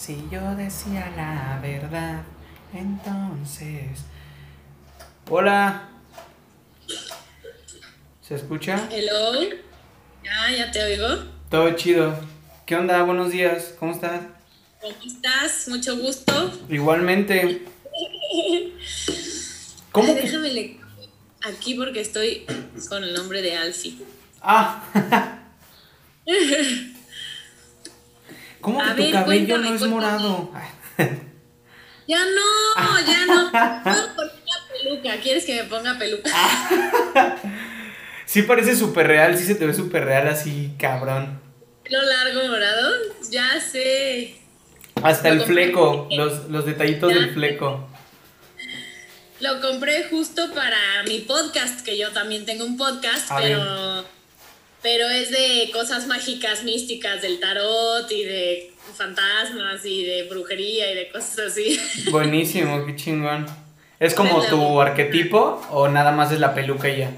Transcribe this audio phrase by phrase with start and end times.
[0.00, 2.22] Si yo decía la verdad,
[2.72, 4.00] entonces.
[5.28, 5.90] Hola.
[8.22, 8.88] ¿Se escucha?
[8.90, 9.42] Hello.
[10.24, 11.06] Ya, ya te oigo.
[11.50, 12.18] Todo chido.
[12.64, 13.02] ¿Qué onda?
[13.02, 13.74] Buenos días.
[13.78, 14.22] ¿Cómo estás?
[14.80, 15.68] ¿Cómo estás?
[15.68, 16.50] Mucho gusto.
[16.70, 17.66] Igualmente.
[19.92, 20.14] ¿Cómo?
[20.14, 20.80] Ay, déjame le...
[21.42, 22.46] aquí porque estoy
[22.88, 23.98] con el nombre de Alfie.
[24.40, 24.82] Ah.
[28.60, 29.24] ¿Cómo A que tu cabello
[29.56, 30.50] cuéntame, no es morado?
[32.06, 33.50] Ya no, ya no.
[33.84, 35.16] Puedo poner una peluca.
[35.22, 36.30] ¿Quieres que me ponga peluca?
[38.26, 41.40] Sí parece súper real, sí se te ve súper real así, cabrón.
[41.82, 42.92] Pelo largo morado.
[43.28, 44.36] Ya sé.
[45.02, 47.18] Hasta Lo el fleco, los, los detallitos Ya.
[47.18, 47.88] del fleco.
[49.40, 54.04] Lo compré justo para mi podcast, que yo también tengo un podcast, A pero,
[54.82, 60.94] pero es de cosas mágicas, místicas, del tarot y de fantasmas y de brujería y
[60.96, 61.78] de cosas así.
[62.10, 63.46] Buenísimo, qué chingón.
[63.98, 67.10] ¿Es como tu arquetipo o nada más es la peluca y ya?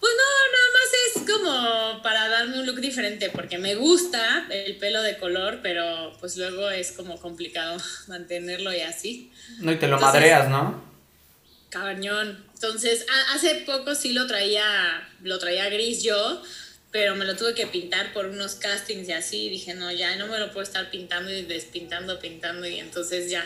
[0.00, 4.76] Pues no, nada más es como para darme un look diferente, porque me gusta el
[4.78, 9.32] pelo de color, pero pues luego es como complicado mantenerlo y así.
[9.60, 10.82] No, y te lo Entonces- madreas, ¿no?
[11.70, 12.43] Cañón.
[12.54, 14.64] Entonces, hace poco sí lo traía,
[15.22, 16.42] lo traía gris yo,
[16.90, 19.48] pero me lo tuve que pintar por unos castings y así.
[19.50, 22.66] dije, no, ya no me lo puedo estar pintando y despintando, pintando.
[22.66, 23.44] Y entonces ya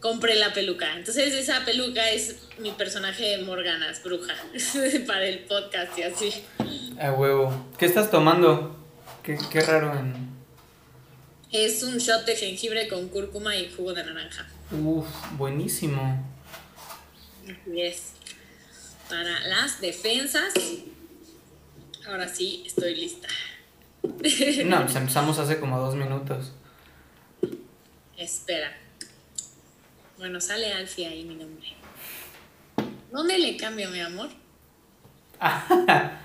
[0.00, 0.96] compré la peluca.
[0.96, 4.34] Entonces, esa peluca es mi personaje Morganas, bruja,
[5.06, 6.44] para el podcast y así.
[7.00, 7.68] A huevo.
[7.78, 8.76] ¿Qué estás tomando?
[9.22, 10.30] Qué, qué raro en...
[11.52, 14.48] Es un shot de jengibre con cúrcuma y jugo de naranja.
[14.70, 16.39] Uf, buenísimo.
[17.50, 18.12] Así es.
[19.08, 20.54] Para las defensas.
[22.06, 23.28] Ahora sí, estoy lista.
[24.64, 26.52] No, empezamos hace como dos minutos.
[28.16, 28.76] Espera.
[30.16, 31.74] Bueno, sale Alfie ahí mi nombre.
[33.10, 34.28] ¿Dónde le cambio, mi amor?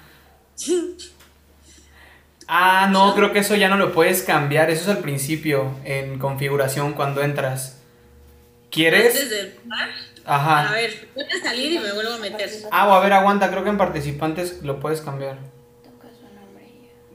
[2.47, 4.69] Ah, no, creo que eso ya no lo puedes cambiar.
[4.69, 7.71] Eso es al principio, en configuración, cuando entras.
[7.71, 9.29] Antes ¿Quieres?
[9.31, 9.89] de entrar.
[10.25, 10.71] A Ajá.
[10.73, 12.49] ver, voy a salir y me vuelvo a meter.
[12.71, 15.37] Ah, o a ver, aguanta, creo que en participantes lo puedes cambiar.
[15.83, 16.65] Toca su nombre.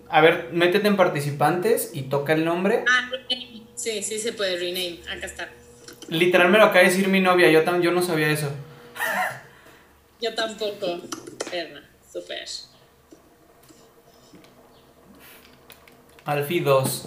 [0.09, 2.85] A ver, métete en participantes y toca el nombre.
[2.89, 3.67] Ah, rename.
[3.75, 5.01] sí, sí se puede rename.
[5.11, 5.49] Acá está.
[6.09, 8.51] Literal me lo acaba de decir mi novia, yo, tam- yo no sabía eso.
[10.21, 11.01] Yo tampoco.
[11.51, 11.83] Perna,
[12.13, 12.47] super.
[16.27, 17.07] Alfi 2.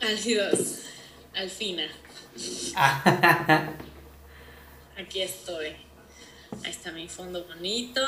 [0.00, 0.82] Alfie 2.
[1.34, 1.88] Alfina.
[4.96, 5.66] Aquí estoy.
[6.64, 8.00] Ahí está mi fondo bonito.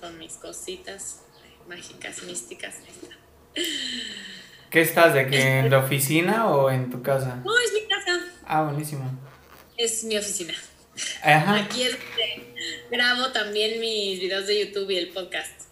[0.00, 1.22] Con mis cositas
[1.66, 2.76] mágicas, místicas.
[2.76, 3.16] Ahí está.
[4.70, 5.14] ¿Qué estás?
[5.14, 7.36] ¿De que en la oficina o en tu casa?
[7.44, 8.20] No, es mi casa.
[8.46, 9.10] Ah, buenísimo.
[9.76, 10.54] Es mi oficina.
[11.22, 11.56] Ajá.
[11.56, 12.54] Aquí es donde
[12.90, 15.62] grabo también mis videos de YouTube y el podcast.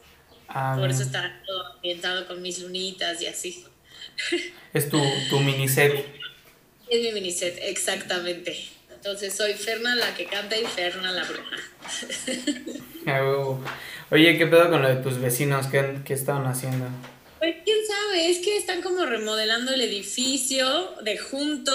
[0.49, 3.65] Ah, Por eso está todo ambientado con mis lunitas y así.
[4.72, 5.93] Es tu, tu mini set.
[6.88, 8.56] Es mi miniset, exactamente.
[9.06, 11.56] Entonces soy Ferna la que canta y Ferna la bruja.
[13.09, 13.56] Ah.
[14.11, 15.69] Oye, ¿qué pedo con lo de tus vecinos?
[15.69, 16.87] ¿Qué, qué estaban haciendo?
[17.39, 21.72] Pues quién sabe, es que están como remodelando el edificio de junto,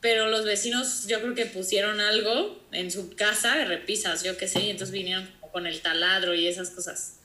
[0.00, 4.60] pero los vecinos yo creo que pusieron algo en su casa, repisas, yo qué sé,
[4.60, 7.16] y entonces vinieron como con el taladro y esas cosas.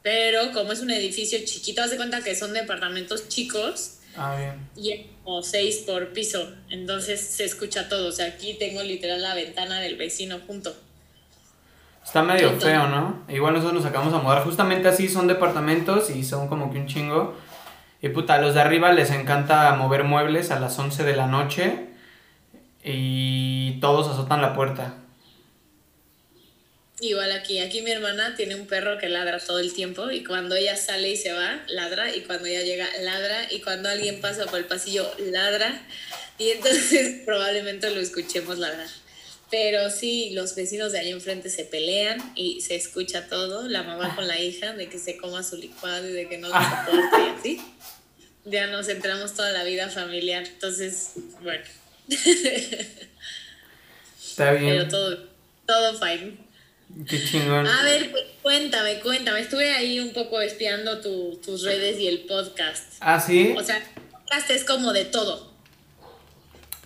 [0.00, 4.68] Pero como es un edificio chiquito, haz de cuenta que son departamentos chicos Ah, bien.
[4.76, 8.08] y hay como seis por piso, entonces se escucha todo.
[8.08, 10.74] O sea, aquí tengo literal la ventana del vecino junto.
[12.04, 13.24] Está medio Entonces- feo, ¿no?
[13.28, 14.44] Igual nosotros nos acabamos a mudar.
[14.44, 17.34] Justamente así son departamentos y son como que un chingo.
[18.00, 21.26] Y puta, a los de arriba les encanta mover muebles a las 11 de la
[21.26, 21.88] noche
[22.84, 24.94] y todos azotan la puerta.
[27.00, 30.56] Igual aquí, aquí mi hermana tiene un perro que ladra todo el tiempo y cuando
[30.56, 34.46] ella sale y se va, ladra y cuando ella llega, ladra y cuando alguien pasa
[34.46, 35.86] por el pasillo, ladra
[36.38, 38.88] y entonces probablemente lo escuchemos ladrar.
[39.50, 44.16] Pero sí, los vecinos de ahí enfrente se pelean y se escucha todo, la mamá
[44.16, 47.20] con la hija, de que se coma su licuado y de que no lo soporta
[47.20, 47.60] y así.
[48.46, 51.10] Ya nos entramos toda la vida familiar, entonces,
[51.42, 51.62] bueno,
[52.08, 52.86] Está
[54.52, 54.88] pero bien.
[54.88, 55.28] todo,
[55.66, 56.45] todo fine.
[57.08, 57.66] Qué chingón.
[57.66, 59.40] A ver, pues, cuéntame, cuéntame.
[59.40, 62.94] Estuve ahí un poco espiando tu- tus redes y el podcast.
[63.00, 63.54] Ah, sí.
[63.56, 65.52] O sea, el podcast es como de todo.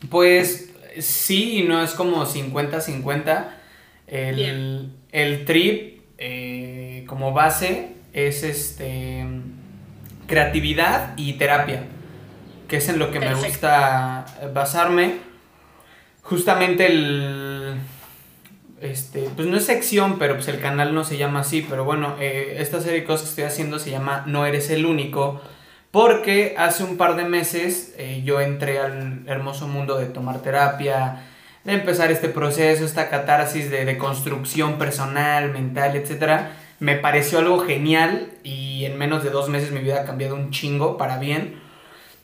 [0.09, 3.51] Pues sí, y no es como 50-50.
[4.07, 4.93] El, Bien.
[5.13, 9.25] el trip eh, como base es este
[10.27, 11.85] creatividad y terapia.
[12.69, 14.25] que es en lo que me gusta
[14.55, 15.19] basarme.
[16.23, 17.70] Justamente el...
[18.81, 22.17] Este, pues no es sección, pero pues el canal no se llama así, pero bueno,
[22.19, 25.41] eh, esta serie de cosas que estoy haciendo se llama No eres el único,
[25.91, 31.27] porque hace un par de meses eh, yo entré al hermoso mundo de tomar terapia,
[31.65, 36.47] de empezar este proceso, esta catarsis de, de construcción personal, mental, etc.
[36.79, 40.53] Me pareció algo genial y en menos de dos meses mi vida ha cambiado un
[40.53, 41.61] chingo para bien.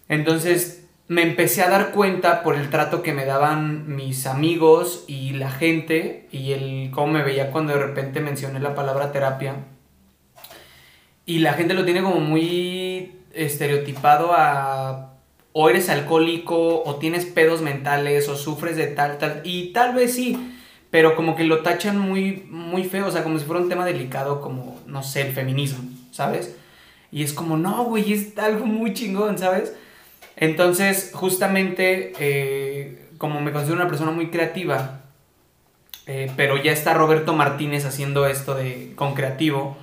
[0.08, 5.34] Entonces me empecé a dar cuenta por el trato que me daban mis amigos y
[5.34, 9.54] la gente y el cómo me veía cuando de repente mencioné la palabra terapia.
[11.24, 15.12] Y la gente lo tiene como muy estereotipado a
[15.52, 20.14] o eres alcohólico o tienes pedos mentales o sufres de tal tal y tal vez
[20.14, 20.54] sí,
[20.90, 23.86] pero como que lo tachan muy muy feo, o sea, como si fuera un tema
[23.86, 25.78] delicado como no sé, el feminismo,
[26.10, 26.56] ¿sabes?
[27.12, 29.74] Y es como, no, güey, es algo muy chingón, ¿sabes?
[30.36, 35.00] Entonces, justamente, eh, como me considero una persona muy creativa,
[36.06, 39.76] eh, pero ya está Roberto Martínez haciendo esto de, con creativo,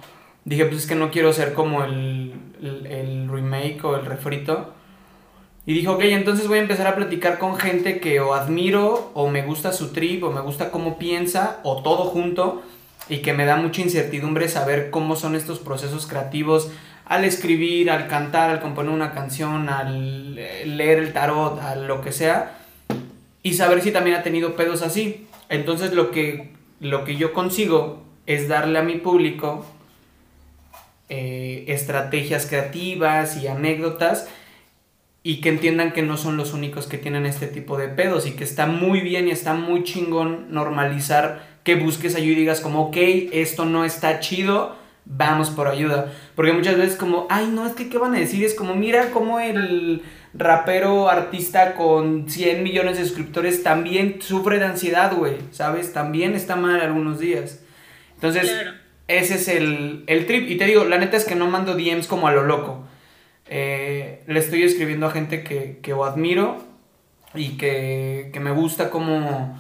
[0.46, 4.74] dije, pues es que no quiero ser como el, el, remake o el refrito.
[5.66, 9.30] Y dije, ok, entonces voy a empezar a platicar con gente que o admiro, o
[9.30, 12.62] me gusta su trip, o me gusta cómo piensa, o todo junto,
[13.10, 16.70] y que me da mucha incertidumbre saber cómo son estos procesos creativos
[17.06, 22.02] al escribir, al cantar, al componer una canción, al eh, leer el tarot, a lo
[22.02, 22.58] que sea,
[23.42, 25.28] y saber si también ha tenido pedos así.
[25.50, 29.66] Entonces lo que, lo que yo consigo es darle a mi público
[31.10, 34.30] eh, estrategias creativas y anécdotas
[35.22, 38.32] y que entiendan que no son los únicos que tienen este tipo de pedos y
[38.32, 42.88] que está muy bien y está muy chingón normalizar que busques ayuda y digas como,
[42.88, 42.98] ok,
[43.32, 46.12] esto no está chido, vamos por ayuda.
[46.36, 49.12] Porque muchas veces como, ay, no, es que qué van a decir, es como, mira
[49.12, 50.02] cómo el
[50.34, 55.94] rapero artista con 100 millones de suscriptores también sufre de ansiedad, güey, ¿sabes?
[55.94, 57.62] También está mal algunos días.
[58.16, 58.72] Entonces, Claro.
[59.08, 60.50] ese es el, el trip.
[60.50, 62.84] Y te digo, la neta es que no mando DMs como a lo loco.
[63.48, 66.64] Eh, le estoy escribiendo a gente que, que o admiro
[67.36, 69.60] y que, que me gusta como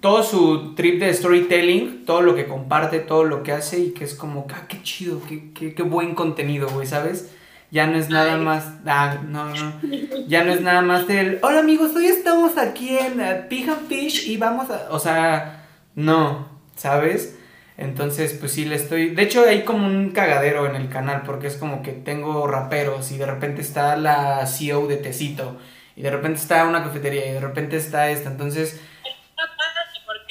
[0.00, 4.04] todo su trip de storytelling, todo lo que comparte, todo lo que hace y que
[4.04, 7.30] es como, ah, qué chido, qué, qué, qué buen contenido, güey, ¿sabes?
[7.70, 8.40] Ya no es nada Ay.
[8.40, 9.80] más, ah, no, no,
[10.28, 13.88] ya no es nada más del, hola amigos, hoy estamos aquí en uh, Pig and
[13.88, 17.36] Fish y vamos a, o sea, no, ¿sabes?
[17.76, 21.48] Entonces, pues sí, le estoy, de hecho hay como un cagadero en el canal porque
[21.48, 25.56] es como que tengo raperos y de repente está la CEO de Tecito
[25.96, 28.80] y de repente está una cafetería y de repente está esta, entonces...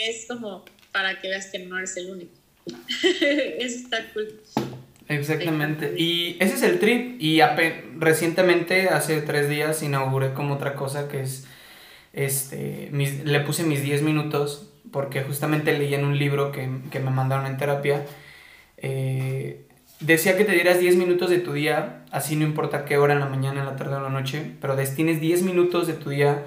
[0.07, 2.31] Es como para que veas que no eres el único.
[2.67, 4.39] Eso está cool.
[5.09, 5.95] Exactamente.
[5.97, 7.21] Y ese es el trip.
[7.21, 7.39] Y
[7.97, 11.45] recientemente, hace tres días, inauguré como otra cosa que es,
[12.13, 16.99] este, mis- le puse mis 10 minutos porque justamente leí en un libro que, que
[16.99, 18.05] me mandaron en terapia.
[18.77, 19.65] eh,
[19.99, 23.19] decía que te dieras 10 minutos de tu día, así no importa qué hora en
[23.19, 26.09] la mañana, en la tarde o en la noche, pero destines 10 minutos de tu
[26.09, 26.43] día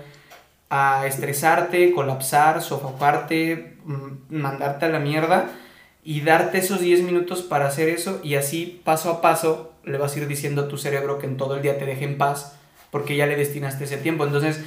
[0.71, 5.51] a estresarte, colapsar, sofocarte, mm, mandarte a la mierda
[6.05, 10.15] y darte esos 10 minutos para hacer eso y así paso a paso le vas
[10.15, 12.57] a ir diciendo a tu cerebro que en todo el día te deje en paz
[12.91, 14.25] porque ya le destinaste ese tiempo.
[14.27, 14.61] Entonces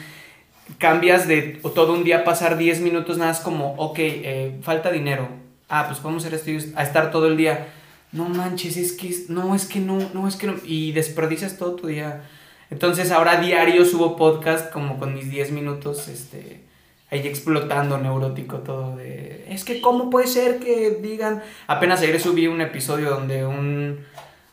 [0.77, 5.27] cambias de todo un día pasar 10 minutos nada más como, ok, eh, falta dinero.
[5.67, 7.67] Ah, pues podemos hacer esto y esto", a estar todo el día.
[8.11, 10.55] No manches, es que es- no, es que no, no, es que no.
[10.63, 12.23] Y desperdicias todo tu día.
[12.71, 16.61] Entonces ahora diario subo podcast como con mis 10 minutos, este,
[17.09, 19.45] ahí explotando neurótico todo de...
[19.49, 21.41] Es que cómo puede ser que digan...
[21.67, 24.05] Apenas ayer subí un episodio donde un,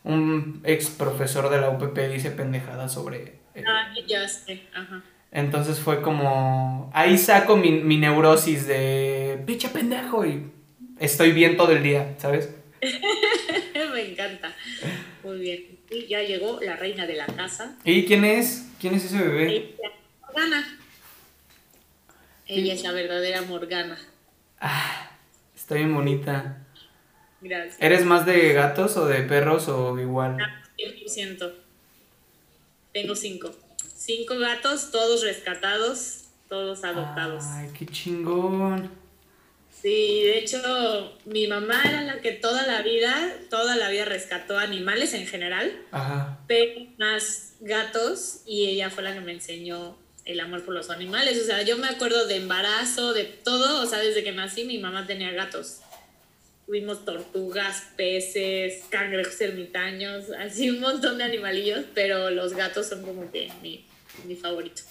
[0.04, 3.34] un ex profesor de la UPP dice pendejadas sobre...
[3.54, 5.02] eh, Ah, ya sé, ajá.
[5.30, 6.90] entonces fue como...
[6.94, 9.42] Ahí saco mi, mi neurosis de...
[9.46, 10.46] Picha pendejo y
[10.98, 12.54] estoy bien todo el día, ¿sabes?
[13.92, 14.54] Me encanta.
[15.26, 15.80] Muy bien.
[15.90, 17.76] Y ya llegó la reina de la casa.
[17.82, 18.68] ¿Y quién es?
[18.80, 19.56] ¿Quién es ese bebé?
[19.56, 19.90] Ella,
[20.22, 20.78] Morgana.
[22.46, 23.98] Ella es la verdadera Morgana.
[24.60, 25.10] Ah,
[25.52, 26.64] está bien bonita.
[27.40, 27.76] Gracias.
[27.80, 30.36] ¿Eres más de gatos o de perros o igual?
[30.78, 31.54] 100%.
[32.92, 33.50] Tengo cinco.
[33.96, 37.42] Cinco gatos, todos rescatados, todos adoptados.
[37.48, 38.92] Ay, qué chingón.
[39.80, 44.58] Sí, de hecho, mi mamá era la que toda la vida, toda la vida rescató
[44.58, 46.40] animales en general, Ajá.
[46.48, 51.40] pero más gatos, y ella fue la que me enseñó el amor por los animales.
[51.40, 54.78] O sea, yo me acuerdo de embarazo, de todo, o sea, desde que nací mi
[54.78, 55.80] mamá tenía gatos.
[56.66, 63.30] Tuvimos tortugas, peces, cangrejos ermitaños, así un montón de animalillos, pero los gatos son como
[63.30, 63.84] que mi,
[64.24, 64.82] mi favorito.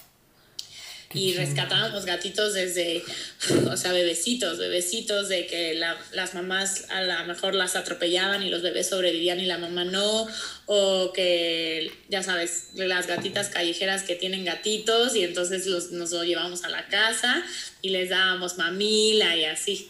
[1.15, 3.03] Y rescatábamos gatitos desde,
[3.71, 8.49] o sea, bebecitos, bebecitos de que la- las mamás a lo mejor las atropellaban y
[8.49, 10.27] los bebés sobrevivían y la mamá no,
[10.65, 16.23] o que, ya sabes, las gatitas callejeras que tienen gatitos y entonces los, nos lo
[16.23, 17.43] llevamos a la casa
[17.81, 19.89] y les dábamos mamila y así.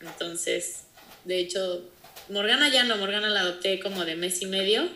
[0.00, 0.82] Entonces,
[1.24, 1.88] de hecho,
[2.28, 4.88] Morgana ya no, Morgana la adopté como de mes y medio.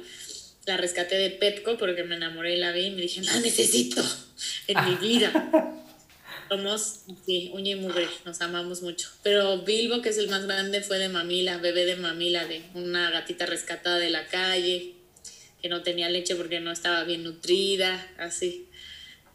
[0.68, 4.02] La rescaté de Petco porque me enamoré y la vi y me dije, la necesito
[4.66, 5.32] en mi vida.
[6.50, 9.08] Somos, sí, uña y mugre, nos amamos mucho.
[9.22, 13.10] Pero Bilbo, que es el más grande, fue de mamila, bebé de mamila, de una
[13.10, 14.92] gatita rescatada de la calle,
[15.62, 18.68] que no tenía leche porque no estaba bien nutrida, así.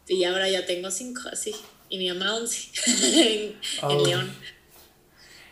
[0.06, 1.52] Y ahora ya tengo cinco, así.
[1.88, 4.06] Y mi mamá once, en, en Oh.
[4.06, 4.32] León.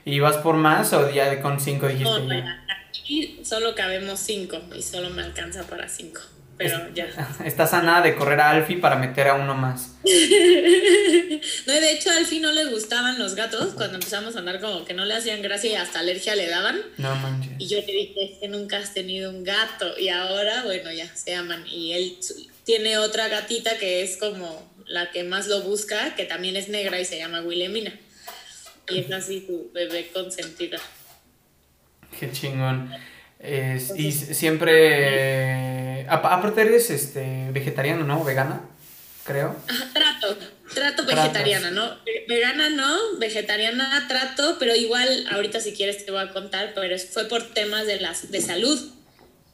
[0.04, 2.64] ¿Y vas por más o ya con cinco dijiste No, no, ya?
[3.02, 6.20] Aquí solo cabemos cinco y solo me alcanza para cinco.
[6.56, 7.08] Pero ya.
[7.44, 9.90] Estás a nada de correr a Alfie para meter a uno más.
[11.66, 13.74] No, y de hecho, a Alfie no le gustaban los gatos.
[13.74, 16.80] Cuando empezamos a andar, como que no le hacían gracia y hasta alergia le daban.
[16.98, 17.52] No manches.
[17.58, 19.98] Y yo le dije, es que nunca has tenido un gato.
[19.98, 21.66] Y ahora, bueno, ya se aman.
[21.66, 22.16] Y él
[22.64, 27.00] tiene otra gatita que es como la que más lo busca, que también es negra
[27.00, 27.98] y se llama Wilhelmina.
[28.88, 30.78] Y es así su bebé consentida.
[32.18, 32.90] Qué chingón.
[33.38, 36.06] Es- y siempre.
[36.08, 38.22] apa- Aparte eres este, vegetariano, ¿no?
[38.24, 38.60] Vegana,
[39.24, 39.56] creo.
[39.92, 40.36] Trato,
[40.74, 41.88] trato vegetariana, ¿no?
[42.06, 46.96] Ve- Vegana no, vegetariana trato, pero igual ahorita si quieres te voy a contar, pero
[46.98, 48.80] fue por temas de, las, de salud.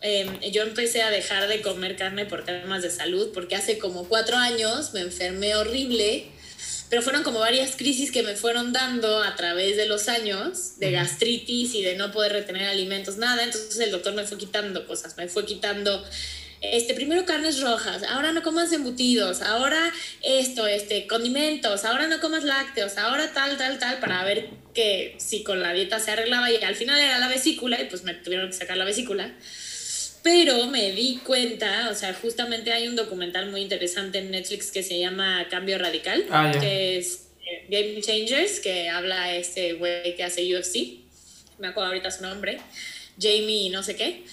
[0.00, 4.04] Em, yo empecé a dejar de comer carne por temas de salud, porque hace como
[4.08, 6.26] cuatro años me enfermé horrible,
[6.90, 10.92] pero fueron como varias crisis que me fueron dando a través de los años, de
[10.92, 15.16] gastritis y de no poder retener alimentos, nada, entonces el doctor me fue quitando cosas,
[15.16, 16.04] me fue quitando
[16.60, 19.92] este, primero carnes rojas, ahora no comas embutidos, ahora
[20.22, 25.44] esto, este, condimentos, ahora no comas lácteos, ahora tal, tal, tal, para ver que si
[25.44, 28.48] con la dieta se arreglaba y al final era la vesícula y pues me tuvieron
[28.48, 29.32] que sacar la vesícula.
[30.22, 34.82] Pero me di cuenta, o sea, justamente hay un documental muy interesante en Netflix que
[34.82, 36.60] se llama Cambio Radical, Ah, ya.
[36.60, 41.00] que es eh, Game Changers, que habla este güey que hace UFC,
[41.58, 42.58] me acuerdo ahorita su nombre,
[43.20, 44.24] Jamie no sé qué,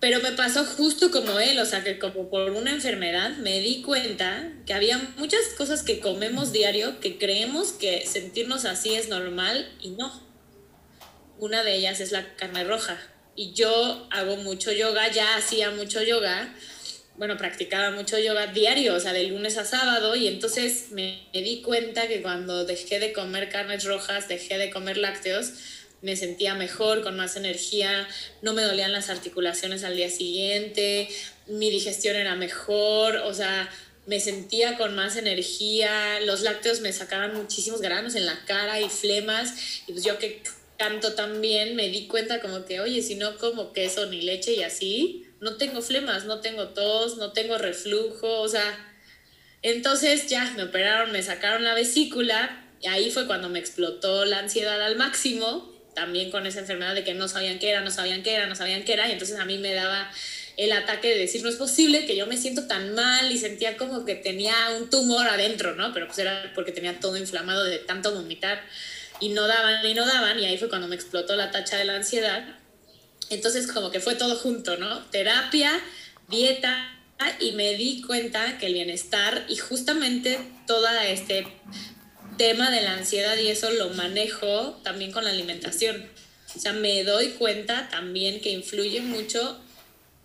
[0.00, 3.80] pero me pasó justo como él, o sea, que como por una enfermedad me di
[3.82, 9.70] cuenta que había muchas cosas que comemos diario que creemos que sentirnos así es normal
[9.80, 10.12] y no.
[11.38, 12.98] Una de ellas es la carne roja.
[13.36, 16.54] Y yo hago mucho yoga, ya hacía mucho yoga,
[17.16, 21.42] bueno, practicaba mucho yoga diario, o sea, de lunes a sábado, y entonces me, me
[21.42, 25.52] di cuenta que cuando dejé de comer carnes rojas, dejé de comer lácteos,
[26.02, 28.06] me sentía mejor, con más energía,
[28.42, 31.08] no me dolían las articulaciones al día siguiente,
[31.46, 33.70] mi digestión era mejor, o sea,
[34.06, 38.88] me sentía con más energía, los lácteos me sacaban muchísimos granos en la cara y
[38.90, 39.54] flemas,
[39.86, 40.42] y pues yo que
[40.78, 44.62] canto también me di cuenta como que, oye, si no como queso ni leche y
[44.62, 48.94] así, no tengo flemas, no tengo tos, no tengo reflujo, o sea,
[49.62, 54.40] entonces ya me operaron, me sacaron la vesícula, y ahí fue cuando me explotó la
[54.40, 58.22] ansiedad al máximo, también con esa enfermedad de que no sabían qué era, no sabían
[58.22, 60.10] qué era, no sabían qué era, y entonces a mí me daba
[60.56, 63.76] el ataque de decir, no es posible que yo me siento tan mal y sentía
[63.76, 65.92] como que tenía un tumor adentro, ¿no?
[65.92, 68.62] Pero pues era porque tenía todo inflamado de tanto vomitar
[69.24, 71.86] y no daban y no daban, y ahí fue cuando me explotó la tacha de
[71.86, 72.44] la ansiedad.
[73.30, 74.98] Entonces como que fue todo junto, ¿no?
[75.06, 75.72] Terapia,
[76.28, 76.90] dieta,
[77.40, 81.46] y me di cuenta que el bienestar y justamente todo este
[82.36, 86.06] tema de la ansiedad y eso lo manejo también con la alimentación.
[86.54, 89.58] O sea, me doy cuenta también que influye mucho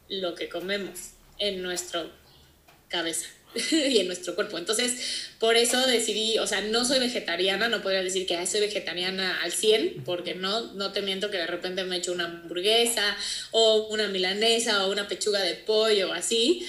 [0.10, 2.06] lo que comemos en nuestra
[2.90, 3.30] cabeza
[3.72, 4.58] y en nuestro cuerpo.
[4.58, 8.62] Entonces, por eso decidí, o sea, no soy vegetariana, no podría decir que "Ay, soy
[8.62, 13.18] vegetariana al 100, porque no, no te miento que de repente me echo una hamburguesa
[13.52, 16.66] o una milanesa o una pechuga de pollo o así,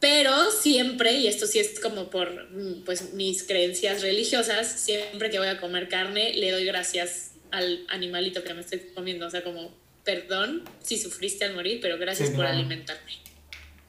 [0.00, 5.40] pero siempre, y esto sí es como por mm, pues, mis creencias religiosas, siempre que
[5.40, 9.42] voy a comer carne le doy gracias al animalito que me estoy comiendo, o sea,
[9.42, 9.74] como
[10.04, 12.56] perdón si sufriste al morir, pero gracias Sí, por claro.
[12.58, 13.12] alimentarme,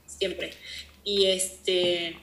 [0.06, 0.52] siempre.
[1.04, 2.16] Y este,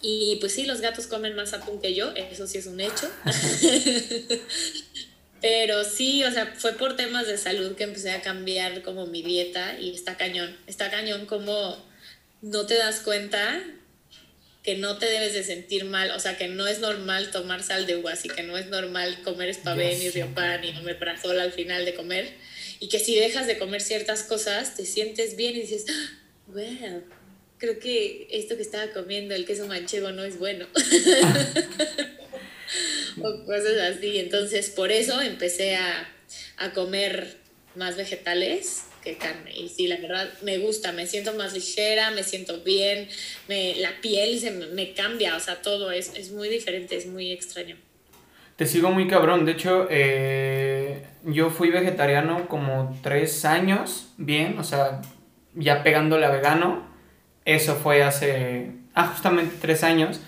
[0.00, 3.10] y pues sí, los gatos comen más atún que yo, eso sí es un hecho.
[5.40, 9.22] Pero sí, o sea, fue por temas de salud que empecé a cambiar como mi
[9.22, 11.76] dieta y está cañón, está cañón como
[12.42, 13.62] no te das cuenta
[14.64, 17.86] que no te debes de sentir mal, o sea, que no es normal tomar sal
[17.86, 20.10] de uvas y que no es normal comer y sé.
[20.10, 22.34] riopan y omeprazol al final de comer
[22.80, 26.10] y que si dejas de comer ciertas cosas te sientes bien y dices, "Ah,
[26.48, 27.04] well,
[27.58, 30.66] creo que esto que estaba comiendo, el queso manchego, no es bueno.
[33.22, 34.18] o cosas así.
[34.18, 36.08] Entonces, por eso empecé a,
[36.56, 37.36] a comer
[37.74, 39.52] más vegetales que carne.
[39.56, 43.08] Y sí, la verdad me gusta, me siento más ligera, me siento bien,
[43.48, 47.06] me, la piel se me, me cambia, o sea, todo es, es muy diferente, es
[47.06, 47.76] muy extraño.
[48.56, 49.44] Te sigo muy cabrón.
[49.44, 55.00] De hecho, eh, yo fui vegetariano como tres años, bien, o sea,
[55.54, 56.87] ya pegándole a vegano.
[57.48, 60.20] Eso fue hace, ah, justamente tres años.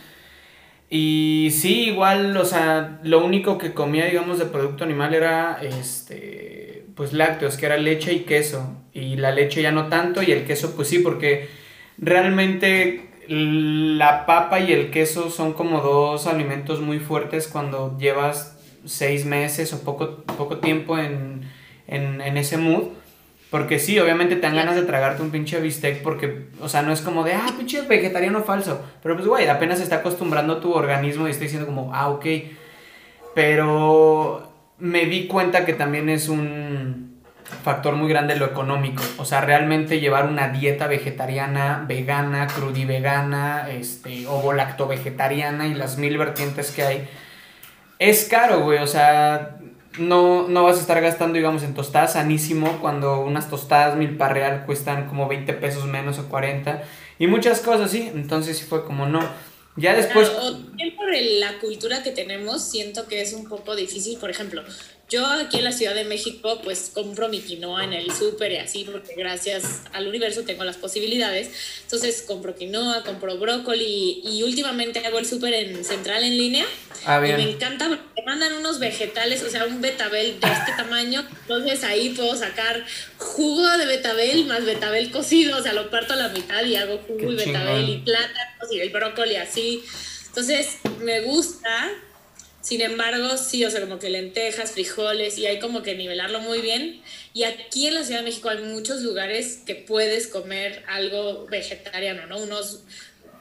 [0.89, 6.87] Y sí, igual, o sea, lo único que comía, digamos, de producto animal era, este,
[6.97, 8.75] pues lácteos, que era leche y queso.
[8.95, 11.51] Y la leche ya no tanto y el queso, pues sí, porque
[11.99, 19.27] realmente la papa y el queso son como dos alimentos muy fuertes cuando llevas seis
[19.27, 21.43] meses o poco, poco tiempo en,
[21.87, 22.85] en, en ese mood.
[23.51, 26.93] Porque sí, obviamente te dan ganas de tragarte un pinche bistec porque, o sea, no
[26.93, 28.81] es como de, ah, pinche vegetariano falso.
[29.03, 32.27] Pero pues, güey, apenas se está acostumbrando tu organismo y está diciendo como, ah, ok.
[33.35, 37.11] Pero me di cuenta que también es un
[37.65, 39.03] factor muy grande lo económico.
[39.19, 45.99] O sea, realmente llevar una dieta vegetariana, vegana, crudivegana, este, ovo lacto vegetariana y las
[45.99, 47.09] mil vertientes que hay.
[47.99, 48.79] Es caro, güey.
[48.79, 49.59] O sea,
[50.01, 54.65] no, no vas a estar gastando, digamos, en tostadas sanísimo cuando unas tostadas mil real
[54.67, 56.83] cuestan como 20 pesos menos o 40.
[57.19, 58.11] Y muchas cosas, sí.
[58.15, 59.21] Entonces sí fue como no.
[59.77, 60.29] Ya después...
[60.29, 64.19] Claro, o también por el- la cultura que tenemos, siento que es un poco difícil.
[64.19, 64.63] Por ejemplo,
[65.11, 68.57] yo aquí en la Ciudad de México, pues compro mi quinoa en el súper y
[68.59, 71.51] así, porque gracias al universo tengo las posibilidades.
[71.83, 76.65] Entonces compro quinoa, compro brócoli y últimamente hago el súper en central en línea.
[77.07, 77.49] Ah, Y me bien.
[77.51, 81.27] encanta, porque te mandan unos vegetales, o sea, un betabel de este tamaño.
[81.43, 82.85] Entonces ahí puedo sacar
[83.19, 86.99] jugo de betabel más betabel cocido, o sea, lo parto a la mitad y hago
[86.99, 87.91] jugo Qué y betabel chingón.
[87.91, 89.83] y plátanos y el brócoli así.
[90.29, 91.89] Entonces me gusta,
[92.61, 96.61] sin embargo, sí, o sea, como que lentejas, frijoles y hay como que nivelarlo muy
[96.61, 97.01] bien.
[97.33, 102.27] Y aquí en la Ciudad de México hay muchos lugares que puedes comer algo vegetariano,
[102.27, 102.39] ¿no?
[102.39, 102.83] Unos,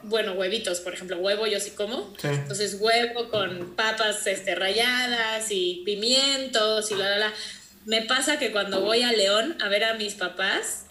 [0.04, 2.14] bueno, huevitos, por ejemplo, huevo yo sí como.
[2.18, 2.28] Sí.
[2.28, 7.34] Entonces huevo con papas este, ralladas y pimientos y la, la, la.
[7.84, 10.86] Me pasa que cuando voy a León a ver a mis papás,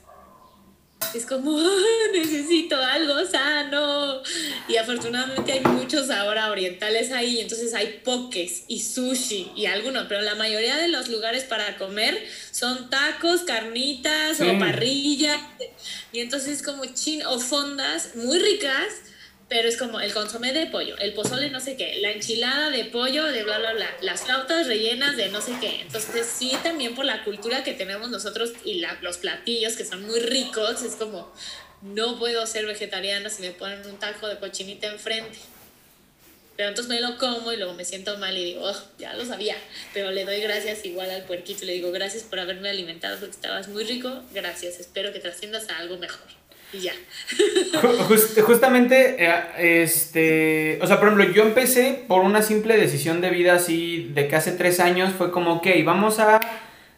[1.16, 4.22] es como, "Ah, necesito algo sano.
[4.68, 10.22] Y afortunadamente hay muchos ahora orientales ahí, entonces hay pokés y sushi y algunos, pero
[10.22, 14.44] la mayoría de los lugares para comer son tacos, carnitas Sí.
[14.44, 15.40] o parrilla.
[16.12, 18.88] Y entonces es como chin o fondas muy ricas,
[19.50, 22.86] pero es como el consomé de pollo, el pozole no sé qué, la enchilada de
[22.86, 25.82] pollo de bla, bla, bla, las flautas rellenas de no sé qué.
[25.82, 30.20] Entonces sí, también por la cultura que tenemos nosotros y los platillos que son muy
[30.20, 31.34] ricos, es como,
[31.82, 35.40] no puedo ser vegetariana si me ponen un taco de cochinita enfrente.
[36.56, 39.26] Pero entonces me lo como y luego me siento mal y digo, "Oh, ya lo
[39.26, 39.56] sabía.
[39.94, 43.70] Pero le doy gracias igual al puerquito le digo, gracias por haberme alimentado porque estabas
[43.70, 44.24] muy rico.
[44.34, 46.39] Gracias, espero que trasciendas a algo mejor.
[46.72, 46.94] Y ya.
[47.82, 53.22] Ju- just- justamente, eh, este, o sea, por ejemplo, yo empecé por una simple decisión
[53.22, 56.40] de vida así, de que hace tres años fue como, ok, vamos a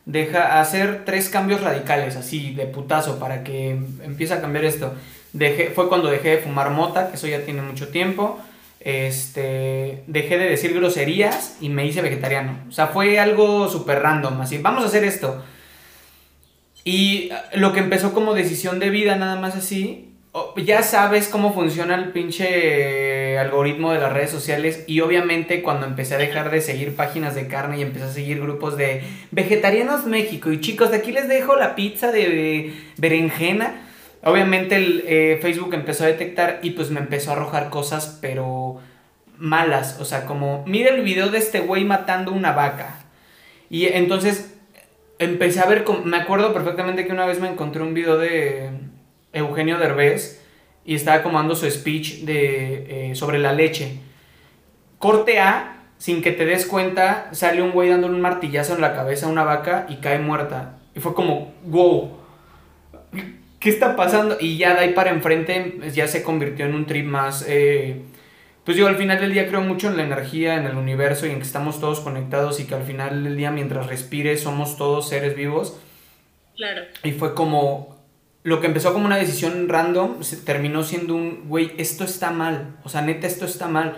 [0.05, 3.69] deja, hacer tres cambios radicales, así, de putazo, para que
[4.03, 4.93] empiece a cambiar esto.
[5.33, 8.39] Dejé, fue cuando dejé de fumar mota, que eso ya tiene mucho tiempo.
[8.81, 12.57] Este, dejé de decir groserías y me hice vegetariano.
[12.67, 15.43] O sea, fue algo súper random, así, vamos a hacer esto.
[16.83, 20.11] Y ah, lo que empezó como decisión de vida, nada más así,
[20.55, 24.83] ya sabes cómo funciona el pinche algoritmo de las redes sociales.
[24.87, 28.39] Y obviamente cuando empecé a dejar de seguir páginas de carne y empecé a seguir
[28.39, 30.51] grupos de vegetarianos México.
[30.51, 33.87] Y chicos, de aquí les dejo la pizza de berenjena.
[34.23, 38.79] Obviamente el eh, Facebook empezó a detectar y pues me empezó a arrojar cosas, pero
[39.37, 39.97] malas.
[39.99, 42.99] O sea, como, mira el video de este güey matando una vaca.
[43.69, 44.50] Y entonces
[45.21, 48.69] empecé a ver, me acuerdo perfectamente que una vez me encontré un video de
[49.33, 50.41] Eugenio Derbez
[50.83, 53.99] y estaba como dando su speech de, eh, sobre la leche.
[54.97, 58.95] Corte A, sin que te des cuenta, sale un güey dándole un martillazo en la
[58.95, 60.79] cabeza a una vaca y cae muerta.
[60.95, 62.17] Y fue como, wow,
[63.59, 64.37] ¿qué está pasando?
[64.39, 67.45] Y ya de ahí para enfrente ya se convirtió en un trip más...
[67.47, 68.01] eh,
[68.63, 71.31] pues yo al final del día creo mucho en la energía, en el universo y
[71.31, 75.09] en que estamos todos conectados y que al final del día mientras respires somos todos
[75.09, 75.79] seres vivos.
[76.55, 76.83] Claro.
[77.03, 77.99] Y fue como...
[78.43, 82.75] Lo que empezó como una decisión random se terminó siendo un, güey, esto está mal.
[82.83, 83.97] O sea, neta, esto está mal.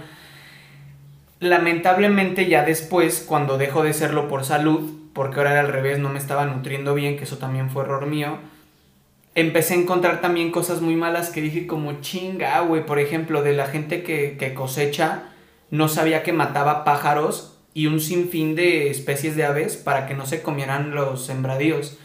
[1.39, 6.10] Lamentablemente ya después, cuando dejó de serlo por salud, porque ahora era al revés, no
[6.10, 8.39] me estaba nutriendo bien, que eso también fue error mío,
[9.36, 12.86] empecé a encontrar también cosas muy malas que dije como chinga, güey.
[12.86, 15.24] Por ejemplo, de la gente que, que cosecha,
[15.72, 20.26] no sabía que mataba pájaros y un sinfín de especies de aves para que no
[20.26, 21.98] se comieran los sembradíos.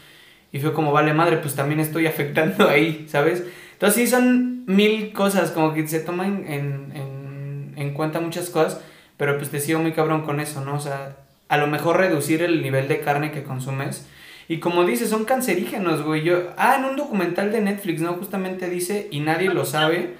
[0.51, 3.43] Y fue como, vale madre, pues también estoy afectando ahí, ¿sabes?
[3.73, 8.81] Entonces sí son mil cosas, como que se toman en, en, en cuenta muchas cosas,
[9.17, 10.75] pero pues te sigo muy cabrón con eso, ¿no?
[10.75, 14.07] O sea, a lo mejor reducir el nivel de carne que consumes.
[14.49, 16.23] Y como dices, son cancerígenos, güey.
[16.23, 18.15] Yo, ah, en un documental de Netflix, ¿no?
[18.15, 20.15] Justamente dice, y nadie lo sabe.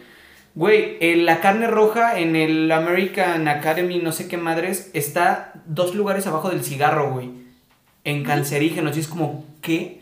[0.54, 5.96] Güey, eh, la carne roja en el American Academy, no sé qué madres, está dos
[5.96, 7.32] lugares abajo del cigarro, güey.
[8.04, 8.96] En cancerígenos.
[8.98, 10.00] Y es como, ¿qué?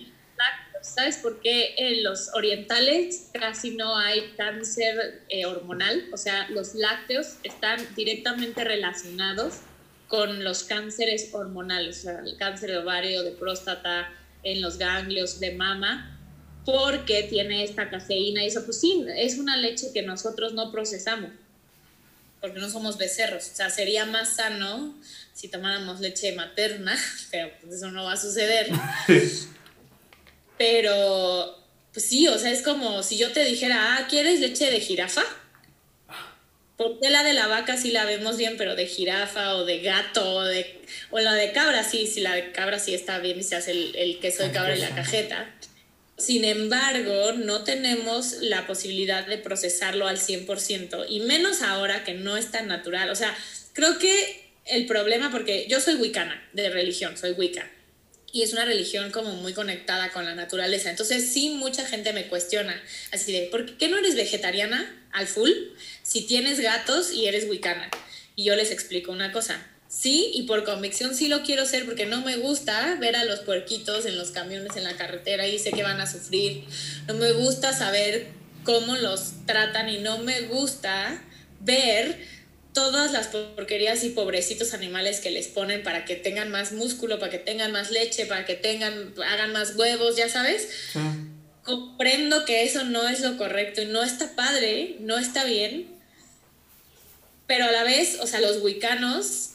[0.81, 6.03] ¿Sabes por qué en los orientales casi no hay cáncer eh, hormonal?
[6.11, 9.61] O sea, los lácteos están directamente relacionados
[10.07, 14.09] con los cánceres hormonales, o sea, el cáncer de ovario, de próstata,
[14.43, 16.17] en los ganglios de mama,
[16.65, 21.31] porque tiene esta cafeína y eso, pues sí, es una leche que nosotros no procesamos,
[22.39, 23.49] porque no somos becerros.
[23.51, 24.95] O sea, sería más sano
[25.33, 26.97] si tomáramos leche materna,
[27.31, 28.69] pero pues eso no va a suceder.
[30.57, 31.55] Pero,
[31.93, 35.21] pues sí, o sea, es como si yo te dijera, ah, ¿quieres leche de jirafa?
[36.77, 40.35] Porque la de la vaca sí la vemos bien, pero de jirafa o de gato
[40.35, 43.43] o, de, o la de cabra sí, si la de cabra sí está bien y
[43.43, 45.49] se hace el, el queso de cabra en la cajeta.
[46.17, 52.37] Sin embargo, no tenemos la posibilidad de procesarlo al 100% y menos ahora que no
[52.37, 53.09] es tan natural.
[53.09, 53.35] O sea,
[53.73, 57.69] creo que el problema, porque yo soy wicana de religión, soy wicca
[58.31, 60.89] y es una religión como muy conectada con la naturaleza.
[60.89, 62.79] Entonces sí, mucha gente me cuestiona,
[63.11, 65.51] así de, ¿por qué no eres vegetariana al full
[66.07, 67.91] si tienes gatos y eres wicana?
[68.33, 69.61] Y yo les explico una cosa.
[69.89, 73.41] Sí, y por convicción sí lo quiero ser porque no me gusta ver a los
[73.41, 76.63] puerquitos en los camiones en la carretera y sé que van a sufrir.
[77.07, 78.27] No me gusta saber
[78.63, 81.21] cómo los tratan y no me gusta
[81.59, 82.17] ver
[82.71, 87.33] todas las porquerías y pobrecitos animales que les ponen para que tengan más músculo, para
[87.33, 90.69] que tengan más leche, para que tengan, hagan más huevos, ya sabes.
[91.63, 95.96] Comprendo que eso no es lo correcto y no está padre, no está bien,
[97.47, 99.51] pero a la vez, o sea, los huicanos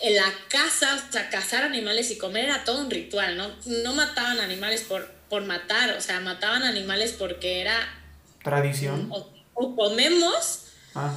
[0.00, 3.50] en la caza, o sea, cazar animales y comer era todo un ritual, ¿no?
[3.82, 7.76] No mataban animales por, por matar, o sea, mataban animales porque era...
[8.42, 9.10] Tradición.
[9.10, 10.62] O, comemos.
[10.94, 11.16] Ah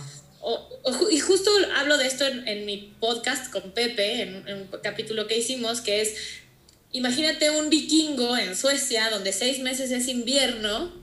[1.11, 5.81] y justo hablo de esto en, mi podcast con Pepe, en, un capítulo que hicimos,
[5.81, 6.15] que es,
[6.91, 10.93] imagínate un vikingo en Suecia, donde seis meses es invierno,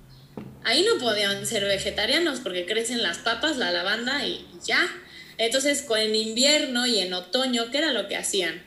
[0.67, 4.87] ahí no podían ser vegetarianos porque crecen las papas, la lavanda y ya.
[5.39, 8.63] Entonces, en invierno y en otoño, ¿qué era lo que hacían?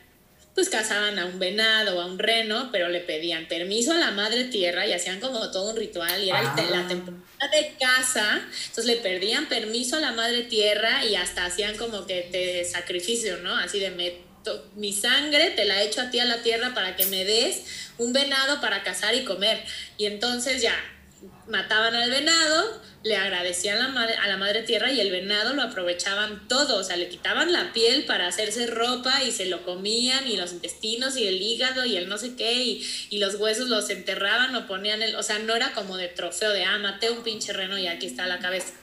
[0.55, 4.11] pues cazaban a un venado o a un reno, pero le pedían permiso a la
[4.11, 6.87] madre tierra y hacían como todo un ritual y era la ah.
[6.87, 12.05] temporada de caza, entonces le pedían permiso a la madre tierra y hasta hacían como
[12.05, 13.55] que te sacrificio, ¿no?
[13.55, 17.05] Así de meto mi sangre te la echo a ti a la tierra para que
[17.05, 19.63] me des un venado para cazar y comer.
[19.97, 20.75] Y entonces ya
[21.47, 25.61] mataban al venado, le agradecían la, madre, a la madre tierra y el venado lo
[25.61, 30.27] aprovechaban todo, o sea, le quitaban la piel para hacerse ropa y se lo comían
[30.27, 33.67] y los intestinos y el hígado y el no sé qué y, y los huesos
[33.69, 37.09] los enterraban o ponían el, o sea, no era como de trofeo de, ah, maté
[37.09, 38.73] un pinche reno y aquí está la cabeza.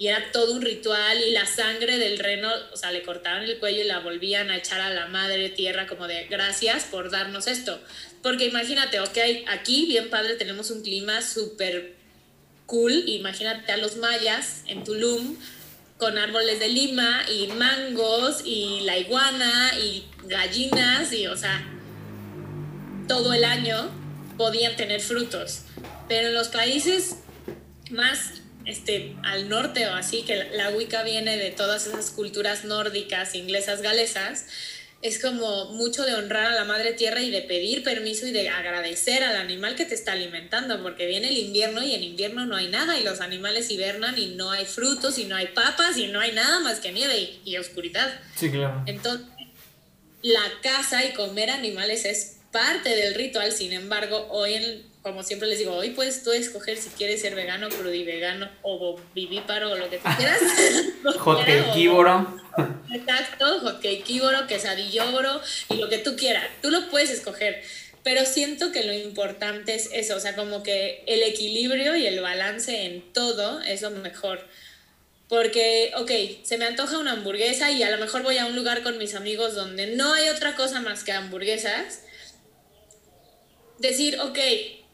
[0.00, 3.58] Y era todo un ritual y la sangre del reno, o sea, le cortaban el
[3.58, 7.48] cuello y la volvían a echar a la madre tierra como de gracias por darnos
[7.48, 7.80] esto.
[8.22, 11.94] Porque imagínate, ok, aquí bien padre tenemos un clima súper
[12.66, 12.92] cool.
[13.06, 15.36] Imagínate a los mayas en Tulum
[15.98, 21.64] con árboles de lima y mangos y la iguana y gallinas y, o sea,
[23.08, 23.90] todo el año
[24.36, 25.62] podían tener frutos.
[26.08, 27.16] Pero en los países
[27.90, 28.34] más
[28.68, 33.80] este, al norte o así, que la Wicca viene de todas esas culturas nórdicas, inglesas,
[33.80, 34.46] galesas,
[35.00, 38.48] es como mucho de honrar a la madre tierra y de pedir permiso y de
[38.48, 42.56] agradecer al animal que te está alimentando, porque viene el invierno y en invierno no
[42.56, 46.08] hay nada y los animales hibernan y no hay frutos y no hay papas y
[46.08, 48.20] no hay nada más que nieve y, oscuridad.
[48.34, 48.82] Sí, claro.
[48.86, 49.26] Entonces,
[50.22, 55.46] la caza y comer animales es parte del ritual, sin embargo, hoy en, como siempre
[55.46, 59.88] les digo, hoy puedes tú escoger si quieres ser vegano, crudivegano o vivíparo o lo
[59.88, 60.40] que tú quieras.
[61.18, 62.36] Jotequívoro.
[62.92, 65.40] Exacto, jotequívoro, quesadillóboro
[65.70, 66.46] y lo que tú quieras.
[66.62, 67.62] Tú lo puedes escoger.
[68.04, 72.20] Pero siento que lo importante es eso, o sea, como que el equilibrio y el
[72.20, 74.46] balance en todo es lo mejor.
[75.28, 76.10] Porque, ok,
[76.42, 79.14] se me antoja una hamburguesa y a lo mejor voy a un lugar con mis
[79.14, 82.00] amigos donde no hay otra cosa más que hamburguesas.
[83.78, 84.38] Decir, ok,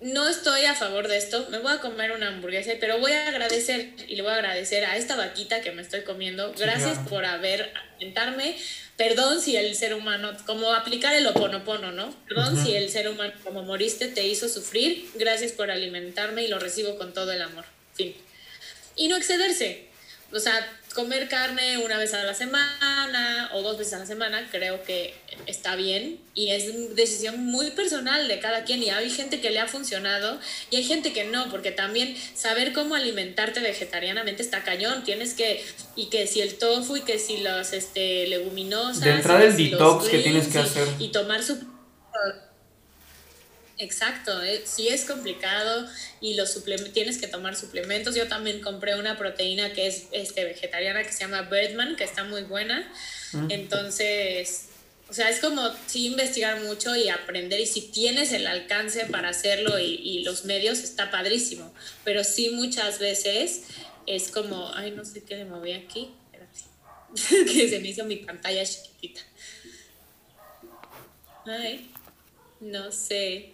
[0.01, 3.29] no estoy a favor de esto, me voy a comer una hamburguesa, pero voy a
[3.29, 6.53] agradecer y le voy a agradecer a esta vaquita que me estoy comiendo.
[6.59, 8.57] Gracias por haber alimentarme.
[8.97, 12.15] Perdón si el ser humano, como aplicar el oponopono, ¿no?
[12.29, 15.09] Perdón si el ser humano, como moriste, te hizo sufrir.
[15.15, 17.65] Gracias por alimentarme y lo recibo con todo el amor.
[17.95, 18.15] Fin.
[18.97, 19.87] Y no excederse.
[20.33, 24.49] O sea, comer carne una vez a la semana o dos veces a la semana
[24.51, 25.15] creo que
[25.47, 26.21] está bien.
[26.35, 28.83] Y es decisión muy personal de cada quien.
[28.83, 30.39] Y hay gente que le ha funcionado
[30.71, 35.65] y hay gente que no, porque también saber cómo alimentarte vegetarianamente está cañón, tienes que,
[35.97, 40.09] y que si el tofu y que si los este, leguminosas, De entrada el detox
[40.09, 40.89] que tienes que greens y- hacer.
[41.01, 41.59] Y tomar su...
[43.77, 45.89] Exacto, eh, sí es complicado
[46.21, 48.15] y los tienes que tomar suplementos.
[48.15, 52.23] Yo también compré una proteína que es este, vegetariana que se llama Birdman, que está
[52.23, 52.89] muy buena.
[53.33, 53.51] Mm.
[53.51, 54.67] Entonces,
[55.09, 59.31] o sea, es como sí investigar mucho y aprender y si tienes el alcance para
[59.31, 61.75] hacerlo y, y los medios está padrísimo.
[62.05, 63.63] Pero sí muchas veces
[64.07, 68.17] es como, ay, no sé qué le moví aquí, espérate, que se me hizo mi
[68.17, 69.21] pantalla chiquitita.
[71.47, 71.91] Ay,
[72.61, 73.54] no sé.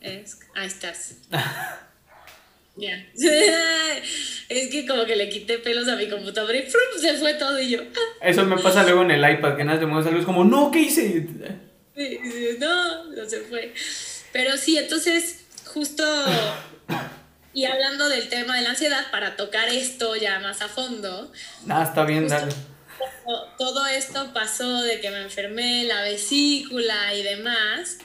[0.00, 1.14] Es, ahí estás.
[2.78, 3.06] Ya.
[4.50, 7.00] es que como que le quité pelos a mi computadora y ¡prum!
[7.00, 7.80] se fue todo y yo.
[7.80, 8.26] "Ah".
[8.28, 10.70] Eso me pasa luego en el iPad, que nada te mueves algo, es como, no,
[10.70, 11.26] ¿qué hice?
[11.96, 13.72] Sí, sí, no, no se fue.
[14.30, 16.04] Pero sí, entonces, justo.
[17.54, 21.32] Y hablando del tema de la ansiedad, para tocar esto ya más a fondo,
[21.64, 22.52] Nada, está bien, dale.
[22.52, 27.96] to- todo esto pasó de que me enfermé, la vesícula y demás,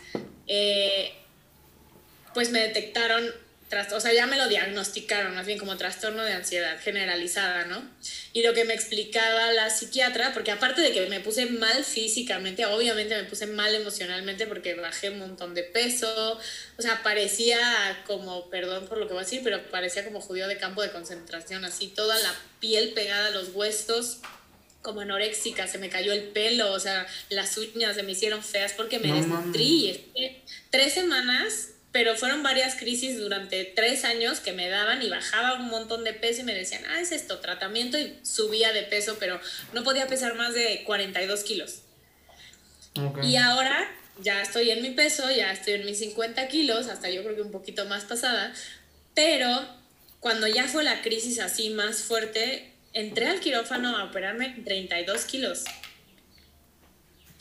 [0.48, 1.12] eh,
[2.34, 3.30] pues me detectaron,
[3.70, 7.82] tras- o sea, ya me lo diagnosticaron, más bien como trastorno de ansiedad generalizada, ¿no?
[8.34, 12.66] Y lo que me explicaba la psiquiatra, porque aparte de que me puse mal físicamente,
[12.66, 16.40] obviamente me puse mal emocionalmente porque bajé un montón de peso,
[16.78, 20.48] o sea, parecía como, perdón por lo que voy a decir, pero parecía como judío
[20.48, 24.20] de campo de concentración, así toda la piel pegada a los huesos,
[24.82, 28.74] como anoréxica, se me cayó el pelo, o sea, las uñas se me hicieron feas
[28.74, 29.32] porque me No estuve
[30.72, 35.68] Tres semanas, pero fueron varias crisis durante tres años que me daban y bajaba un
[35.68, 39.40] montón de peso y me decían, ah, es esto, tratamiento y subía de peso, pero
[39.74, 41.82] no podía pesar más de 42 kilos.
[43.24, 47.24] Y ahora ya estoy en mi peso, ya estoy en mis 50 kilos, hasta yo
[47.24, 48.54] creo que un poquito más pasada,
[49.14, 49.48] pero
[50.20, 55.64] cuando ya fue la crisis así más fuerte, entré al quirófano a operarme 32 kilos.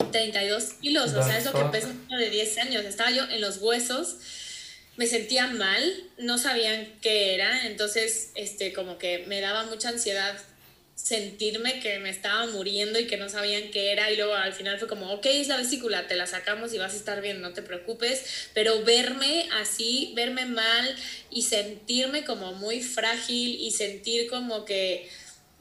[0.09, 2.85] 32 kilos, o sea, es lo que pesa de 10 años.
[2.85, 4.17] Estaba yo en los huesos,
[4.97, 10.37] me sentía mal, no sabían qué era, entonces, este, como que me daba mucha ansiedad
[10.95, 14.77] sentirme que me estaba muriendo y que no sabían qué era y luego al final
[14.77, 17.53] fue como, ok, es la vesícula, te la sacamos y vas a estar bien, no
[17.53, 20.95] te preocupes, pero verme así, verme mal
[21.31, 25.09] y sentirme como muy frágil y sentir como que,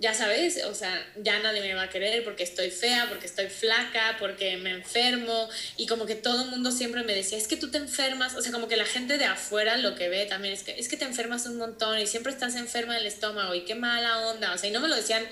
[0.00, 3.48] ya sabes, o sea, ya nadie me va a querer porque estoy fea, porque estoy
[3.48, 5.48] flaca, porque me enfermo.
[5.76, 8.40] Y como que todo el mundo siempre me decía, es que tú te enfermas, o
[8.40, 10.96] sea, como que la gente de afuera lo que ve también es que es que
[10.96, 14.58] te enfermas un montón y siempre estás enferma del estómago y qué mala onda, o
[14.58, 15.22] sea, y no me lo decían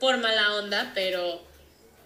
[0.00, 1.46] por mala onda, pero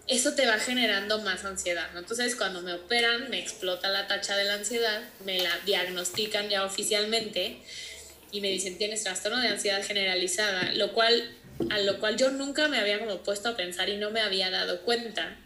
[0.06, 1.88] eso te va generando más ansiedad.
[1.96, 6.64] Entonces, cuando me operan, me explota la tacha de la ansiedad, me la diagnostican ya
[6.66, 7.62] oficialmente
[8.32, 11.30] y me dicen, tienes trastorno de ansiedad generalizada, lo cual,
[11.68, 14.50] a lo cual yo nunca me había como puesto a pensar y no me había
[14.50, 15.36] dado cuenta.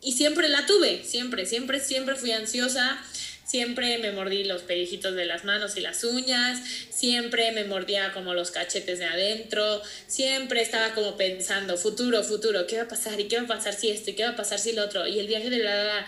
[0.00, 3.02] Y siempre la tuve, siempre, siempre, siempre fui ansiosa,
[3.44, 8.34] siempre me mordí los pellejitos de las manos y las uñas, siempre me mordía como
[8.34, 13.18] los cachetes de adentro, siempre estaba como pensando, futuro, futuro, ¿qué va a pasar?
[13.18, 14.10] ¿Y qué va a pasar si esto?
[14.10, 15.06] ¿Y qué va a pasar si lo otro?
[15.06, 15.84] Y el viaje de la...
[15.84, 16.06] la.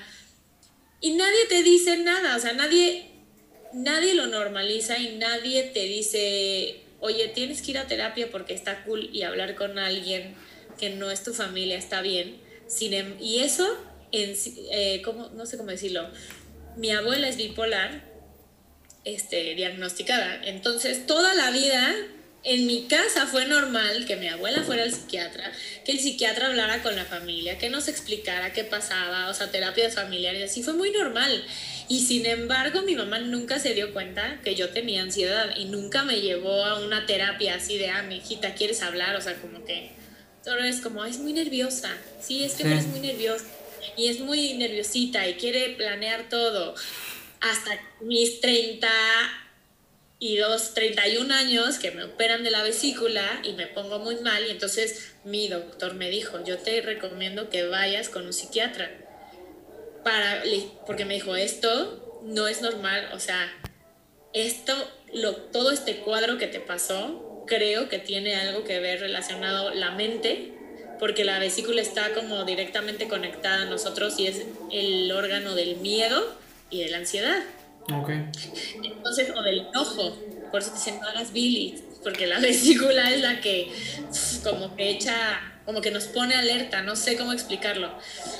[1.00, 3.10] Y nadie te dice nada, o sea, nadie,
[3.72, 8.84] nadie lo normaliza y nadie te dice, oye, tienes que ir a terapia porque está
[8.84, 10.34] cool y hablar con alguien
[10.78, 12.40] que no es tu familia está bien.
[12.66, 13.68] Sin em- y eso,
[14.12, 14.34] en,
[14.72, 15.28] eh, ¿cómo?
[15.30, 16.08] no sé cómo decirlo,
[16.76, 18.02] mi abuela es bipolar,
[19.04, 20.40] este, diagnosticada.
[20.44, 21.94] Entonces, toda la vida
[22.42, 25.52] en mi casa fue normal que mi abuela fuera el psiquiatra,
[25.84, 29.94] que el psiquiatra hablara con la familia, que nos explicara qué pasaba, o sea, terapias
[29.94, 31.44] familiares, así fue muy normal.
[31.90, 36.04] Y sin embargo, mi mamá nunca se dio cuenta que yo tenía ansiedad y nunca
[36.04, 39.16] me llevó a una terapia así de, ah, mi hijita, ¿quieres hablar?
[39.16, 39.90] O sea, como que
[40.44, 41.92] solo es como, es muy nerviosa.
[42.20, 42.68] Sí, es que Sí.
[42.70, 43.44] eres muy nerviosa.
[43.96, 46.76] Y es muy nerviosita y quiere planear todo.
[47.40, 47.72] Hasta
[48.02, 48.88] mis 30
[50.20, 54.46] y dos, 31 años que me operan de la vesícula y me pongo muy mal
[54.46, 58.92] y entonces mi doctor me dijo, yo te recomiendo que vayas con un psiquiatra
[60.04, 60.42] para,
[60.86, 63.50] porque me dijo, esto no es normal, o sea,
[64.32, 64.74] esto,
[65.12, 69.90] lo, todo este cuadro que te pasó, creo que tiene algo que ver relacionado la
[69.90, 70.52] mente,
[70.98, 76.36] porque la vesícula está como directamente conectada a nosotros y es el órgano del miedo
[76.68, 77.42] y de la ansiedad.
[77.92, 78.10] Ok.
[78.84, 80.16] Entonces, o del enojo,
[80.50, 83.72] por eso te dicen no hagas bilis, porque la vesícula es la que
[84.44, 87.90] como que echa, como que nos pone alerta, no sé cómo explicarlo.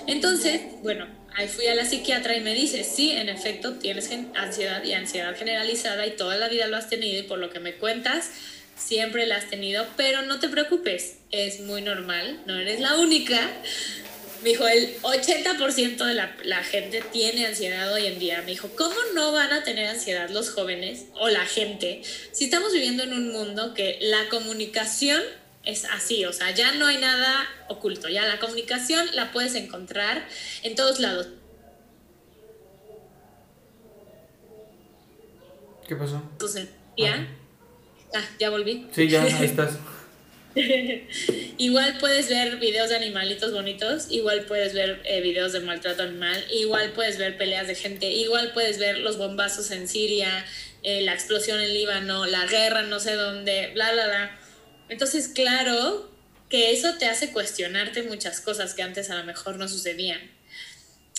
[0.07, 4.83] Entonces, bueno, ahí fui a la psiquiatra y me dice, sí, en efecto, tienes ansiedad
[4.85, 7.75] y ansiedad generalizada y toda la vida lo has tenido y por lo que me
[7.75, 8.31] cuentas,
[8.77, 13.41] siempre la has tenido, pero no te preocupes, es muy normal, no eres la única.
[14.43, 18.41] Me dijo, el 80% de la, la, gente tiene ansiedad hoy en día.
[18.41, 22.01] Me dijo, ¿cómo no van a tener ansiedad los jóvenes o la gente
[22.33, 25.21] si estamos viviendo en un mundo que la comunicación
[25.65, 26.25] es así?
[26.25, 30.27] O sea, ya no hay nada oculto, ya la comunicación la puedes encontrar
[30.63, 31.29] en todos lados.
[35.87, 36.23] ¿Qué pasó?
[36.33, 37.27] Entonces, ¿ya?
[38.15, 38.87] Ah, ya volví.
[38.93, 39.79] Sí, ya, ahí estás.
[41.59, 46.45] igual puedes ver videos de animalitos bonitos, igual puedes ver eh, videos de maltrato animal,
[46.53, 50.45] igual puedes ver peleas de gente, igual puedes ver los bombazos en Siria,
[50.83, 54.40] eh, la explosión en Líbano, la guerra no sé dónde, bla, bla, bla.
[54.91, 56.11] Entonces, claro
[56.51, 60.21] que eso te hace cuestionarte muchas cosas que antes a lo mejor no sucedían.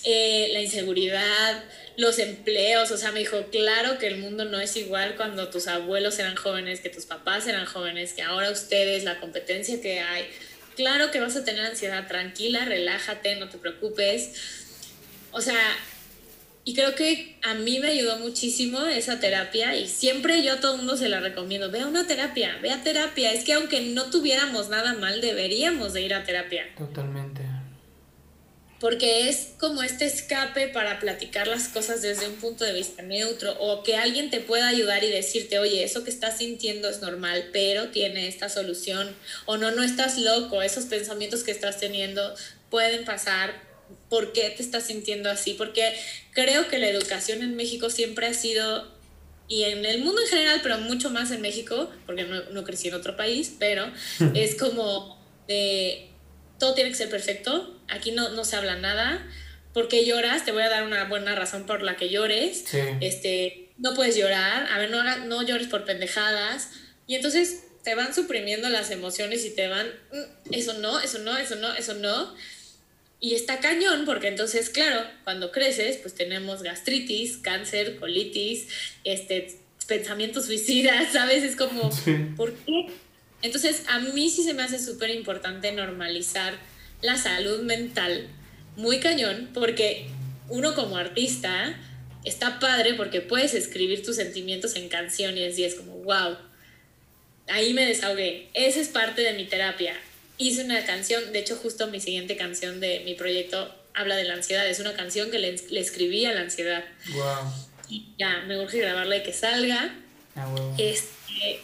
[0.04, 1.64] Eh, la inseguridad,
[1.96, 5.68] los empleos, o sea, me dijo, claro que el mundo no es igual cuando tus
[5.68, 10.28] abuelos eran jóvenes, que tus papás eran jóvenes, que ahora ustedes, la competencia que hay,
[10.76, 14.32] claro que vas a tener ansiedad, tranquila, relájate, no te preocupes.
[15.32, 15.62] O sea,
[16.64, 20.74] y creo que a mí me ayudó muchísimo esa terapia y siempre yo a todo
[20.74, 23.82] el mundo se la recomiendo, ve a una terapia, ve a terapia, es que aunque
[23.82, 26.66] no tuviéramos nada mal, deberíamos de ir a terapia.
[26.78, 27.42] Totalmente.
[28.80, 33.56] Porque es como este escape para platicar las cosas desde un punto de vista neutro
[33.60, 37.50] o que alguien te pueda ayudar y decirte, oye, eso que estás sintiendo es normal,
[37.54, 42.36] pero tiene esta solución, o no, no estás loco, esos pensamientos que estás teniendo
[42.72, 43.71] pueden pasar,
[44.10, 45.54] ¿por qué te estás sintiendo así?
[45.54, 45.94] Porque
[46.34, 48.88] creo que la educación en México siempre ha sido
[49.48, 52.88] y en el mundo en general, pero mucho más en México, porque no, no crecí
[52.88, 53.92] en otro país, pero
[54.34, 56.08] es como de
[56.58, 59.28] todo tiene que ser perfecto, aquí no, no se habla nada,
[59.74, 60.46] porque lloras?
[60.46, 62.66] Te voy a dar una buena razón por la que llores,
[63.02, 66.70] este, no puedes llorar, a ver, no, no llores por pendejadas,
[67.08, 71.36] y entonces te van suprimiendo las emociones y te van, mm, eso no, eso no,
[71.36, 72.36] eso no, eso no,
[73.24, 78.68] y está cañón, porque entonces, claro, cuando creces, pues tenemos gastritis, cáncer, colitis,
[79.04, 81.44] este, pensamientos suicidas, ¿sabes?
[81.44, 81.92] Es como,
[82.36, 82.88] ¿por qué?
[83.44, 86.56] Entonces, a mí sí se me hace súper importante normalizar
[87.04, 88.28] la salud mental,
[88.76, 90.08] muy cañón, porque
[90.50, 91.80] uno como artista
[92.26, 96.38] está padre porque puedes escribir tus sentimientos en canciones y es como, wow,
[97.48, 98.50] ahí me desahogué.
[98.56, 99.96] Esa es parte de mi terapia.
[100.42, 104.34] Hice una canción, de hecho justo mi siguiente canción de mi proyecto habla de la
[104.34, 106.84] ansiedad, es una canción que le, escribí a la ansiedad.
[107.14, 107.54] Wow.
[107.90, 109.96] Y ya, me urge grabarla y que salga.
[110.36, 111.60] Ah, este,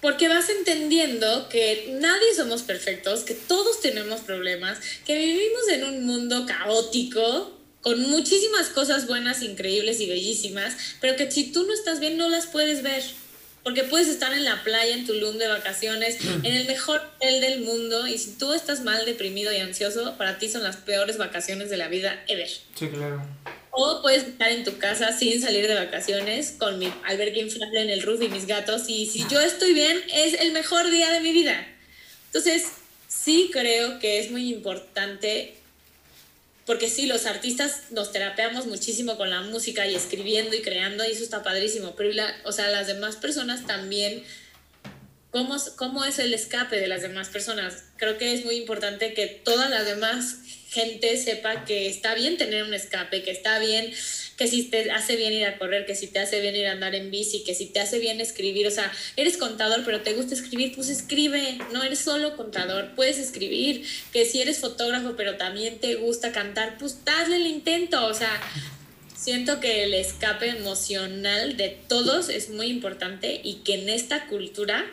[0.00, 6.06] porque vas entendiendo que nadie somos perfectos, que todos tenemos problemas, que vivimos en un
[6.06, 12.00] mundo caótico, con muchísimas cosas buenas, increíbles y bellísimas, pero que si tú no estás
[12.00, 13.04] bien no las puedes ver.
[13.64, 17.62] Porque puedes estar en la playa, en Tulum de vacaciones, en el mejor hotel del
[17.62, 21.70] mundo, y si tú estás mal, deprimido y ansioso, para ti son las peores vacaciones
[21.70, 22.48] de la vida ever.
[22.48, 23.22] Sí, claro.
[23.70, 27.90] O puedes estar en tu casa sin salir de vacaciones con mi albergue inflable en
[27.90, 28.84] el roof y mis gatos.
[28.88, 31.66] Y si yo estoy bien, es el mejor día de mi vida.
[32.26, 32.66] Entonces,
[33.08, 35.54] sí creo que es muy importante,
[36.66, 41.12] porque sí, los artistas nos terapeamos muchísimo con la música y escribiendo y creando, y
[41.12, 41.94] eso está padrísimo.
[41.96, 44.24] Pero, la, o sea, las demás personas también
[45.34, 47.82] ¿Cómo, ¿Cómo, es el escape de las demás personas?
[47.96, 50.36] Creo que es muy importante que todas las demás
[50.68, 53.92] gente sepa que está bien tener un escape, que está bien,
[54.36, 56.72] que si te hace bien ir a correr, que si te hace bien ir a
[56.72, 60.12] andar en bici, que si te hace bien escribir, o sea, eres contador pero te
[60.14, 65.36] gusta escribir, pues escribe, no eres solo contador, puedes escribir, que si eres fotógrafo pero
[65.36, 68.40] también te gusta cantar, pues hazle el intento, o sea,
[69.16, 74.84] siento que el escape emocional de todos es muy importante y que en esta cultura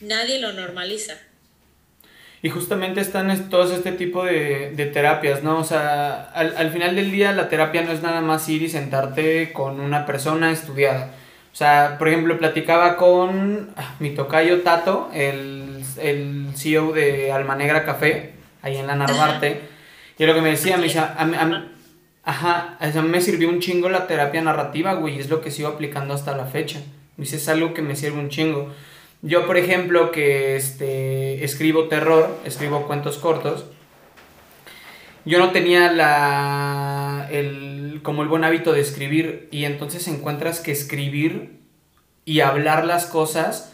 [0.00, 1.18] nadie lo normaliza.
[2.44, 5.60] Y justamente están todos este tipo de, de terapias, ¿no?
[5.60, 8.68] O sea, al, al, final del día la terapia no es nada más ir y
[8.68, 11.06] sentarte con una persona estudiada.
[11.54, 17.56] O sea, por ejemplo, platicaba con ah, mi tocayo Tato, el, el CEO de Alma
[17.56, 19.62] Negra Café, ahí en la Narvarte,
[20.18, 21.16] y lo que me decía, me decía,
[22.24, 25.50] Ajá, o sea, me sirvió un chingo la terapia narrativa, güey, y es lo que
[25.50, 26.82] sigo aplicando hasta la fecha.
[27.16, 28.70] Dice, es algo que me sirve un chingo.
[29.24, 33.64] Yo, por ejemplo, que este, escribo terror, escribo cuentos cortos,
[35.24, 40.72] yo no tenía la, el, como el buen hábito de escribir y entonces encuentras que
[40.72, 41.58] escribir
[42.26, 43.72] y hablar las cosas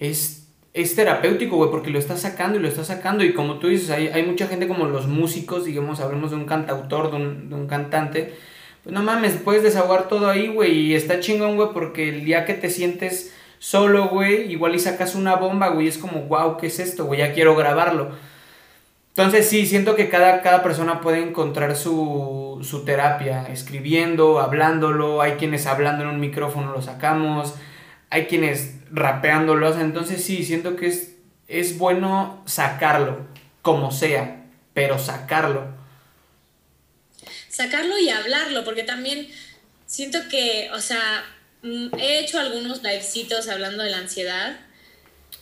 [0.00, 3.68] es, es terapéutico, güey, porque lo estás sacando y lo estás sacando y como tú
[3.68, 7.50] dices, hay, hay mucha gente como los músicos, digamos, hablemos de un cantautor, de un,
[7.50, 8.34] de un cantante,
[8.82, 12.44] pues no mames, puedes desahogar todo ahí, güey, y está chingón, güey, porque el día
[12.44, 16.68] que te sientes solo, güey, igual y sacas una bomba, güey, es como, wow, ¿qué
[16.68, 17.20] es esto, güey?
[17.20, 18.12] Ya quiero grabarlo.
[19.18, 25.32] Entonces sí, siento que cada, cada persona puede encontrar su, su terapia, escribiendo, hablándolo, hay
[25.32, 27.54] quienes hablando en un micrófono lo sacamos,
[28.10, 31.16] hay quienes rapeándolo, entonces sí, siento que es,
[31.48, 33.26] es bueno sacarlo,
[33.62, 35.66] como sea, pero sacarlo.
[37.48, 39.26] Sacarlo y hablarlo, porque también
[39.84, 41.24] siento que, o sea,
[41.62, 44.58] he hecho algunos livecitos hablando de la ansiedad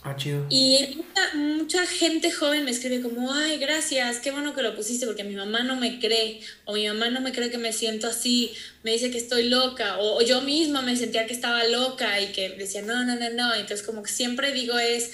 [0.03, 0.45] Ah, chido.
[0.49, 5.05] Y mucha, mucha, gente joven me escribe como, ay, gracias, qué bueno que lo pusiste
[5.05, 8.07] porque mi mamá no me cree, o mi mamá no me cree que me siento
[8.07, 8.53] así,
[8.83, 12.27] me dice que estoy loca, o, o yo misma me sentía que estaba loca y
[12.27, 13.53] que decía, no, no, no, no.
[13.55, 15.11] Entonces como que siempre digo es,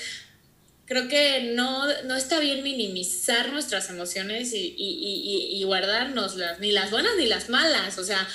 [0.86, 6.72] creo que no, no está bien minimizar nuestras emociones y, y, y, y guardárnoslas, ni
[6.72, 8.28] las buenas ni las malas, o sea,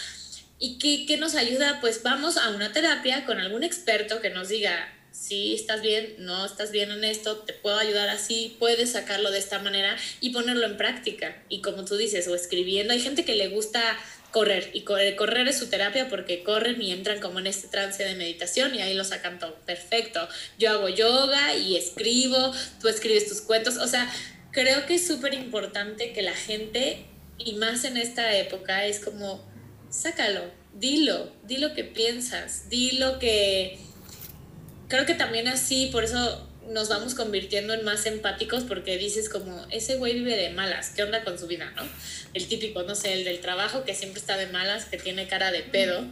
[0.59, 1.79] ¿y qué, nos ayuda?
[1.81, 6.45] Pues vamos a una terapia con algún experto que nos diga, si estás bien, no
[6.45, 10.67] estás bien en esto, te puedo ayudar así, puedes sacarlo de esta manera y ponerlo
[10.67, 11.43] en práctica.
[11.49, 13.83] Y como tú dices, o escribiendo, hay gente que le gusta
[14.31, 18.05] correr y correr, correr es su terapia porque corren y entran como en este trance
[18.05, 20.29] de meditación y ahí lo sacan todo perfecto.
[20.59, 24.13] Yo hago yoga y escribo, tú escribes tus cuentos, o sea,
[24.53, 27.07] creo que es súper importante que la gente,
[27.39, 29.48] y más en esta época, es como,
[29.91, 30.43] sácalo,
[30.75, 33.79] dilo, di lo que piensas, di lo que
[34.89, 39.67] creo que también así, por eso nos vamos convirtiendo en más empáticos porque dices como,
[39.71, 41.83] ese güey vive de malas, ¿qué onda con su vida, no?
[42.35, 45.51] El típico, no sé, el del trabajo que siempre está de malas, que tiene cara
[45.51, 46.07] de pedo.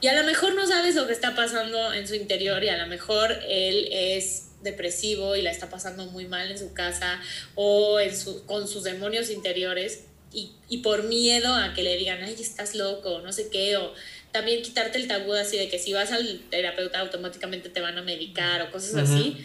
[0.00, 2.76] Y a lo mejor no sabes lo que está pasando en su interior y a
[2.76, 7.20] lo mejor él es depresivo y la está pasando muy mal en su casa
[7.56, 12.22] o en su, con sus demonios interiores y, y por miedo a que le digan,
[12.22, 13.94] ay, estás loco, no sé qué, o
[14.32, 18.02] también quitarte el tabú así de que si vas al terapeuta automáticamente te van a
[18.02, 19.44] medicar o cosas así.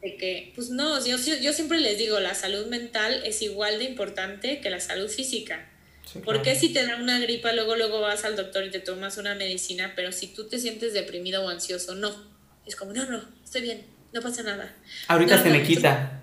[0.00, 3.84] De que, pues no, yo, yo siempre les digo, la salud mental es igual de
[3.84, 5.68] importante que la salud física.
[6.12, 8.80] Sí, ¿Por qué si te da una gripa luego luego vas al doctor y te
[8.80, 12.12] tomas una medicina, pero si tú te sientes deprimido o ansioso, no?
[12.66, 14.74] Es como, no, no, estoy bien, no pasa nada.
[15.06, 16.20] Ahorita no, se no, me quita.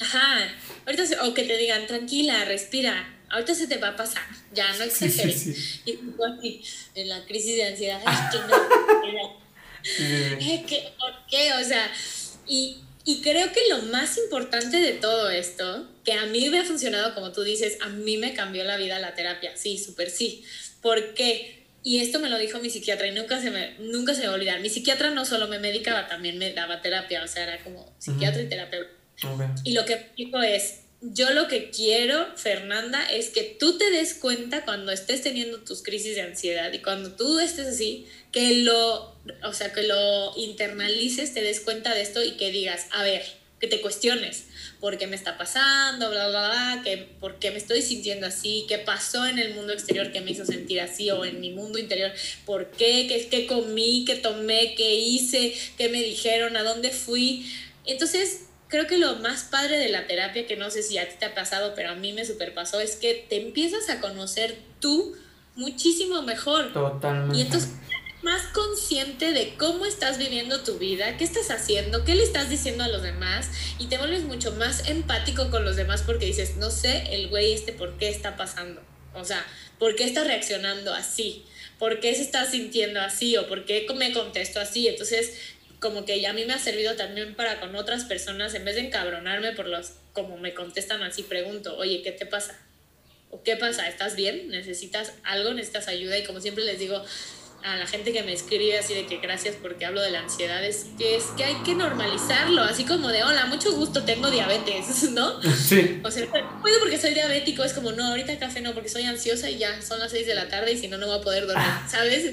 [0.00, 0.48] Ajá,
[0.86, 4.22] ahorita se, o que te digan, tranquila, respira, ahorita se te va a pasar,
[4.52, 5.40] ya no exageres.
[5.40, 5.82] Sí, sí, sí.
[5.84, 6.62] Y tú así,
[6.94, 9.40] en la crisis de ansiedad, es que no,
[10.38, 11.52] es que, ¿por qué?
[11.54, 11.90] O sea,
[12.46, 16.64] y, y creo que lo más importante de todo esto, que a mí me ha
[16.64, 20.44] funcionado, como tú dices, a mí me cambió la vida la terapia, sí, súper sí.
[20.82, 21.66] ¿Por qué?
[21.82, 24.32] Y esto me lo dijo mi psiquiatra y nunca se, me, nunca se me va
[24.34, 24.60] a olvidar.
[24.60, 28.40] Mi psiquiatra no solo me medicaba, también me daba terapia, o sea, era como psiquiatra
[28.40, 28.46] uh -huh.
[28.46, 28.90] y terapeuta.
[29.22, 29.46] Okay.
[29.64, 34.14] Y lo que dijo es, yo lo que quiero, Fernanda, es que tú te des
[34.14, 39.16] cuenta cuando estés teniendo tus crisis de ansiedad y cuando tú estés así, que lo,
[39.42, 43.22] o sea, que lo internalices, te des cuenta de esto y que digas, a ver,
[43.60, 44.46] que te cuestiones,
[44.78, 46.10] ¿por qué me está pasando?
[46.10, 48.66] Bla, bla, bla, que, ¿por qué me estoy sintiendo así?
[48.68, 51.10] ¿Qué pasó en el mundo exterior que me hizo sentir así?
[51.10, 52.12] O en mi mundo interior,
[52.44, 53.06] ¿por qué?
[53.06, 54.04] ¿Qué, qué comí?
[54.06, 54.74] ¿Qué tomé?
[54.74, 55.54] ¿Qué hice?
[55.76, 56.56] ¿Qué me dijeron?
[56.56, 57.50] ¿A dónde fui?
[57.84, 61.16] Entonces, creo que lo más padre de la terapia, que no sé si a ti
[61.18, 65.16] te ha pasado, pero a mí me superpasó, es que te empiezas a conocer tú
[65.56, 66.72] muchísimo mejor.
[66.72, 67.36] Totalmente.
[67.36, 67.70] Y entonces
[68.22, 72.84] más consciente de cómo estás viviendo tu vida, qué estás haciendo, qué le estás diciendo
[72.84, 73.48] a los demás
[73.78, 77.52] y te vuelves mucho más empático con los demás porque dices, no sé, el güey
[77.52, 78.82] este por qué está pasando.
[79.14, 79.44] O sea,
[79.78, 81.44] ¿por qué está reaccionando así?
[81.78, 83.36] ¿Por qué se está sintiendo así?
[83.38, 84.86] ¿O por qué me contesto así?
[84.86, 85.32] Entonces,
[85.80, 88.82] como que a mí me ha servido también para con otras personas, en vez de
[88.82, 92.58] encabronarme por los, como me contestan así, pregunto, oye, ¿qué te pasa?
[93.30, 93.88] ¿O qué pasa?
[93.88, 94.48] ¿Estás bien?
[94.48, 95.54] ¿Necesitas algo?
[95.54, 96.18] ¿Necesitas ayuda?
[96.18, 97.02] Y como siempre les digo
[97.62, 100.64] a la gente que me escribe así de que gracias porque hablo de la ansiedad,
[100.64, 105.10] es que, es que hay que normalizarlo, así como de, hola, mucho gusto, tengo diabetes,
[105.12, 105.40] ¿no?
[105.70, 106.00] Sí.
[106.02, 106.26] O sea,
[106.60, 109.80] puedo porque soy diabético, es como, no, ahorita café no, porque soy ansiosa y ya
[109.82, 112.32] son las 6 de la tarde y si no, no voy a poder dormir, ¿sabes?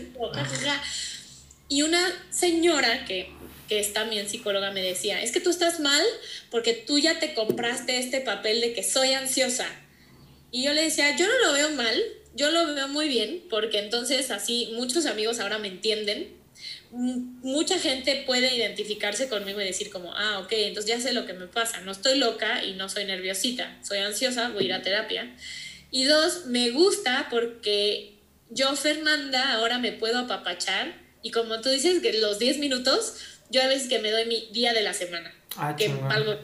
[1.69, 3.29] Y una señora que,
[3.67, 6.03] que es también psicóloga me decía, es que tú estás mal
[6.49, 9.67] porque tú ya te compraste este papel de que soy ansiosa.
[10.51, 12.01] Y yo le decía, yo no lo veo mal,
[12.35, 16.35] yo lo veo muy bien porque entonces así muchos amigos ahora me entienden.
[16.91, 21.33] Mucha gente puede identificarse conmigo y decir como, ah, ok, entonces ya sé lo que
[21.33, 21.81] me pasa.
[21.81, 23.77] No estoy loca y no soy nerviosita.
[23.83, 25.35] Soy ansiosa, voy a ir a terapia.
[25.91, 28.13] Y dos, me gusta porque
[28.49, 31.06] yo, Fernanda, ahora me puedo apapachar.
[31.23, 33.15] Y como tú dices, que los 10 minutos,
[33.49, 35.33] yo a veces que me doy mi día de la semana.
[35.55, 36.11] Ah, que chingón.
[36.11, 36.37] algo,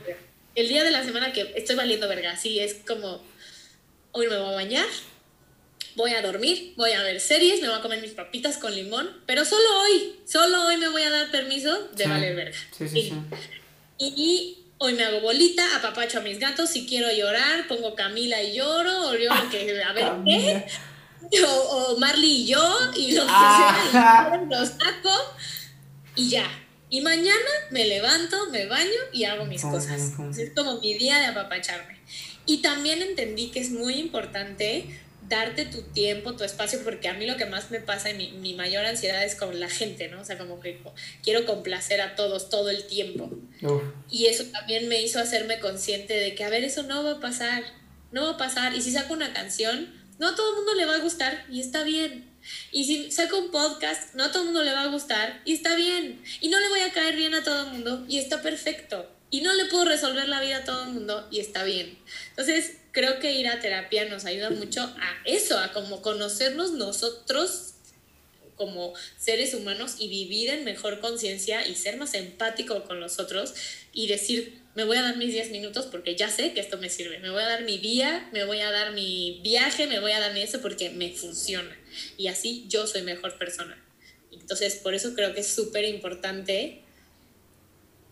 [0.56, 3.24] el día de la semana que estoy valiendo verga, sí, es como,
[4.12, 4.86] hoy me voy a bañar,
[5.96, 9.22] voy a dormir, voy a ver series, me voy a comer mis papitas con limón,
[9.26, 12.10] pero solo hoy, solo hoy me voy a dar permiso de Sí.
[12.10, 12.58] valer verga.
[12.78, 13.14] Sí, sí, sí.
[14.00, 18.56] y hoy me hago bolita, apapacho a mis gatos, si quiero llorar, pongo Camila y
[18.56, 20.66] lloro, o lloro que, a ver, ¿qué?
[21.48, 23.88] O, o Marley y yo, y lo que Ah.
[23.92, 25.36] sea, y los saco,
[26.16, 26.50] y ya.
[26.90, 27.34] Y mañana
[27.72, 30.12] me levanto, me baño y hago mis cosas.
[30.38, 31.98] Es como mi día de apapacharme.
[32.46, 37.26] Y también entendí que es muy importante darte tu tiempo, tu espacio, porque a mí
[37.26, 40.22] lo que más me pasa y mi, mi mayor ansiedad es con la gente, ¿no?
[40.22, 40.80] O sea, como que
[41.24, 43.32] quiero complacer a todos todo el tiempo.
[43.64, 43.82] Uf.
[44.12, 47.20] Y eso también me hizo hacerme consciente de que, a ver, eso no va a
[47.20, 47.64] pasar,
[48.12, 48.76] no va a pasar.
[48.76, 51.60] Y si saco una canción, no a todo el mundo le va a gustar y
[51.60, 52.24] está bien.
[52.72, 55.52] Y si saco un podcast, no a todo el mundo le va a gustar y
[55.52, 56.24] está bien.
[56.40, 59.06] Y no le voy a caer bien a todo el mundo y está perfecto.
[59.30, 62.00] Y no le puedo resolver la vida a todo el mundo y está bien.
[62.30, 67.74] Entonces, creo que ir a terapia nos ayuda mucho a eso, a como conocernos nosotros
[68.56, 73.56] como seres humanos y vivir en mejor conciencia y ser más empático con los otros
[73.92, 76.90] y decir, me voy a dar mis 10 minutos porque ya sé que esto me
[76.90, 80.12] sirve, me voy a dar mi día, me voy a dar mi viaje, me voy
[80.12, 81.76] a dar mi eso porque me funciona
[82.18, 83.78] y así yo soy mejor persona.
[84.32, 86.82] Entonces, por eso creo que es súper importante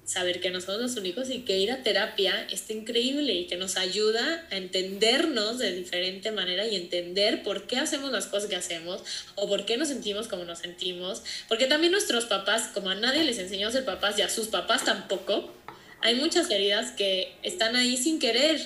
[0.06, 3.56] saber que no somos los únicos y que ir a terapia está increíble y que
[3.56, 8.56] nos ayuda a entendernos de diferente manera y entender por qué hacemos las cosas que
[8.56, 9.04] hacemos
[9.36, 11.24] o por qué nos sentimos como nos sentimos.
[11.48, 14.48] Porque también nuestros papás, como a nadie les enseñó a ser papás y a sus
[14.48, 15.54] papás tampoco,
[16.02, 18.60] hay muchas heridas que están ahí sin querer.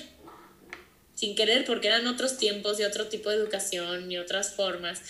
[1.14, 5.02] Sin querer porque eran otros tiempos y otro tipo de educación y otras formas.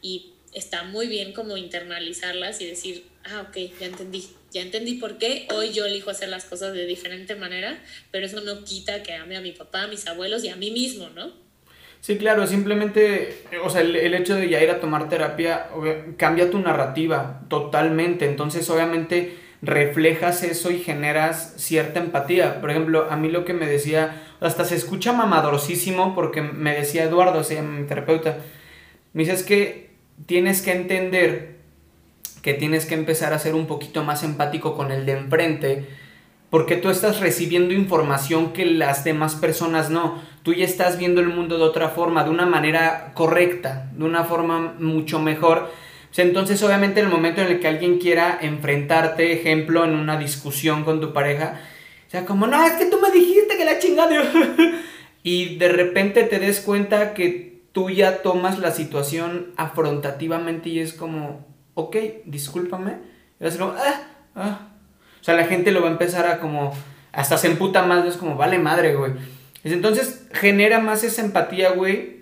[0.00, 4.28] Y está muy bien como internalizarlas y decir, ah, ok, ya entendí.
[4.50, 8.40] Ya entendí por qué hoy yo elijo hacer las cosas de diferente manera, pero eso
[8.42, 11.32] no quita que ame a mi papá, a mis abuelos y a mí mismo, ¿no?
[12.00, 15.68] Sí, claro, simplemente, o sea, el, el hecho de ya ir a tomar terapia
[16.16, 18.26] cambia tu narrativa totalmente.
[18.26, 22.60] Entonces, obviamente, reflejas eso y generas cierta empatía.
[22.60, 27.04] Por ejemplo, a mí lo que me decía, hasta se escucha mamadorcísimo porque me decía
[27.04, 28.38] Eduardo, se llama mi terapeuta,
[29.12, 29.92] me dice es que
[30.26, 31.52] tienes que entender
[32.42, 35.86] que tienes que empezar a ser un poquito más empático con el de enfrente,
[36.50, 40.20] porque tú estás recibiendo información que las demás personas no.
[40.42, 44.24] Tú ya estás viendo el mundo de otra forma, de una manera correcta, de una
[44.24, 45.70] forma mucho mejor.
[46.12, 49.94] O sea, entonces, obviamente, en el momento en el que alguien quiera enfrentarte, ejemplo, en
[49.94, 51.58] una discusión con tu pareja,
[52.06, 54.22] o sea, como, no, es que tú me dijiste que la chingada.
[55.22, 60.92] y de repente te des cuenta que tú ya tomas la situación afrontativamente y es
[60.92, 61.96] como, ok,
[62.26, 62.98] discúlpame.
[63.40, 64.02] Y vas a como, ah,
[64.36, 64.68] ah.
[65.18, 66.74] O sea, la gente lo va a empezar a como,
[67.12, 69.12] hasta se emputa más, es como, vale madre, güey.
[69.64, 72.21] Entonces genera más esa empatía, güey,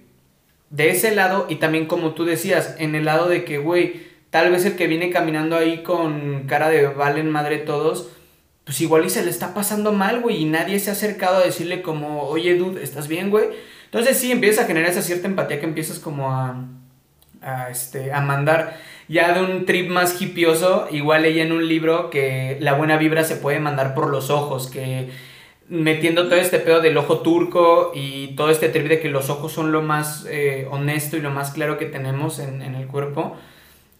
[0.70, 4.50] de ese lado y también como tú decías, en el lado de que, güey, tal
[4.50, 8.08] vez el que viene caminando ahí con cara de valen madre todos,
[8.64, 11.44] pues igual y se le está pasando mal, güey, y nadie se ha acercado a
[11.44, 13.46] decirle como, oye, dude, ¿estás bien, güey?
[13.86, 16.64] Entonces sí, empiezas a generar esa cierta empatía que empiezas como a,
[17.42, 18.76] a, este, a mandar
[19.08, 23.24] ya de un trip más hipioso, igual leí en un libro que la buena vibra
[23.24, 25.10] se puede mandar por los ojos, que
[25.70, 29.52] metiendo todo este pedo del ojo turco y todo este trip de que los ojos
[29.52, 33.36] son lo más eh, honesto y lo más claro que tenemos en, en el cuerpo,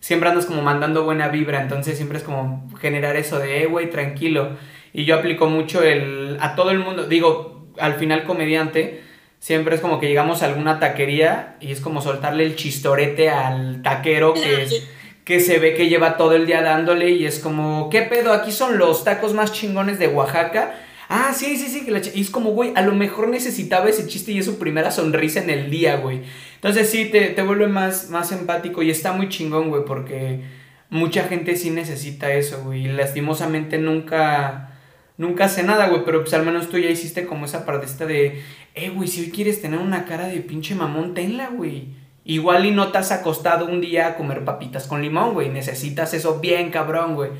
[0.00, 3.88] siempre andas como mandando buena vibra, entonces siempre es como generar eso de, eh, güey,
[3.88, 4.56] tranquilo.
[4.92, 9.02] Y yo aplico mucho el, a todo el mundo, digo, al final comediante,
[9.38, 13.82] siempre es como que llegamos a alguna taquería y es como soltarle el chistorete al
[13.82, 14.88] taquero que, es,
[15.24, 18.32] que se ve que lleva todo el día dándole y es como, ¿qué pedo?
[18.32, 20.74] Aquí son los tacos más chingones de Oaxaca.
[21.12, 21.84] Ah, sí, sí, sí.
[21.84, 24.58] que la y es como, güey, a lo mejor necesitaba ese chiste y es su
[24.60, 26.20] primera sonrisa en el día, güey.
[26.54, 30.40] Entonces sí, te, te vuelve más, más empático y está muy chingón, güey, porque
[30.88, 32.86] mucha gente sí necesita eso, güey.
[32.86, 34.78] Y lastimosamente nunca,
[35.18, 38.40] nunca hace nada, güey, pero pues al menos tú ya hiciste como esa partecita de,
[38.76, 41.88] eh, güey, si hoy quieres tener una cara de pinche mamón, tenla, güey.
[42.24, 45.48] Igual y no te has acostado un día a comer papitas con limón, güey.
[45.48, 47.32] Necesitas eso bien cabrón, güey.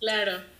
[0.00, 0.53] Claro.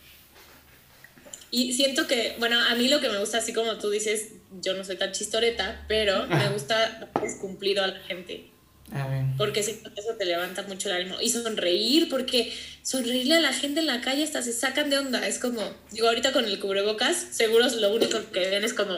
[1.51, 4.29] Y siento que, bueno, a mí lo que me gusta, así como tú dices,
[4.61, 8.49] yo no soy tan chistoreta, pero me gusta darles cumplido a la gente.
[8.91, 9.23] A ver.
[9.37, 11.19] Porque siento que eso te levanta mucho el ánimo.
[11.21, 15.25] Y sonreír, porque sonreírle a la gente en la calle hasta se sacan de onda.
[15.27, 18.93] Es como, digo, ahorita con el cubrebocas, seguro lo único que ven es como,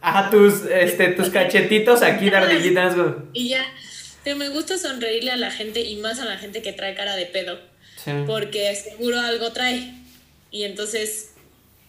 [0.00, 3.10] Ajá, tus, este, tus cachetitos aquí de ardillitas, güey.
[3.32, 3.64] y ya.
[4.24, 7.16] Pero me gusta sonreírle a la gente y más a la gente que trae cara
[7.16, 7.58] de pedo.
[8.04, 8.12] Sí.
[8.26, 9.92] porque seguro algo trae.
[10.52, 11.32] Y entonces,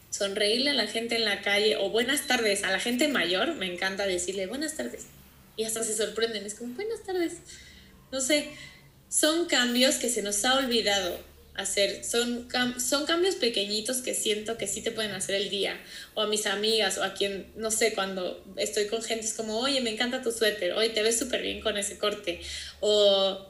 [0.10, 3.72] sonreírle a la gente en la calle o buenas tardes a la gente mayor, me
[3.72, 5.06] encanta decirle buenas tardes.
[5.56, 7.34] Y hasta se sorprenden, es como buenas tardes.
[8.12, 8.50] No sé,
[9.10, 11.20] son cambios que se nos ha olvidado
[11.56, 15.78] hacer, son, cam- son cambios pequeñitos que siento que sí te pueden hacer el día.
[16.14, 19.60] O a mis amigas o a quien, no sé, cuando estoy con gente es como,
[19.60, 22.40] oye, me encanta tu suéter, oye, te ves súper bien con ese corte.
[22.80, 23.46] O,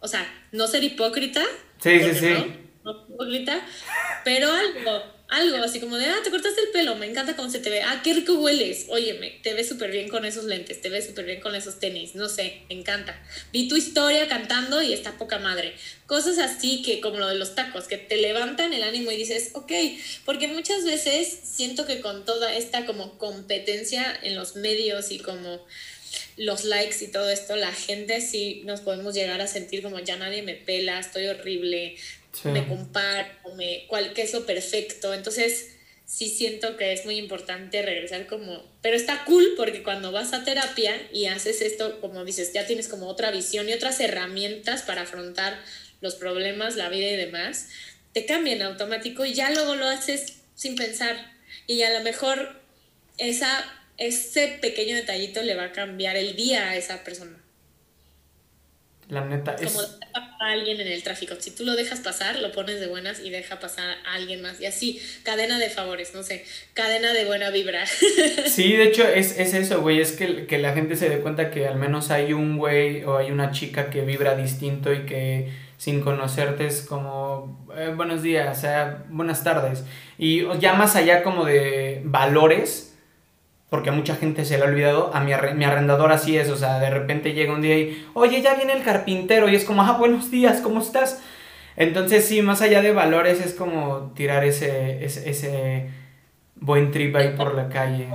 [0.00, 1.42] o sea, no ser hipócrita,
[1.82, 2.28] Sí, sí, sí.
[2.84, 3.66] No, no hipócrita,
[4.24, 7.58] pero algo, algo así como de, ah, te cortaste el pelo, me encanta cómo se
[7.58, 10.90] te ve, ah, qué rico hueles, óyeme, te ves súper bien con esos lentes, te
[10.90, 13.20] ves súper bien con esos tenis, no sé, me encanta.
[13.52, 15.74] Vi tu historia cantando y está poca madre.
[16.06, 19.50] Cosas así que, como lo de los tacos, que te levantan el ánimo y dices,
[19.54, 19.72] ok,
[20.24, 25.64] porque muchas veces siento que con toda esta como competencia en los medios y como
[26.36, 30.16] los likes y todo esto, la gente sí nos podemos llegar a sentir como ya
[30.16, 31.96] nadie me pela, estoy horrible,
[32.34, 32.48] Sí.
[32.48, 35.14] me comparo, me, cuál, qué es lo perfecto.
[35.14, 35.74] Entonces,
[36.06, 40.44] sí siento que es muy importante regresar como, pero está cool porque cuando vas a
[40.44, 45.02] terapia y haces esto, como dices, ya tienes como otra visión y otras herramientas para
[45.02, 45.58] afrontar
[46.00, 47.68] los problemas, la vida y demás,
[48.12, 51.32] te cambian automático y ya luego lo haces sin pensar.
[51.66, 52.60] Y a lo mejor
[53.16, 53.64] esa,
[53.96, 57.43] ese pequeño detallito le va a cambiar el día a esa persona.
[59.08, 59.72] La neta, es...
[59.72, 61.34] Como pasar a alguien en el tráfico.
[61.38, 64.60] Si tú lo dejas pasar, lo pones de buenas y deja pasar a alguien más.
[64.60, 67.84] Y así, cadena de favores, no sé, cadena de buena vibra.
[68.46, 71.50] Sí, de hecho es, es eso, güey, es que, que la gente se dé cuenta
[71.50, 75.50] que al menos hay un güey o hay una chica que vibra distinto y que
[75.76, 79.84] sin conocerte es como eh, buenos días, o sea, buenas tardes.
[80.18, 82.93] Y ya más allá como de valores,
[83.70, 86.56] porque a mucha gente se le ha olvidado, a mi, mi arrendador así es, o
[86.56, 89.82] sea, de repente llega un día y, oye, ya viene el carpintero y es como,
[89.82, 91.22] ah, buenos días, ¿cómo estás?
[91.76, 95.88] Entonces sí, más allá de valores es como tirar ese, ese, ese
[96.56, 98.06] buen trip ahí por la calle.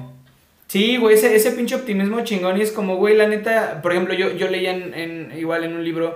[0.68, 4.14] Sí, güey, ese, ese pinche optimismo chingón y es como, güey, la neta, por ejemplo,
[4.14, 6.16] yo, yo leía en, en- igual en un libro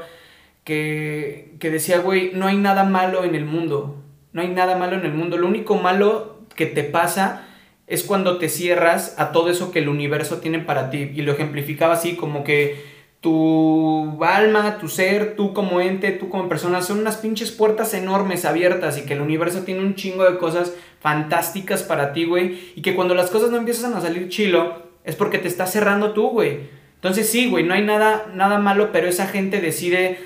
[0.63, 3.97] que, que decía, güey, no hay nada malo en el mundo,
[4.31, 7.47] no hay nada malo en el mundo, lo único malo que te pasa
[7.88, 11.34] es cuando te cierras a todo eso que el universo tiene para ti y lo
[11.34, 16.99] ejemplificaba así como que tu alma, tu ser, tú como ente, tú como persona, son
[16.99, 21.84] unas pinches puertas enormes abiertas y que el universo tiene un chingo de cosas fantásticas
[21.84, 22.73] para ti, güey.
[22.75, 26.11] Y que cuando las cosas no empiezan a salir chilo, es porque te estás cerrando
[26.11, 26.59] tú, güey.
[26.95, 30.19] Entonces sí, güey, no hay nada, nada malo, pero esa gente decide,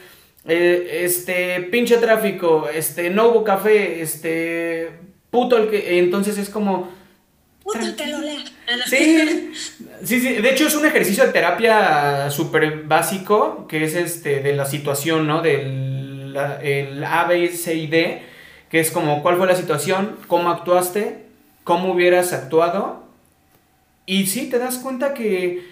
[0.48, 4.90] eh, este, pinche tráfico, este, no hubo café, este,
[5.30, 6.00] puto el que...
[6.00, 6.97] Entonces es como...
[7.74, 8.40] Puta que lo lea.
[8.70, 8.74] Ah.
[8.88, 9.52] Sí,
[10.04, 10.34] sí, sí.
[10.36, 15.28] De hecho, es un ejercicio de terapia súper básico, que es este de la situación,
[15.28, 15.42] ¿no?
[15.42, 18.22] Del la- el A, B, C y D,
[18.70, 21.26] que es como cuál fue la situación, cómo actuaste,
[21.64, 23.04] cómo hubieras actuado.
[24.06, 25.66] Y sí, te das cuenta que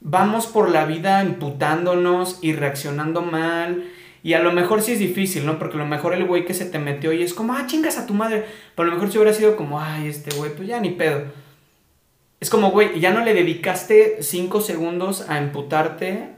[0.00, 3.84] vamos por la vida imputándonos y reaccionando mal.
[4.28, 5.58] Y a lo mejor sí es difícil, ¿no?
[5.58, 7.96] Porque a lo mejor el güey que se te metió y es como, ah, chingas
[7.96, 8.44] a tu madre.
[8.74, 11.22] Pero a lo mejor si hubiera sido como, ay, este güey, pues ya ni pedo.
[12.38, 16.28] Es como, güey, ya no le dedicaste cinco segundos a emputarte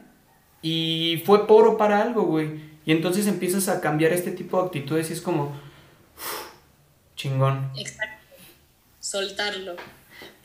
[0.62, 2.61] y fue poro para algo, güey.
[2.86, 5.61] Y entonces empiezas a cambiar este tipo de actitudes y es como,
[7.16, 7.72] chingón.
[7.76, 8.24] Exacto.
[9.01, 9.74] Soltarlo.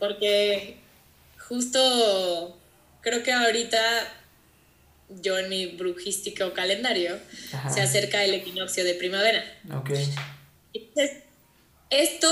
[0.00, 0.78] Porque
[1.38, 2.58] justo
[3.02, 3.78] creo que ahorita
[5.08, 7.18] yo en mi brujístico calendario
[7.52, 7.70] Ajá.
[7.70, 9.44] se acerca el equinoccio de primavera.
[9.72, 9.90] Ok.
[10.72, 11.22] Entonces,
[11.90, 12.28] esto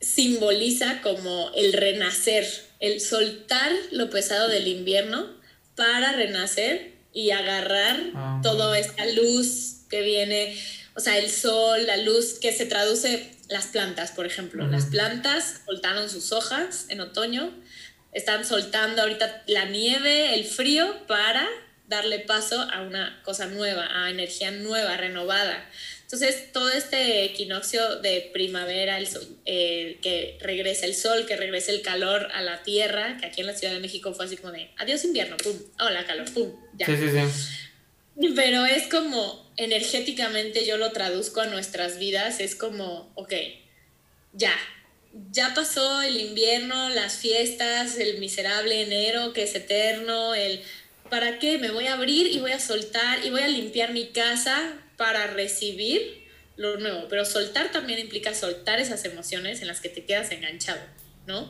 [0.00, 2.46] simboliza como el renacer,
[2.80, 5.26] el soltar lo pesado del invierno
[5.74, 10.56] para renacer y agarrar Ah, toda esta luz que viene,
[10.94, 14.66] o sea, el sol, la luz que se traduce las plantas, por ejemplo.
[14.66, 17.50] Las plantas soltaron sus hojas en otoño,
[18.12, 21.46] están soltando ahorita la nieve, el frío para
[21.86, 25.68] darle paso a una cosa nueva, a energía nueva, renovada.
[26.02, 31.70] Entonces, todo este equinoccio de primavera, el sol- eh, que regresa el sol, que regresa
[31.70, 34.52] el calor a la tierra, que aquí en la Ciudad de México fue así como
[34.52, 36.86] de adiós invierno, pum, hola calor, pum, ya.
[36.86, 38.32] Sí, sí, sí.
[38.34, 43.32] Pero es como energéticamente yo lo traduzco a nuestras vidas, es como, ok,
[44.32, 44.54] ya,
[45.30, 50.62] ya pasó el invierno, las fiestas, el miserable enero que es eterno, el
[51.10, 51.58] ¿para qué?
[51.58, 55.26] Me voy a abrir y voy a soltar y voy a limpiar mi casa para
[55.26, 57.06] recibir lo nuevo.
[57.08, 60.80] Pero soltar también implica soltar esas emociones en las que te quedas enganchado,
[61.26, 61.48] ¿no?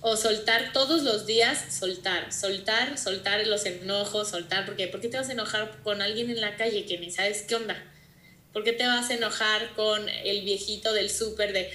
[0.00, 5.16] O soltar todos los días, soltar, soltar, soltar los enojos, soltar, porque ¿por qué te
[5.16, 7.82] vas a enojar con alguien en la calle que ni sabes qué onda?
[8.52, 11.70] ¿Por qué te vas a enojar con el viejito del súper de...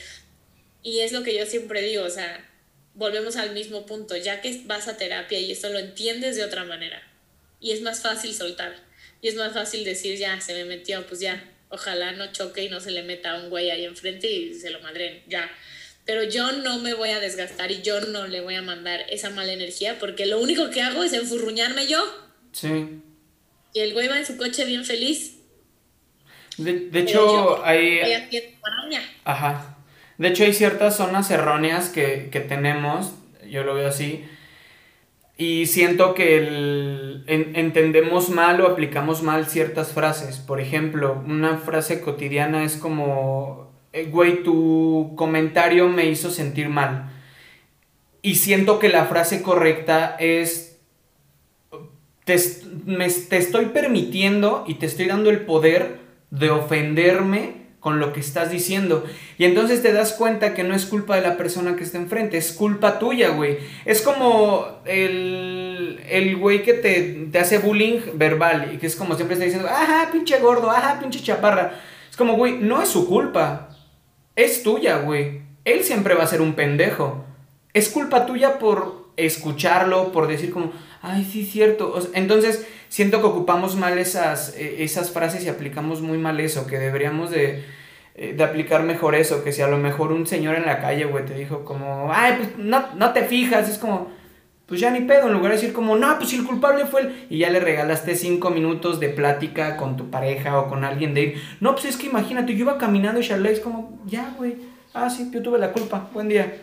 [0.83, 2.49] Y es lo que yo siempre digo, o sea,
[2.93, 6.63] volvemos al mismo punto, ya que vas a terapia y esto lo entiendes de otra
[6.65, 7.01] manera.
[7.59, 8.75] Y es más fácil soltar.
[9.21, 12.69] Y es más fácil decir, ya, se me metió, pues ya, ojalá no choque y
[12.69, 15.49] no se le meta a un güey ahí enfrente y se lo madren, ya.
[16.05, 19.29] Pero yo no me voy a desgastar y yo no le voy a mandar esa
[19.29, 22.03] mala energía porque lo único que hago es enfurruñarme yo.
[22.51, 23.01] Sí.
[23.73, 25.37] Y el güey va en su coche bien feliz.
[26.57, 27.99] De, hecho, hay...
[29.23, 29.77] Ajá.
[30.21, 33.15] De hecho, hay ciertas zonas erróneas que, tenemos,
[33.49, 34.23] yo lo veo así,
[35.35, 40.37] y siento que entendemos mal o aplicamos mal ciertas frases.
[40.37, 47.09] Por ejemplo, una frase cotidiana es como, eh, güey, tu comentario me hizo sentir mal.
[48.21, 50.77] Y siento que la frase correcta es,
[52.25, 55.97] te, te estoy permitiendo y te estoy dando el poder
[56.29, 59.03] de ofenderme con lo que estás diciendo.
[59.39, 62.37] Y entonces te das cuenta que no es culpa de la persona que está enfrente,
[62.37, 63.57] es culpa tuya, güey.
[63.85, 69.15] Es como el, el güey que te, te, hace bullying verbal y que es como
[69.15, 71.73] siempre está diciendo, ajá, pinche gordo, ajá, pinche chaparra.
[72.09, 73.69] Es como, güey, no es su culpa,
[74.35, 75.41] es tuya, güey.
[75.65, 77.25] Él siempre va a ser un pendejo.
[77.73, 80.71] Es culpa tuya por escucharlo, por decir como,
[81.01, 81.99] ay, sí, cierto.
[82.13, 86.77] entonces, siento que ocupamos mal esas, eh, esas frases y aplicamos muy mal eso, que
[86.77, 87.63] deberíamos de,
[88.15, 91.05] eh, de aplicar mejor eso, que si a lo mejor un señor en la calle,
[91.05, 94.11] güey, te dijo como, ay, pues no, no te fijas, es como,
[94.65, 97.01] pues ya ni pedo, en lugar de decir como, no, pues si el culpable fue
[97.03, 101.13] él, y ya le regalaste cinco minutos de plática con tu pareja o con alguien
[101.13, 104.35] de ir, no, pues es que imagínate, yo iba caminando y Charlie es como, ya,
[104.37, 104.57] güey,
[104.93, 106.57] ah, sí, yo tuve la culpa, buen día.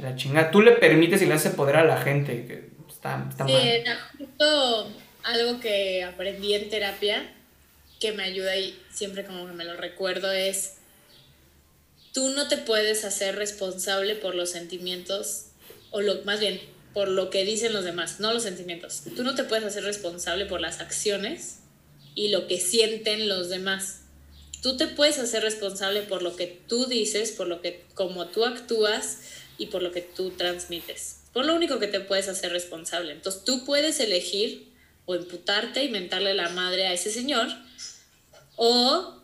[0.00, 3.46] La chingada, tú le permites y le haces poder a la gente, que está, está
[3.46, 4.86] sí, mal
[5.26, 7.32] algo que aprendí en terapia
[7.98, 10.74] que me ayuda y siempre como que me lo recuerdo es,
[12.12, 15.46] tú no te puedes hacer responsable por los sentimientos,
[15.90, 16.60] o lo, más bien,
[16.94, 19.02] por lo que dicen los demás, no los sentimientos.
[19.16, 21.58] Tú no te puedes hacer responsable por las acciones
[22.14, 24.02] y lo que sienten los demás.
[24.62, 28.44] Tú te puedes hacer responsable por lo que tú dices, por lo que como tú
[28.44, 29.18] actúas
[29.58, 31.22] y por lo que tú transmites.
[31.32, 33.12] Por lo único que te puedes hacer responsable.
[33.12, 34.75] Entonces tú puedes elegir
[35.06, 37.48] o imputarte y mentarle la madre a ese señor,
[38.56, 39.22] o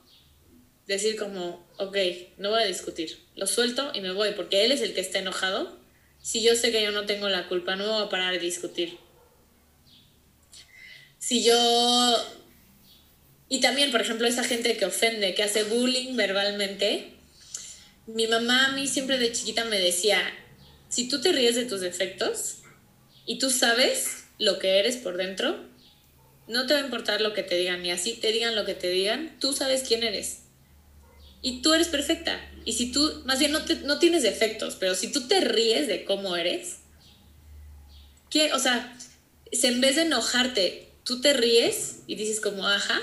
[0.87, 1.97] decir como, ok,
[2.39, 5.19] no voy a discutir, lo suelto y me voy, porque él es el que está
[5.19, 5.79] enojado.
[6.21, 8.99] Si yo sé que yo no tengo la culpa, no voy a parar de discutir.
[11.19, 12.17] Si yo...
[13.49, 17.13] Y también, por ejemplo, esa gente que ofende, que hace bullying verbalmente,
[18.07, 20.23] mi mamá a mí siempre de chiquita me decía,
[20.89, 22.59] si tú te ríes de tus defectos
[23.27, 25.72] y tú sabes lo que eres por dentro,
[26.49, 28.75] no te va a importar lo que te digan, ni así te digan lo que
[28.75, 30.41] te digan, tú sabes quién eres.
[31.41, 32.41] Y tú eres perfecta.
[32.65, 36.05] Y si tú, más bien no, no tienes defectos, pero si tú te ríes de
[36.05, 36.79] cómo eres,
[38.31, 38.53] ¿qué?
[38.53, 38.97] O sea,
[39.51, 43.01] en vez de enojarte, tú te ríes y dices como, ajá.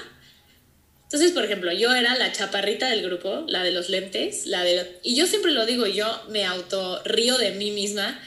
[1.03, 4.99] Entonces, por ejemplo, yo era la chaparrita del grupo, la de los lentes, la de...
[5.03, 8.19] Y yo siempre lo digo, yo me auto río de mí misma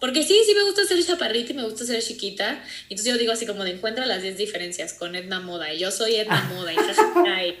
[0.00, 2.62] porque sí, sí me gusta ser chaparrita y me gusta ser chiquita.
[2.88, 5.72] Entonces yo digo así como de encuentra las 10 diferencias con Edna Moda.
[5.72, 6.54] Y yo soy Edna ah.
[6.54, 6.72] Moda.
[6.72, 7.56] Y,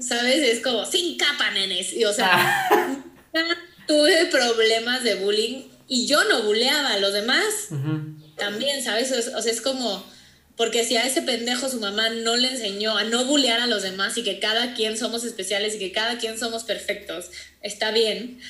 [0.00, 0.42] ¿sabes?
[0.42, 1.92] Es como sin capa, nenes.
[1.92, 3.02] Y o sea, ah.
[3.88, 7.68] tuve problemas de bullying y yo no buleaba a los demás.
[8.36, 9.12] También, ¿sabes?
[9.34, 10.04] O sea, es como...
[10.56, 13.82] Porque si a ese pendejo su mamá no le enseñó a no bulear a los
[13.82, 17.26] demás y que cada quien somos especiales y que cada quien somos perfectos,
[17.60, 18.40] está bien.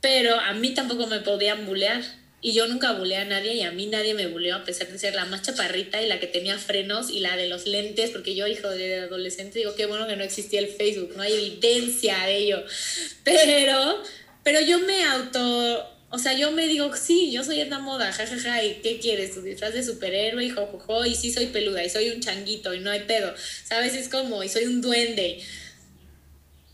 [0.00, 2.02] Pero a mí tampoco me podían bulear.
[2.42, 4.98] Y yo nunca buleé a nadie y a mí nadie me buleó a pesar de
[4.98, 8.34] ser la más chaparrita y la que tenía frenos y la de los lentes, porque
[8.34, 12.24] yo, hijo de adolescente, digo, qué bueno que no existía el Facebook, no hay evidencia
[12.24, 12.64] de ello.
[13.24, 14.02] Pero,
[14.42, 18.64] pero yo me auto, o sea, yo me digo, sí, yo soy Edna Moda, jajaja,
[18.64, 19.34] ¿y qué quieres?
[19.34, 22.80] Tu disfraz de superhéroe, y jojojo, y sí soy peluda, y soy un changuito, y
[22.80, 23.34] no hay pedo,
[23.64, 23.94] ¿sabes?
[23.94, 25.40] Es como, y soy un duende.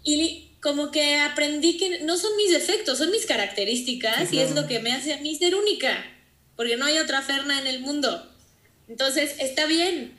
[0.04, 4.66] Y como que aprendí que no son mis defectos, son mis características y es lo
[4.66, 6.04] que me hace a mí ser única,
[6.56, 8.28] porque no hay otra Ferna en el mundo.
[8.88, 10.18] Entonces, está bien.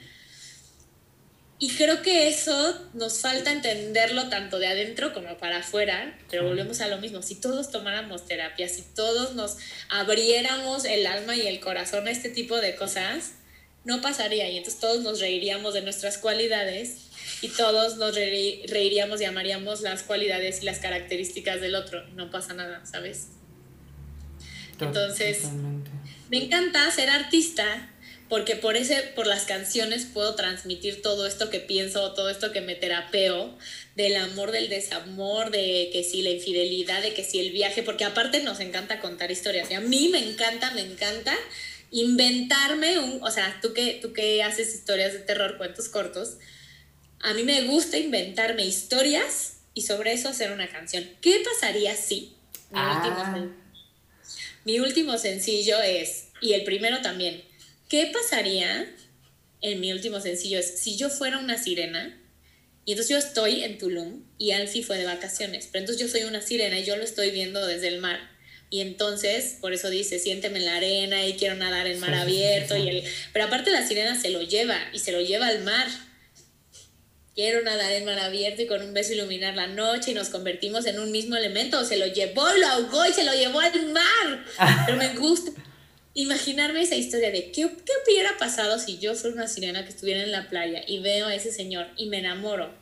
[1.59, 6.79] Y creo que eso nos falta entenderlo tanto de adentro como para afuera, pero volvemos
[6.79, 7.21] a lo mismo.
[7.21, 9.57] Si todos tomáramos terapia, si todos nos
[9.89, 13.33] abriéramos el alma y el corazón a este tipo de cosas,
[13.83, 14.49] no pasaría.
[14.49, 17.06] Y entonces todos nos reiríamos de nuestras cualidades
[17.41, 22.05] y todos nos reiríamos y amaríamos las cualidades y las características del otro.
[22.15, 23.29] No pasa nada, ¿sabes?
[24.79, 25.43] Entonces,
[26.29, 27.89] me encanta ser artista
[28.29, 32.59] porque por, ese, por las canciones puedo transmitir todo esto que pienso, todo esto que
[32.59, 33.57] me terapeo,
[33.95, 38.03] del amor, del desamor, de que si la infidelidad, de que si el viaje, porque
[38.03, 39.71] aparte nos encanta contar historias.
[39.71, 41.35] Y a mí me encanta, me encanta
[41.89, 46.37] inventarme un, o sea, tú que, tú que haces historias de terror, cuentos cortos,
[47.19, 51.07] a mí me gusta inventarme historias y sobre eso hacer una canción.
[51.21, 52.35] ¿Qué pasaría si?
[52.71, 53.47] Mi, último, ah.
[54.65, 57.43] mi último sencillo es, y el primero también,
[57.89, 58.85] ¿Qué pasaría
[59.61, 60.59] en mi último sencillo?
[60.59, 62.19] Es si yo fuera una sirena
[62.83, 66.27] y entonces yo estoy en Tulum y Alfie fue de vacaciones, pero entonces yo soy
[66.27, 68.19] una sirena y yo lo estoy viendo desde el mar.
[68.69, 72.75] Y entonces, por eso dice, siénteme en la arena y quiero nadar en mar abierto.
[72.75, 73.03] y el...
[73.31, 75.87] Pero aparte la sirena se lo lleva y se lo lleva al mar.
[77.37, 80.87] Quiero nadar en mar abierto y con un beso iluminar la noche y nos convertimos
[80.87, 81.85] en un mismo elemento.
[81.85, 84.43] Se lo llevó, lo ahogó y se lo llevó al mar.
[84.87, 85.51] Pero me gusta
[86.15, 90.23] imaginarme esa historia de qué, qué hubiera pasado si yo fuera una sirena que estuviera
[90.23, 92.73] en la playa y veo a ese señor y me enamoro.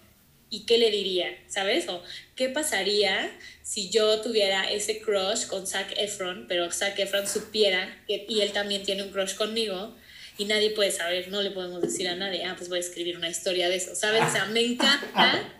[0.49, 1.27] ¿Y qué le diría?
[1.49, 1.89] ¿Sabes?
[1.89, 2.01] O
[2.37, 3.29] qué pasaría
[3.61, 8.53] si yo tuviera ese crush con Zac Efron, pero Zac Efron supiera que, y él
[8.53, 9.93] también tiene un crush conmigo
[10.37, 13.17] y nadie puede saber, no le podemos decir a nadie, ah, pues voy a escribir
[13.17, 14.23] una historia de eso, ¿sabes?
[14.27, 15.55] O sea, me encanta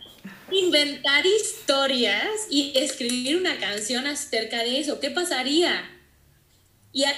[0.51, 4.99] inventar historias y escribir una canción acerca de eso.
[4.99, 5.91] ¿Qué pasaría?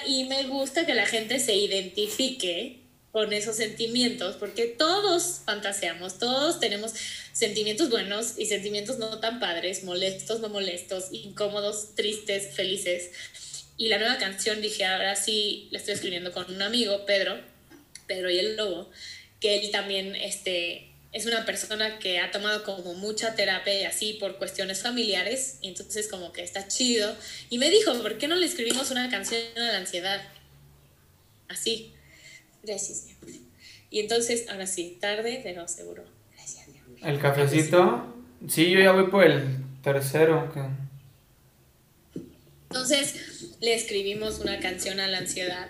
[0.06, 2.82] Y, me gusta que la gente se identifique
[3.12, 6.92] con esos sentimientos, porque todos fantaseamos, todos tenemos
[7.32, 13.10] sentimientos buenos y sentimientos no tan padres, molestos, no molestos, incómodos, tristes, felices.
[13.76, 17.40] Y la nueva canción dije, ahora sí, la estoy escribiendo con un amigo, Pedro,
[18.08, 18.90] Pedro y el Lobo,
[19.38, 24.14] que él también este, es una persona que ha tomado como mucha terapia y así
[24.14, 27.14] por cuestiones familiares, y entonces como que está chido.
[27.50, 30.20] Y me dijo, ¿por qué no le escribimos una canción a la ansiedad?
[31.48, 31.92] Así.
[32.62, 33.06] Gracias,
[33.90, 36.04] Y entonces, ahora sí, tarde, pero seguro.
[36.34, 36.66] Gracias,
[37.02, 38.14] ¿El cafecito?
[38.48, 40.52] Sí, yo ya voy por el tercero.
[42.70, 45.68] Entonces, le escribimos una canción a la ansiedad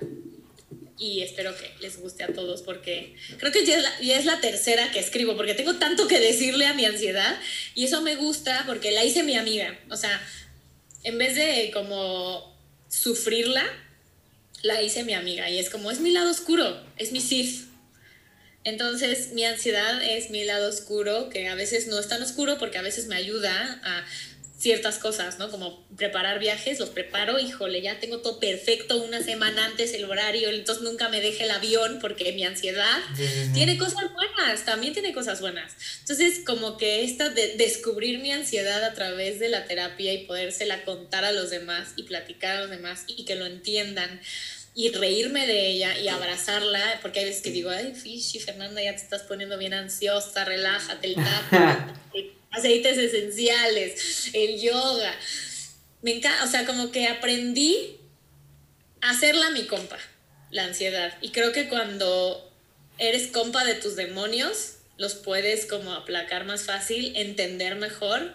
[0.99, 4.40] y espero que les guste a todos porque creo que ya es, la, es, la,
[4.40, 7.38] tercera que escribo porque tengo tanto que decirle a mi ansiedad
[7.74, 9.78] y eso me gusta porque la hice mi amiga.
[9.90, 10.20] O sea,
[11.05, 12.57] en vez de como
[12.88, 13.64] sufrirla,
[14.62, 17.68] la hice mi amiga y es como es mi lado oscuro, es mi Sith.
[18.64, 22.78] Entonces mi ansiedad es mi lado oscuro, que a veces no es tan oscuro porque
[22.78, 24.05] a veces me ayuda a
[24.59, 25.50] ciertas cosas, ¿no?
[25.50, 30.50] Como preparar viajes, los preparo, híjole, ya tengo todo perfecto una semana antes el horario,
[30.50, 32.98] entonces nunca me deje el avión porque mi ansiedad
[33.54, 35.74] tiene cosas buenas, también tiene cosas buenas.
[36.00, 40.84] Entonces, como que esta de descubrir mi ansiedad a través de la terapia y podérsela
[40.84, 44.20] contar a los demás y platicar a los demás y que lo entiendan
[44.74, 48.90] y reírme de ella y abrazarla, porque hay veces que digo, ay, Fishy, Fernanda, ya
[48.90, 51.96] te estás poniendo bien ansiosa, relájate, el tap,
[52.51, 55.14] aceites esenciales, el yoga.
[56.03, 57.99] Me encanta, o sea, como que aprendí
[59.01, 59.99] a hacerla mi compa,
[60.51, 61.16] la ansiedad.
[61.20, 62.53] Y creo que cuando
[62.99, 68.34] eres compa de tus demonios, los puedes como aplacar más fácil, entender mejor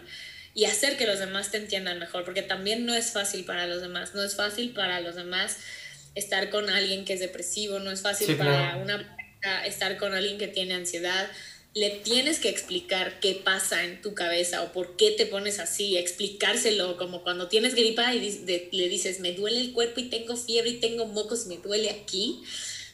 [0.54, 3.82] y hacer que los demás te entiendan mejor, porque también no es fácil para los
[3.82, 5.58] demás, no es fácil para los demás
[6.14, 9.16] estar con alguien que es depresivo, no es fácil para una
[9.66, 11.28] estar con alguien que tiene ansiedad,
[11.74, 15.96] le tienes que explicar qué pasa en tu cabeza o por qué te pones así,
[15.96, 18.20] explicárselo, como cuando tienes gripa y
[18.70, 21.90] le dices, me duele el cuerpo y tengo fiebre y tengo mocos y me duele
[21.90, 22.42] aquí.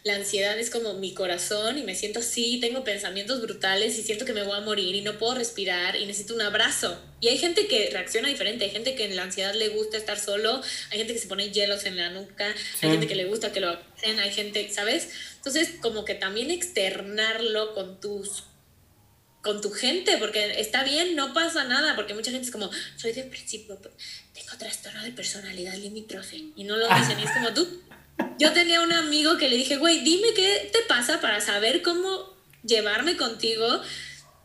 [0.02, 4.24] La ansiedad es como mi corazón y me siento así, tengo pensamientos brutales y siento
[4.24, 6.98] que me voy a morir y no puedo respirar y necesito un abrazo.
[7.20, 10.18] Y hay gente que reacciona diferente, hay gente que en la ansiedad le gusta estar
[10.18, 13.52] solo, hay gente que se pone hielos en la nuca, hay gente que le gusta
[13.52, 15.10] que lo hacen, hay gente, ¿sabes?
[15.36, 18.44] Entonces, como que también externarlo con tus
[19.42, 23.12] con tu gente, porque está bien, no pasa nada, porque mucha gente es como, soy
[23.12, 23.76] depresivo,
[24.34, 27.82] tengo trastorno de personalidad limítrofe, y no lo dicen, y es como tú.
[28.38, 32.36] Yo tenía un amigo que le dije, güey, dime qué te pasa para saber cómo
[32.62, 33.80] llevarme contigo.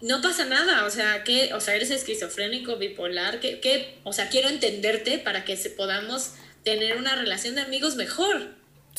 [0.01, 4.29] No pasa nada, o sea, que, o sea, eres esquizofrénico, bipolar, que, que, o sea,
[4.29, 6.31] quiero entenderte para que se podamos
[6.63, 8.55] tener una relación de amigos mejor,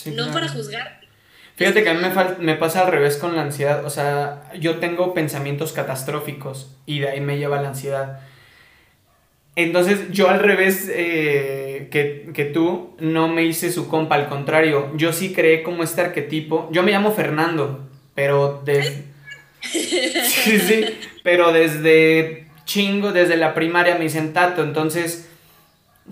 [0.07, 1.06] no para juzgar
[1.57, 3.85] Fíjate que a mí me, me pasa al revés con la ansiedad.
[3.85, 8.21] O sea, yo tengo pensamientos catastróficos y de ahí me lleva la ansiedad.
[9.57, 14.17] Entonces, yo al revés eh, que, que tú, no me hice su compa.
[14.17, 16.69] Al contrario, yo sí creé como este arquetipo.
[16.73, 19.05] Yo me llamo Fernando, pero desde...
[19.63, 20.85] Sí, sí,
[21.25, 24.63] pero desde chingo, desde la primaria me dicen Tato.
[24.63, 25.29] Entonces,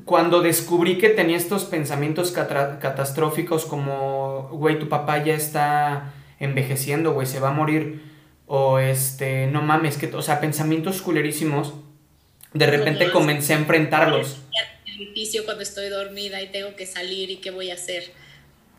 [0.04, 7.26] cuando descubrí que tenía estos pensamientos catastróficos como, güey, tu papá ya está envejeciendo, güey,
[7.26, 8.02] se va a morir,
[8.46, 11.74] o este, no mames, que, o sea, pensamientos culerísimos,
[12.52, 14.42] de repente comencé a enfrentarlos.
[14.84, 18.12] En el edificio cuando estoy dormida y tengo que salir y qué voy a hacer.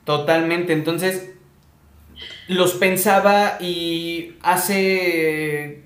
[0.03, 1.32] Totalmente, entonces
[2.47, 5.84] los pensaba y hace...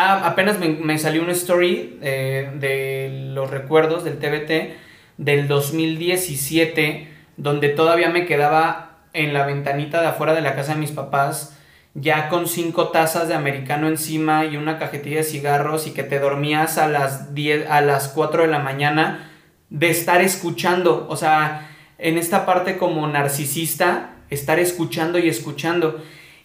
[0.00, 4.76] ah, apenas me, salió una story eh, de los recuerdos del TBT
[5.18, 10.80] del 2017, donde todavía me quedaba en la ventanita de afuera de la casa de
[10.80, 11.56] mis papás,
[11.94, 16.20] ya con cinco tazas de americano encima y una cajetilla de cigarros y que te
[16.20, 19.30] dormías a las 10, a las 4 de la mañana
[19.70, 26.02] de estar escuchando, o sea, en esta parte como narcisista, estar escuchando y escuchando.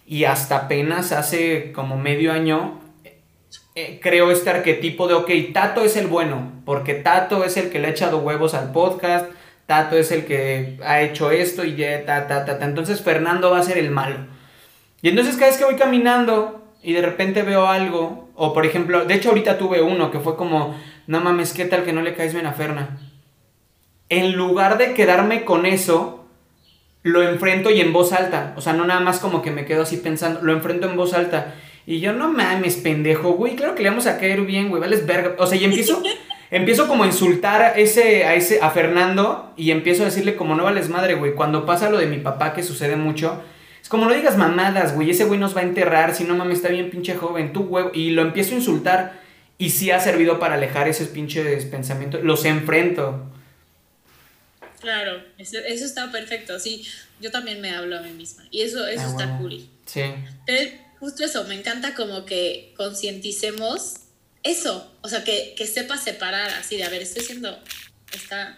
[0.08, 2.80] Y hasta apenas hace como medio año
[3.76, 7.80] eh, creo este arquetipo de, ok, Tato es el bueno, porque Tato es el que
[7.80, 9.30] le ha echado huevos al podcast,
[9.66, 12.66] Tato es el que ha hecho esto y ya, ta, ta, ta, ta.
[12.66, 14.16] Entonces Fernando va a ser el malo.
[15.02, 19.06] Y entonces cada vez que voy caminando y de repente veo algo, o por ejemplo,
[19.06, 20.76] de hecho ahorita tuve uno que fue como,
[21.08, 22.98] no mames, ¿qué tal que no le caes bien a Ferna?
[24.08, 26.26] En lugar de quedarme con eso,
[27.04, 28.54] lo enfrento y en voz alta.
[28.56, 31.14] O sea, no nada más como que me quedo así pensando, lo enfrento en voz
[31.14, 31.56] alta.
[31.88, 35.06] Y yo, no mames, pendejo, güey, claro que le vamos a caer bien, güey, vales
[35.06, 35.36] verga.
[35.38, 36.02] O sea, y empiezo,
[36.52, 40.56] empiezo como a insultar a ese, a ese, a Fernando y empiezo a decirle como
[40.56, 41.34] no vales madre, güey.
[41.36, 43.42] Cuando pasa lo de mi papá, que sucede mucho,
[43.82, 46.58] es como no digas mamadas, güey, ese güey nos va a enterrar, si no mames,
[46.58, 47.86] está bien pinche joven, tú, güey.
[47.94, 49.22] Y lo empiezo a insultar
[49.60, 52.24] y sí ha servido para alejar esos pinches pensamientos.
[52.24, 53.30] Los enfrento.
[54.82, 56.86] Claro, eso, eso está perfecto, sí.
[57.22, 58.44] Yo también me hablo a mí misma.
[58.52, 59.40] Y eso, eso Ah, está bueno.
[59.40, 59.70] cool.
[59.86, 60.02] Sí.
[60.46, 63.94] Pero justo eso, me encanta como que concienticemos
[64.44, 64.92] eso.
[65.02, 67.58] O sea, que, que sepas separar así de, a ver, estoy siendo,
[68.14, 68.58] está...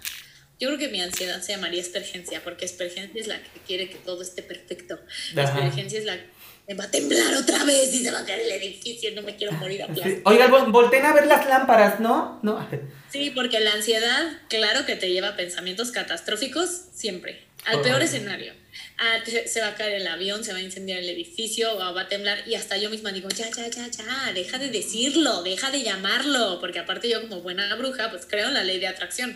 [0.59, 3.95] Yo creo que mi ansiedad se llamaría espergencia, porque espergencia es la que quiere que
[3.97, 4.99] todo esté perfecto.
[5.35, 6.25] Espergencia es la que
[6.67, 9.35] me va a temblar otra vez y se va a caer el edificio, no me
[9.35, 10.19] quiero morir a Sí.
[10.25, 12.39] Oiga, vol- volteen a ver las lámparas, ¿no?
[12.41, 12.67] No.
[13.11, 17.45] Sí, porque la ansiedad, claro que te lleva a pensamientos catastróficos siempre.
[17.67, 18.53] Al peor escenario.
[18.97, 22.07] Ah, se va a caer el avión, se va a incendiar el edificio, va a
[22.07, 22.47] temblar.
[22.47, 26.59] Y hasta yo misma digo, ya, ya, ya, ya, deja de decirlo, deja de llamarlo.
[26.59, 29.31] Porque aparte yo como buena bruja, pues creo en la ley de atracción.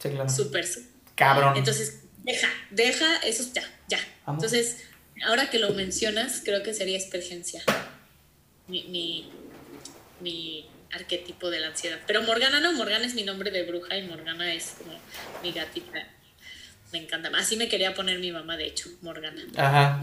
[0.00, 0.28] Sí, claro.
[0.28, 0.90] Súper, súper.
[1.14, 1.56] Cabrón.
[1.56, 3.98] Entonces, deja, deja, eso ya, ya.
[4.26, 4.42] Vamos.
[4.42, 4.84] Entonces,
[5.26, 7.62] ahora que lo mencionas, creo que sería espergencia.
[8.66, 9.30] Mi, mi,
[10.20, 11.98] mi arquetipo de la ansiedad.
[12.06, 14.98] Pero Morgana no, Morgana es mi nombre de bruja y Morgana es como
[15.42, 16.08] mi gatita.
[16.92, 17.30] Me encanta.
[17.38, 19.42] Así me quería poner mi mamá, de hecho, Morgana.
[19.56, 20.00] Ajá.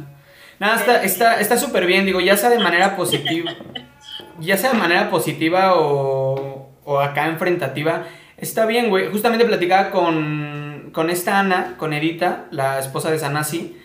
[0.59, 3.53] Nada, está está está súper bien, digo, ya sea de manera positiva,
[4.39, 8.07] ya sea de manera positiva o, o acá enfrentativa,
[8.37, 9.11] está bien, güey.
[9.11, 13.77] Justamente platicaba con, con esta Ana, con Edita, la esposa de Sanasi,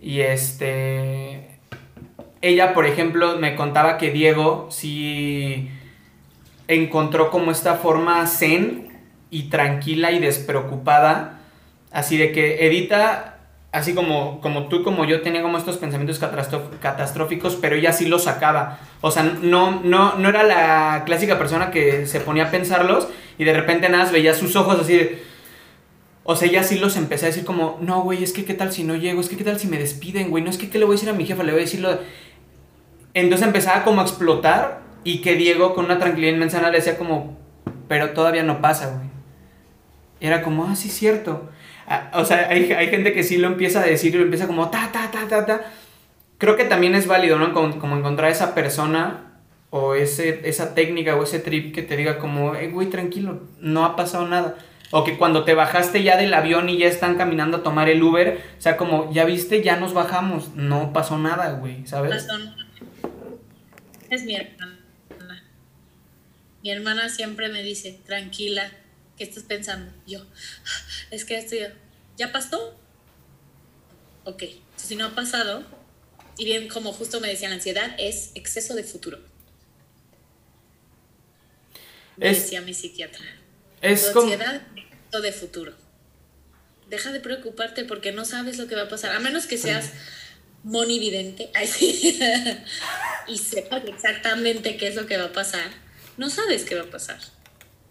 [0.00, 1.60] y este,
[2.40, 5.70] ella, por ejemplo, me contaba que Diego sí
[6.68, 8.88] encontró como esta forma zen
[9.30, 11.37] y tranquila y despreocupada,
[11.90, 13.38] así de que Edita
[13.70, 16.18] así como, como tú como yo tenía como estos pensamientos
[16.80, 18.78] catastróficos, pero ella sí los sacaba.
[19.00, 23.44] O sea, no, no, no era la clásica persona que se ponía a pensarlos y
[23.44, 25.28] de repente nada veía sus ojos así de...
[26.24, 28.70] O sea, ella sí los empecé a decir como, no, güey, es que qué tal
[28.70, 30.78] si no llego, es que qué tal si me despiden, güey, no, es que qué
[30.78, 31.98] le voy a decir a mi jefa, le voy a decir lo de...
[33.14, 37.38] Entonces empezaba como a explotar y que Diego con una tranquilidad inmensa le decía como,
[37.88, 39.08] pero todavía no pasa, güey.
[40.20, 41.48] Era como, ah, sí, cierto.
[41.88, 44.46] Ah, O sea, hay, hay gente que sí lo empieza a decir y lo empieza
[44.46, 45.72] como ta, ta, ta, ta, ta.
[46.38, 47.52] Creo que también es válido, ¿no?
[47.52, 49.24] Como, como encontrar esa persona
[49.70, 53.84] o ese, esa técnica o ese trip que te diga como, hey, güey, tranquilo, no
[53.84, 54.56] ha pasado nada.
[54.90, 58.02] O que cuando te bajaste ya del avión y ya están caminando a tomar el
[58.02, 62.26] Uber, o sea, como, ya viste, ya nos bajamos, no pasó nada, güey, ¿sabes?
[64.08, 64.78] Es mi hermana.
[66.62, 68.70] Mi hermana siempre me dice, tranquila,
[69.18, 69.92] ¿qué estás pensando?
[70.06, 70.24] Yo,
[71.10, 71.74] es que esto ya,
[72.16, 72.78] ¿ya pasó?
[74.24, 74.44] Ok,
[74.76, 75.64] si no ha pasado,
[76.38, 79.18] y bien como justo me decía, la ansiedad es exceso de futuro.
[82.16, 83.24] Me Es- decía mi psiquiatra.
[83.80, 84.30] Es como...
[84.32, 85.72] ansiedad es exceso de futuro.
[86.88, 89.14] Deja de preocuparte porque no sabes lo que va a pasar.
[89.14, 89.90] A menos que seas
[90.64, 91.50] monividente
[93.28, 95.70] y sepas exactamente qué es lo que va a pasar,
[96.16, 97.20] no sabes qué va a pasar.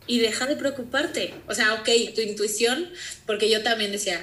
[0.07, 1.33] Y deja de preocuparte.
[1.47, 2.89] O sea, ok, tu intuición,
[3.25, 4.19] porque yo también decía,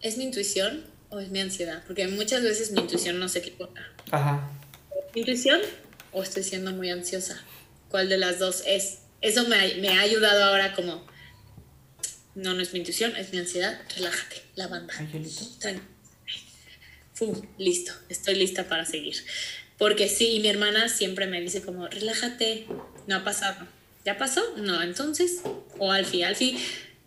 [0.00, 1.82] ¿es mi intuición o es mi ansiedad?
[1.86, 3.90] Porque muchas veces mi intuición no se equivoca.
[4.10, 4.50] Ajá.
[5.14, 5.60] ¿Mi intuición
[6.12, 7.42] o estoy siendo muy ansiosa?
[7.88, 8.98] ¿Cuál de las dos es?
[9.20, 11.06] Eso me, me ha ayudado ahora como,
[12.34, 13.80] no, no es mi intuición, es mi ansiedad.
[13.96, 14.94] Relájate, la banda.
[17.58, 19.16] Listo, estoy lista para seguir.
[19.78, 22.66] Porque sí, mi hermana siempre me dice como, relájate,
[23.06, 23.66] no ha pasado.
[24.04, 24.42] ¿Ya pasó?
[24.56, 25.40] No, entonces,
[25.78, 26.56] o Alfie, Alfie,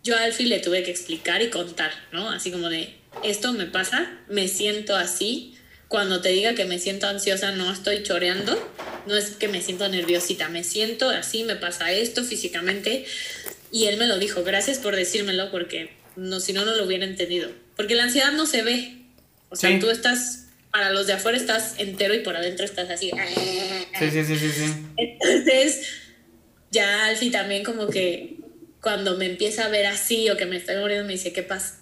[0.02, 2.30] yo a Alfie le tuve que explicar y contar, ¿no?
[2.30, 5.54] Así como de, esto me pasa, me siento así,
[5.88, 8.56] cuando te diga que me siento ansiosa no estoy choreando,
[9.06, 13.04] no es que me siento nerviosita, me siento así, me pasa esto físicamente.
[13.70, 17.04] Y él me lo dijo, gracias por decírmelo porque no, si no, no lo hubiera
[17.04, 17.50] entendido.
[17.76, 18.96] Porque la ansiedad no se ve.
[19.50, 19.78] O sea, Sí.
[19.78, 23.10] tú estás, para los de afuera estás entero y por adentro estás así.
[23.98, 24.74] Sí, sí, sí, sí, sí.
[24.96, 25.82] Entonces,
[26.76, 28.36] ya Alfie también como que
[28.82, 31.80] cuando me empieza a ver así o que me estoy muriendo me dice, ¿qué pasa?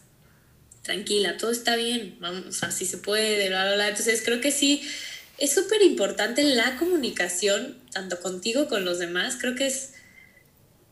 [0.83, 3.89] Tranquila, todo está bien, vamos, así se puede, bla, bla, bla.
[3.89, 4.83] Entonces creo que sí,
[5.39, 9.95] es súper importante la comunicación, tanto contigo, con los demás, creo que es,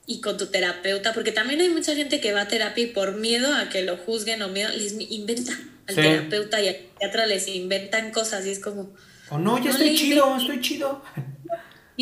[0.07, 3.15] y con tu terapeuta, porque también hay mucha gente que va a terapia y por
[3.17, 5.53] miedo a que lo juzguen o miedo, les inventa
[5.87, 6.01] al Sí.
[6.01, 8.93] terapeuta y al psiquiatra les inventan cosas y es como,
[9.31, 11.03] O no, ya No estoy chido, estoy chido.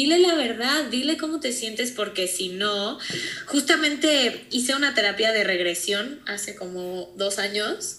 [0.00, 2.98] Dile la verdad, dile cómo te sientes, porque si no,
[3.44, 7.98] justamente hice una terapia de regresión hace como dos años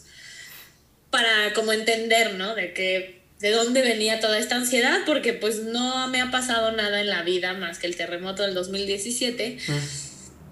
[1.11, 2.55] para como entender, ¿no?
[2.55, 7.01] De que de dónde venía toda esta ansiedad, porque pues no me ha pasado nada
[7.01, 9.59] en la vida más que el terremoto del 2017.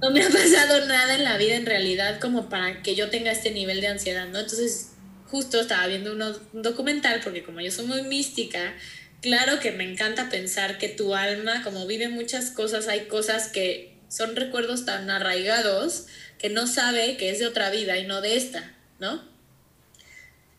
[0.03, 3.31] No me ha pasado nada en la vida en realidad como para que yo tenga
[3.31, 4.37] este nivel de ansiedad, ¿no?
[4.39, 4.91] Entonces,
[5.25, 8.75] justo estaba viendo uno- un documental, porque como yo soy muy mística,
[9.21, 13.97] claro que me encanta pensar que tu alma, como vive muchas cosas, hay cosas que
[14.07, 16.07] son recuerdos tan arraigados
[16.37, 19.27] que no sabe que es de otra vida y no de esta, ¿no?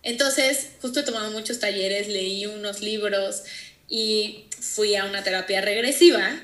[0.03, 3.43] Entonces, justo he tomado muchos talleres, leí unos libros
[3.89, 6.41] y fui a una terapia regresiva.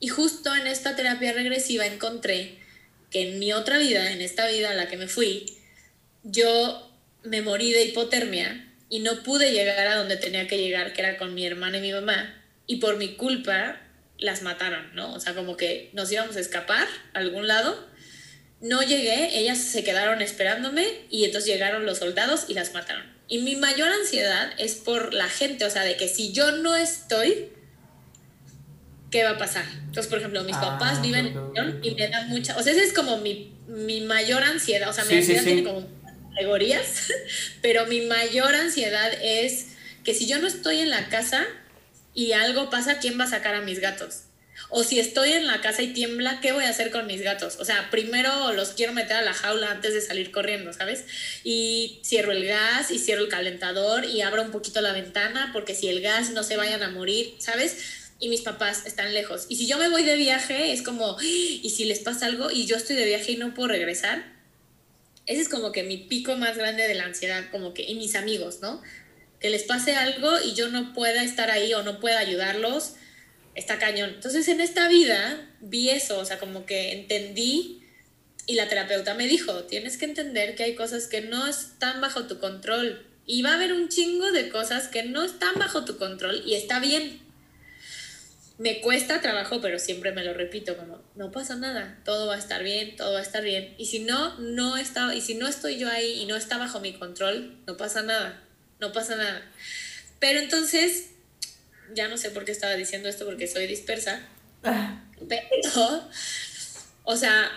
[0.00, 2.58] Y justo en esta terapia regresiva encontré
[3.10, 5.58] que en mi otra vida, en esta vida a la que me fui,
[6.22, 6.90] yo
[7.24, 11.16] me morí de hipotermia y no pude llegar a donde tenía que llegar, que era
[11.18, 12.34] con mi hermana y mi mamá.
[12.66, 13.80] Y por mi culpa
[14.18, 15.12] las mataron, ¿no?
[15.14, 17.86] O sea, como que nos íbamos a escapar a algún lado.
[18.60, 23.04] No llegué, ellas se quedaron esperándome y entonces llegaron los soldados y las mataron.
[23.28, 26.74] Y mi mayor ansiedad es por la gente, o sea, de que si yo no
[26.74, 27.50] estoy,
[29.10, 29.64] ¿qué va a pasar?
[29.86, 32.82] Entonces, por ejemplo, mis Ah, papás viven en y me da mucha, o sea, esa
[32.82, 35.46] es como mi, mi mayor ansiedad, o sea, mi Sí, sí, ansiedad sí.
[35.46, 35.86] tiene como
[36.38, 37.12] categorías,
[37.62, 39.66] pero mi mayor ansiedad es
[40.04, 41.44] que si yo no estoy en la casa
[42.14, 44.22] y algo pasa, ¿quién va a sacar a mis gatos?
[44.70, 47.56] O si estoy en la casa y tiembla, ¿qué voy a hacer con mis gatos?
[47.60, 51.04] O sea, primero los quiero meter a la jaula antes de salir corriendo, ¿sabes?
[51.44, 55.74] Y cierro el gas y cierro el calentador y abro un poquito la ventana porque
[55.74, 57.76] si el gas no se vayan a morir, ¿sabes?
[58.18, 59.46] Y mis papás están lejos.
[59.48, 62.50] Y si yo me voy de viaje, es como, "Ah, ¿y si les pasa algo
[62.50, 64.37] y yo estoy de viaje y no puedo regresar?
[65.28, 68.16] Ese es como que mi pico más grande de la ansiedad, como que, y mis
[68.16, 68.82] amigos, ¿no?
[69.38, 72.94] Que les pase algo y yo no pueda estar ahí o no pueda ayudarlos,
[73.54, 74.10] está cañón.
[74.14, 77.82] Entonces en esta vida vi eso, o sea, como que entendí
[78.46, 82.26] y la terapeuta me dijo, tienes que entender que hay cosas que no están bajo
[82.26, 85.98] tu control y va a haber un chingo de cosas que no están bajo tu
[85.98, 87.20] control y está bien.
[88.58, 92.38] Me cuesta trabajo, pero siempre me lo repito como, no pasa nada, todo va a
[92.38, 93.74] estar bien, todo va a estar bien.
[93.78, 96.80] Y si no, no está, y si no estoy yo ahí y no está bajo
[96.80, 98.42] mi control, no pasa nada,
[98.80, 99.42] no pasa nada.
[100.18, 101.10] Pero entonces,
[101.94, 104.20] ya no sé por qué estaba diciendo esto porque soy dispersa,
[105.28, 106.08] pero,
[107.04, 107.48] o sea,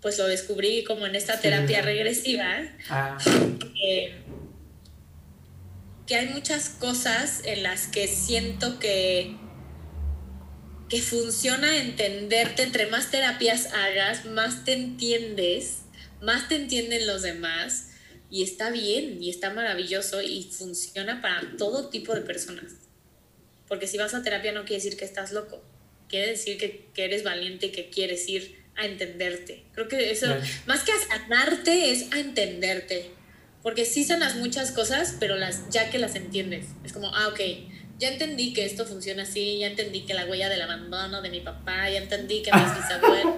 [0.00, 3.18] pues lo descubrí como en esta terapia regresiva, Ah,
[6.06, 9.36] que hay muchas cosas en las que siento que,
[10.88, 15.82] que funciona entenderte, entre más terapias hagas, más te entiendes,
[16.20, 17.88] más te entienden los demás
[18.30, 22.74] y está bien y está maravilloso y funciona para todo tipo de personas.
[23.66, 25.62] Porque si vas a terapia no quiere decir que estás loco,
[26.08, 29.64] quiere decir que, que eres valiente y que quieres ir a entenderte.
[29.72, 30.26] Creo que eso,
[30.66, 33.15] más que a sanarte, es a entenderte.
[33.66, 36.66] Porque sí sanas muchas cosas, pero las, ya que las entiendes.
[36.84, 37.40] Es como, ah, ok,
[37.98, 41.40] ya entendí que esto funciona así, ya entendí que la huella del abandono de mi
[41.40, 43.34] papá, ya entendí que mis bisabuelos,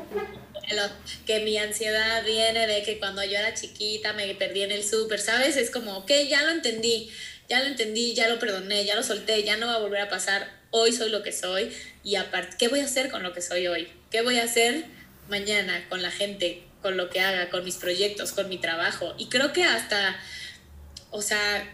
[1.24, 5.18] que mi ansiedad viene de que cuando yo era chiquita me perdí en el súper,
[5.18, 5.56] ¿sabes?
[5.56, 7.08] Es como, ok, ya lo entendí,
[7.48, 10.08] ya lo entendí, ya lo perdoné, ya lo solté, ya no va a volver a
[10.10, 11.72] pasar, hoy soy lo que soy
[12.04, 13.88] y aparte, ¿qué voy a hacer con lo que soy hoy?
[14.10, 14.84] ¿Qué voy a hacer
[15.30, 19.14] mañana con la gente, con lo que haga, con mis proyectos, con mi trabajo?
[19.18, 20.16] Y creo que hasta,
[21.10, 21.68] o sea,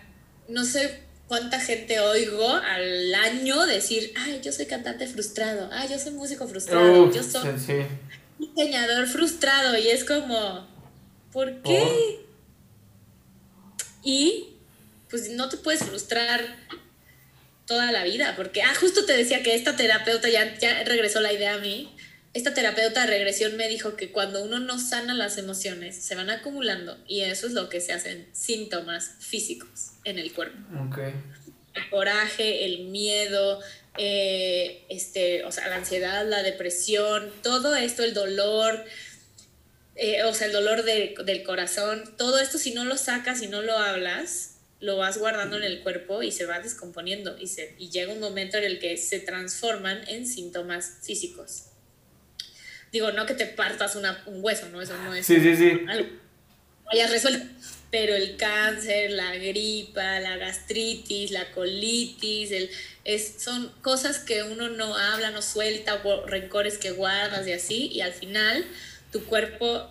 [0.49, 5.99] no sé cuánta gente oigo al año decir, ay, yo soy cantante frustrado, ay, yo
[5.99, 7.87] soy músico frustrado, yo soy
[8.39, 10.67] diseñador frustrado y es como,
[11.33, 12.21] ¿por qué?
[14.03, 14.55] Y
[15.09, 16.45] pues no te puedes frustrar
[17.67, 21.33] toda la vida, porque, ah, justo te decía que esta terapeuta, ya, ya regresó la
[21.33, 21.95] idea a mí,
[22.35, 26.31] esta terapeuta de regresión me dijo que cuando uno no sana las emociones, se van
[26.31, 30.59] acumulando y eso es lo que se hacen síntomas físicos en el cuerpo.
[31.75, 33.61] El coraje, el miedo,
[33.97, 38.85] eh, este, o sea, la ansiedad, la depresión, todo esto, el dolor,
[39.95, 43.63] eh, o sea, el dolor del corazón, todo esto si no lo sacas, si no
[43.63, 47.91] lo hablas, lo vas guardando en el cuerpo y se va descomponiendo y, se, y
[47.91, 51.67] llega un momento en el que se transforman en síntomas físicos.
[52.95, 54.07] Digo, no que te partas un
[54.45, 54.81] hueso, ¿no?
[54.81, 55.81] Eso no es sí, sí, sí.
[55.89, 56.09] algo
[56.93, 57.45] hayas resuelto.
[57.91, 62.71] Pero el cáncer, la gripa, la gastritis, la colitis, el,
[63.03, 67.89] es, son cosas que uno no habla, no suelta, o rencores que guardas y así,
[67.93, 68.65] y al final
[69.11, 69.89] tu cuerpo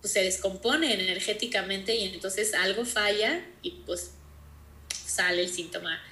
[0.00, 4.12] pues, se descompone energéticamente y entonces algo falla y pues
[4.90, 6.02] sale el síntoma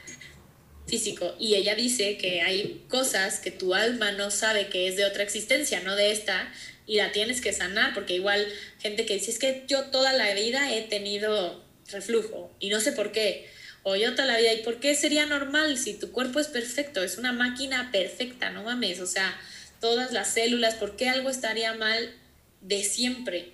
[0.88, 1.36] físico.
[1.38, 5.22] Y ella dice que hay cosas que tu alma no sabe que es de otra
[5.22, 6.52] existencia, no de esta,
[6.86, 8.46] y la tienes que sanar, porque igual
[8.80, 12.92] gente que dice, es que yo toda la vida he tenido reflujo y no sé
[12.92, 13.48] por qué,
[13.82, 17.02] o yo toda la vida, ¿y por qué sería normal si tu cuerpo es perfecto?
[17.02, 19.38] Es una máquina perfecta, no mames, o sea,
[19.80, 22.14] todas las células, ¿por qué algo estaría mal
[22.62, 23.52] de siempre?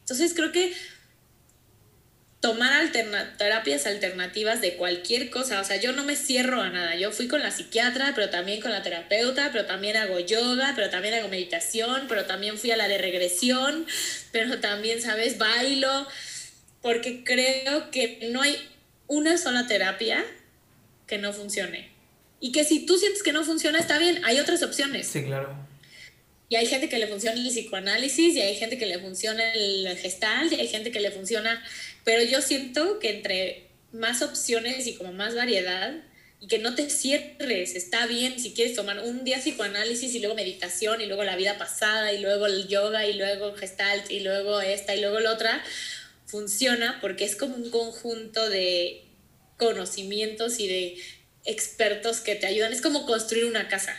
[0.00, 0.74] Entonces creo que
[2.44, 2.92] tomar
[3.38, 5.62] terapias alternativas de cualquier cosa.
[5.62, 6.94] O sea, yo no me cierro a nada.
[6.94, 10.90] Yo fui con la psiquiatra, pero también con la terapeuta, pero también hago yoga, pero
[10.90, 13.86] también hago meditación, pero también fui a la de regresión,
[14.30, 15.38] pero también, ¿sabes?
[15.38, 16.06] Bailo,
[16.82, 18.58] porque creo que no hay
[19.06, 20.22] una sola terapia
[21.06, 21.88] que no funcione.
[22.40, 25.06] Y que si tú sientes que no funciona, está bien, hay otras opciones.
[25.06, 25.56] Sí, claro.
[26.50, 29.96] Y hay gente que le funciona el psicoanálisis, y hay gente que le funciona el
[29.96, 31.64] gestal, y hay gente que le funciona
[32.04, 35.94] pero yo siento que entre más opciones y como más variedad,
[36.40, 40.34] y que no te cierres, está bien si quieres tomar un día psicoanálisis y luego
[40.34, 44.60] meditación y luego la vida pasada y luego el yoga y luego gestalt y luego
[44.60, 45.64] esta y luego la otra,
[46.26, 49.04] funciona porque es como un conjunto de
[49.56, 50.96] conocimientos y de
[51.46, 53.96] expertos que te ayudan, es como construir una casa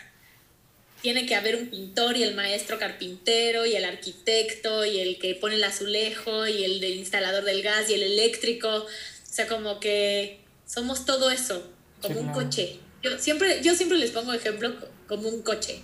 [1.06, 5.36] tiene que haber un pintor y el maestro carpintero y el arquitecto y el que
[5.36, 8.68] pone el azulejo y el del instalador del gas y el eléctrico.
[8.68, 8.88] O
[9.22, 11.72] sea, como que somos todo eso,
[12.02, 12.80] como un coche.
[13.04, 14.76] Yo siempre, yo siempre les pongo ejemplo
[15.08, 15.84] como un coche.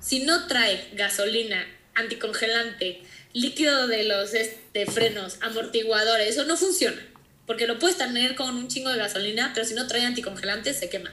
[0.00, 1.64] Si no trae gasolina,
[1.94, 7.00] anticongelante, líquido de los de frenos, amortiguadores, eso no funciona.
[7.46, 10.88] Porque lo puedes tener con un chingo de gasolina, pero si no trae anticongelante, se
[10.88, 11.12] quema.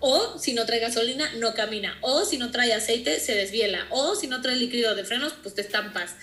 [0.00, 1.98] O si no trae gasolina, no camina.
[2.02, 3.86] O si no trae aceite, se desviela.
[3.90, 6.14] O si no trae líquido de frenos, pues te estampas.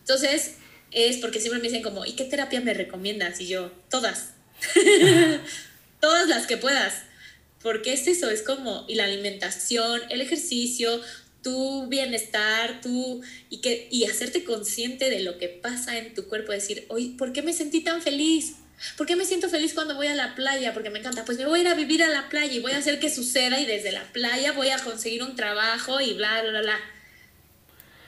[0.00, 0.56] Entonces,
[0.92, 3.40] es porque siempre me dicen como, ¿y qué terapia me recomiendas?
[3.40, 4.34] Y yo, todas.
[6.00, 7.02] todas las que puedas.
[7.62, 11.00] Porque es eso, es como, y la alimentación, el ejercicio,
[11.42, 16.52] tu bienestar, tú, y, que, y hacerte consciente de lo que pasa en tu cuerpo,
[16.52, 18.56] decir, oye, ¿por qué me sentí tan feliz?
[18.96, 20.72] ¿Por qué me siento feliz cuando voy a la playa?
[20.74, 21.24] Porque me encanta.
[21.24, 23.10] Pues me voy a ir a vivir a la playa y voy a hacer que
[23.10, 26.80] suceda y desde la playa voy a conseguir un trabajo y bla, bla, bla.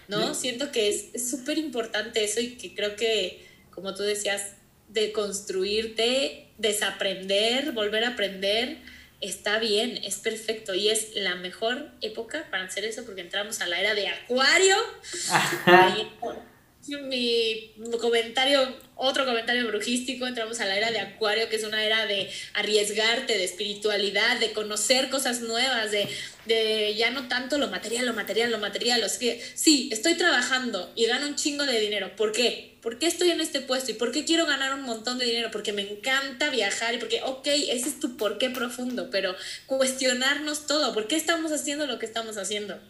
[0.08, 0.34] ¿No?
[0.34, 4.52] Siento que es súper importante eso y que creo que, como tú decías,
[4.88, 8.78] de construirte, desaprender, volver a aprender,
[9.20, 13.66] está bien, es perfecto y es la mejor época para hacer eso porque entramos a
[13.66, 14.76] la era de Acuario
[16.88, 22.06] mi comentario, otro comentario brujístico, entramos a la era de Acuario, que es una era
[22.06, 26.08] de arriesgarte, de espiritualidad, de conocer cosas nuevas, de,
[26.46, 29.02] de ya no tanto lo material, lo material, lo material.
[29.04, 32.14] O sí, estoy trabajando y gano un chingo de dinero.
[32.16, 32.76] ¿Por qué?
[32.80, 33.90] ¿Por qué estoy en este puesto?
[33.90, 35.50] ¿Y por qué quiero ganar un montón de dinero?
[35.50, 39.34] Porque me encanta viajar y porque, ok, ese es tu por qué profundo, pero
[39.66, 40.94] cuestionarnos todo.
[40.94, 42.80] ¿Por qué estamos haciendo lo que estamos haciendo?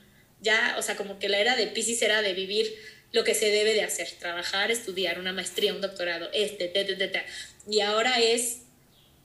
[0.43, 2.75] Ya, o sea, como que la era de Pisces era de vivir
[3.13, 7.25] lo que se debe de hacer, trabajar, estudiar, una maestría, un doctorado, este, te,
[7.69, 8.63] Y ahora es,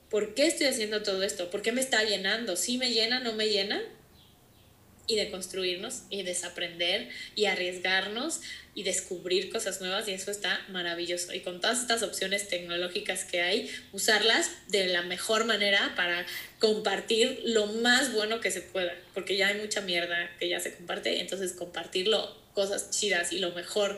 [0.09, 1.49] ¿por qué estoy haciendo todo esto?
[1.49, 2.55] ¿Por qué me está llenando?
[2.55, 3.81] ¿Sí me llena, no me llena?
[5.11, 8.39] y de construirnos y desaprender y arriesgarnos
[8.73, 11.33] y descubrir cosas nuevas y eso está maravilloso.
[11.33, 16.25] Y con todas estas opciones tecnológicas que hay, usarlas de la mejor manera para
[16.61, 20.75] compartir lo más bueno que se pueda, porque ya hay mucha mierda que ya se
[20.75, 22.19] comparte, entonces compartirlo,
[22.53, 23.97] cosas chidas y lo mejor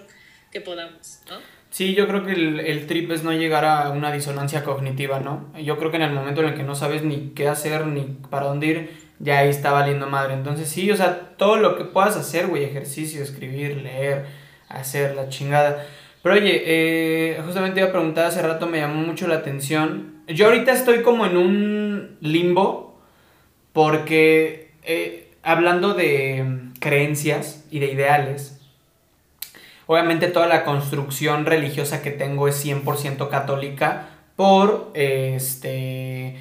[0.49, 1.35] que podamos, ¿no?
[1.69, 5.51] Sí, yo creo que el, el, trip es no llegar a una disonancia cognitiva, ¿no?
[5.59, 8.01] Yo creo que en el momento en el que no sabes ni qué hacer ni
[8.29, 10.35] para dónde ir, ya ahí está valiendo madre.
[10.35, 14.25] Entonces sí, o sea, todo lo que puedas hacer, güey, ejercicio, escribir, leer,
[14.69, 15.83] hacer la chingada.
[16.21, 20.21] Pero oye, eh, justamente iba a preguntar hace rato, me llamó mucho la atención.
[20.27, 22.99] Yo ahorita estoy como en un limbo
[23.71, 28.63] porque eh, hablando de creencias y de ideales,
[29.85, 36.37] Obviamente toda la construcción religiosa que tengo es 100% católica por este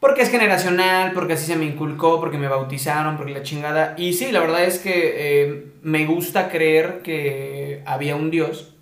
[0.00, 3.94] porque es generacional, porque así se me inculcó, porque me bautizaron, porque la chingada.
[3.96, 8.74] Y sí, la verdad es que eh, me gusta creer que había un Dios,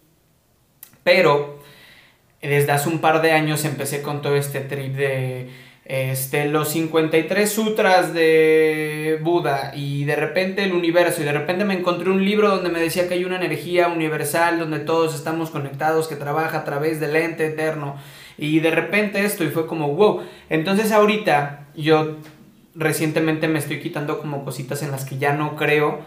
[1.02, 1.62] pero
[2.42, 5.50] desde hace un par de años empecé con todo este trip de
[5.84, 11.74] este, los 53 sutras de Buda y de repente el universo y de repente me
[11.74, 16.08] encontré un libro donde me decía que hay una energía universal donde todos estamos conectados
[16.08, 17.96] que trabaja a través del ente eterno
[18.38, 22.16] y de repente esto y fue como wow entonces ahorita yo
[22.74, 26.00] recientemente me estoy quitando como cositas en las que ya no creo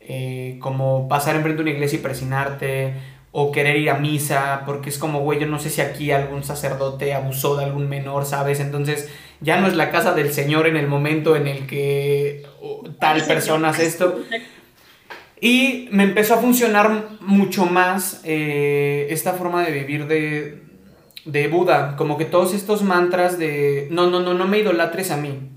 [0.00, 2.94] eh, como pasar enfrente de una iglesia y presionarte
[3.30, 6.44] o querer ir a misa, porque es como, güey, yo no sé si aquí algún
[6.44, 8.60] sacerdote abusó de algún menor, ¿sabes?
[8.60, 9.10] Entonces
[9.40, 12.44] ya no es la casa del Señor en el momento en el que
[12.98, 14.20] tal persona hace esto.
[15.40, 20.62] Y me empezó a funcionar mucho más eh, esta forma de vivir de,
[21.24, 25.16] de Buda, como que todos estos mantras de, no, no, no, no me idolatres a
[25.16, 25.50] mí,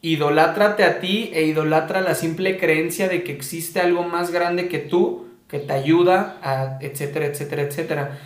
[0.00, 4.78] idolátrate a ti e idolatra la simple creencia de que existe algo más grande que
[4.78, 8.18] tú que te ayuda, a etcétera, etcétera, etcétera.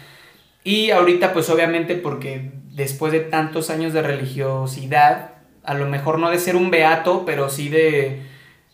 [0.64, 5.34] Y ahorita pues obviamente porque después de tantos años de religiosidad,
[5.64, 8.22] a lo mejor no de ser un beato, pero sí de,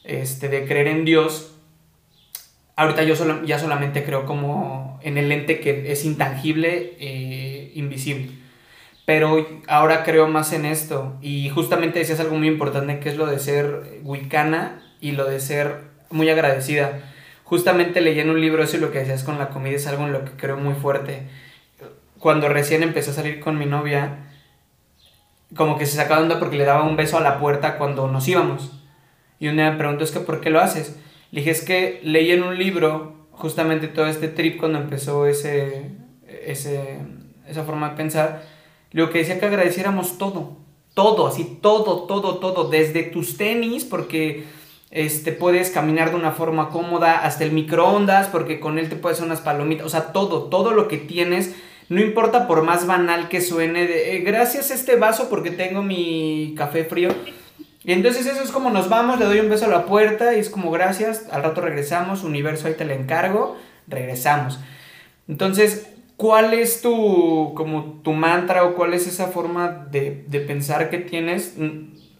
[0.05, 1.55] este, de creer en Dios,
[2.77, 8.31] ahorita yo solo, ya solamente creo como en el ente que es intangible, e invisible.
[9.05, 11.17] Pero ahora creo más en esto.
[11.23, 15.41] Y justamente decías algo muy importante que es lo de ser wicana y lo de
[15.41, 15.81] ser
[16.11, 17.01] muy agradecida
[17.49, 20.05] justamente leí en un libro eso y lo que decías con la comida es algo
[20.05, 21.23] en lo que creo muy fuerte.
[22.19, 24.27] Cuando recién empecé a salir con mi novia,
[25.57, 28.29] como que se sacaba onda porque le daba un beso a la puerta cuando nos
[28.29, 28.73] íbamos.
[29.41, 30.99] Y un día me preguntó, es que ¿por qué lo haces?
[31.31, 35.93] Le dije, es que leí en un libro justamente todo este trip cuando empezó ese,
[36.27, 36.99] ese,
[37.47, 38.43] esa forma de pensar,
[38.91, 40.59] lo que decía que agradeciéramos todo,
[40.93, 44.45] todo, así, todo, todo, todo, desde tus tenis, porque
[44.91, 49.19] este, puedes caminar de una forma cómoda, hasta el microondas, porque con él te puedes
[49.19, 51.55] hacer unas palomitas, o sea, todo, todo lo que tienes,
[51.89, 56.55] no importa por más banal que suene, eh, gracias a este vaso porque tengo mi
[56.57, 57.11] café frío.
[57.85, 60.41] Y entonces eso es como nos vamos, le doy un beso a la puerta y
[60.41, 63.57] es como gracias, al rato regresamos, universo ahí te lo encargo,
[63.87, 64.59] regresamos.
[65.27, 70.91] Entonces, ¿cuál es tu, como tu mantra o cuál es esa forma de, de pensar
[70.91, 71.55] que tienes?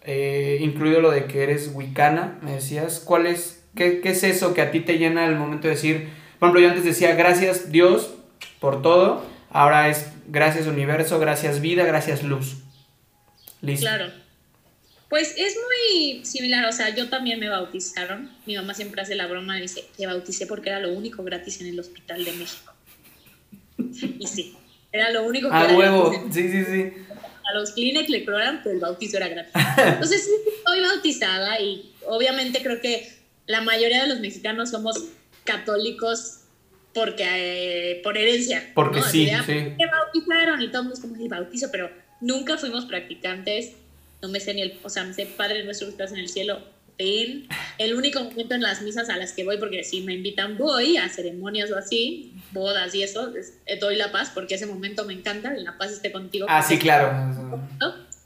[0.03, 4.53] Eh, incluido lo de que eres wicana, me decías, ¿cuál es, qué, qué, es eso
[4.53, 6.09] que a ti te llena el momento de decir,
[6.39, 8.13] por ejemplo, yo antes decía, gracias Dios
[8.59, 12.57] por todo, ahora es gracias universo, gracias vida, gracias luz.
[13.61, 13.85] Listo.
[13.85, 14.11] Claro.
[15.09, 19.27] Pues es muy similar, o sea, yo también me bautizaron, mi mamá siempre hace la
[19.27, 22.73] broma y dice, te bauticé porque era lo único gratis en el Hospital de México.
[24.19, 24.55] Y sí,
[24.91, 26.93] era lo único que ah, huevo, sí, sí, sí
[27.49, 29.53] a los Kleenex le cobraron, pero el bautizo era gratis.
[29.77, 33.09] Entonces, sí, estoy bautizada y obviamente creo que
[33.47, 35.05] la mayoría de los mexicanos somos
[35.43, 36.41] católicos
[36.93, 38.71] porque eh, por herencia.
[38.73, 39.53] Porque sí, sí.
[39.53, 41.89] Me bautizaron y todos como el bautizo, pero
[42.21, 43.73] nunca fuimos practicantes.
[44.21, 46.29] No me sé ni el, o sea, me sé Padre nuestro que estás en el
[46.29, 46.59] cielo,
[46.99, 50.97] el único momento en las misas a las que voy, porque si me invitan voy
[50.97, 53.31] a ceremonias o así, bodas y eso,
[53.65, 56.45] eh, doy la paz, porque ese momento me encanta, la paz esté contigo.
[56.49, 57.09] Ah, sí, claro.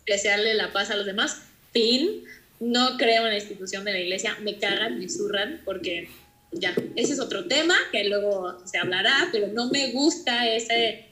[0.07, 1.43] Desearle la paz a los demás.
[1.71, 2.23] Fin.
[2.59, 6.09] No creo en la institución de la iglesia, me cagan, me zurran, porque
[6.51, 11.09] ya, ese es otro tema que luego se hablará, pero no me gusta ese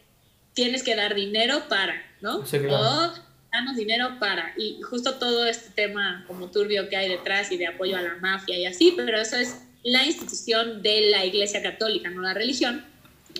[0.53, 2.45] tienes que dar dinero para, ¿no?
[2.45, 7.52] Sí, claro danos dinero para, y justo todo este tema como turbio que hay detrás
[7.52, 11.26] y de apoyo a la mafia y así, pero eso es la institución de la
[11.26, 12.86] Iglesia Católica, no la religión.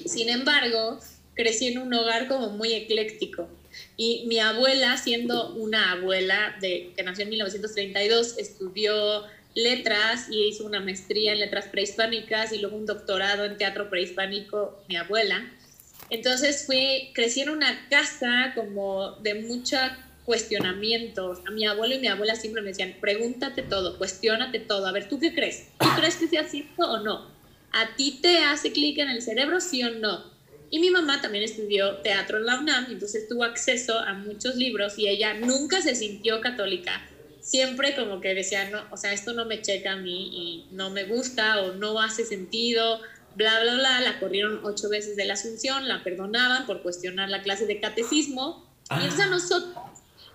[0.06, 1.00] Sin embargo,
[1.34, 3.48] crecí en un hogar como muy ecléctico.
[3.96, 9.24] Y mi abuela, siendo una abuela de, que nació en 1932, estudió
[9.54, 14.84] letras y hizo una maestría en letras prehispánicas y luego un doctorado en teatro prehispánico,
[14.90, 15.50] mi abuela.
[16.12, 21.40] Entonces fui, crecí en una casa como de mucha cuestionamientos.
[21.48, 24.86] A mi abuelo y mi abuela siempre me decían, pregúntate todo, cuestionate todo.
[24.88, 25.70] A ver, ¿tú qué crees?
[25.80, 27.32] ¿Tú crees que sea cierto o no?
[27.72, 30.30] ¿A ti te hace clic en el cerebro, sí o no?
[30.70, 35.00] Y mi mamá también estudió teatro en la UNAM, entonces tuvo acceso a muchos libros
[35.00, 37.10] y ella nunca se sintió católica.
[37.40, 40.90] Siempre como que decía, no, o sea, esto no me checa a mí y no
[40.90, 43.02] me gusta o no hace sentido,
[43.36, 44.02] bla, bla, bla.
[44.02, 48.70] La corrieron ocho veces de la Asunción, la perdonaban por cuestionar la clase de catecismo.
[48.90, 49.74] Y entonces a nosotros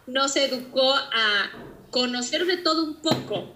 [0.06, 1.50] nos educó a
[1.90, 3.52] conocer de todo un poco.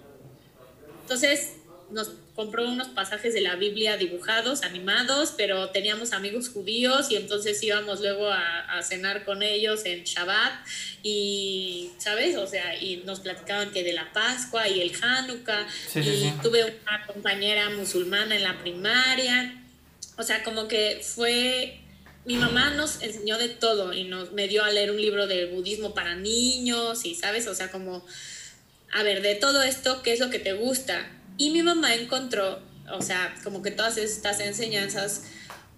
[1.03, 1.57] Entonces
[1.91, 7.63] nos compró unos pasajes de la Biblia dibujados, animados, pero teníamos amigos judíos y entonces
[7.63, 10.53] íbamos luego a, cenar con ellos en Shabbat
[11.03, 12.37] y, ¿sabes?
[12.37, 15.67] O sea, y nos platicaban que de la Pascua y el Hanukkah
[15.97, 19.63] y tuve una compañera musulmana en la primaria.
[20.17, 21.81] O sea, como que fue
[22.25, 25.47] mi mamá nos enseñó de todo y nos me dio a leer un libro de
[25.47, 27.47] budismo para niños y, ¿sabes?
[27.47, 28.05] O sea, como,
[28.93, 31.07] a ver, de todo esto, ¿qué es lo que te gusta?
[31.41, 32.61] Y mi mamá encontró,
[32.93, 35.23] o sea, como que todas estas enseñanzas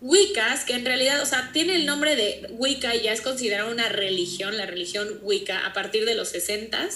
[0.00, 3.70] Wiccas, que en realidad, o sea, tiene el nombre de Wicca y ya es considerada
[3.70, 6.88] una religión, la religión Wicca, a partir de los 60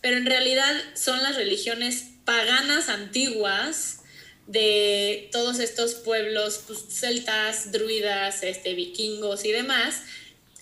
[0.00, 4.02] pero en realidad son las religiones paganas antiguas
[4.46, 10.02] de todos estos pueblos pues, celtas, druidas, este, vikingos y demás,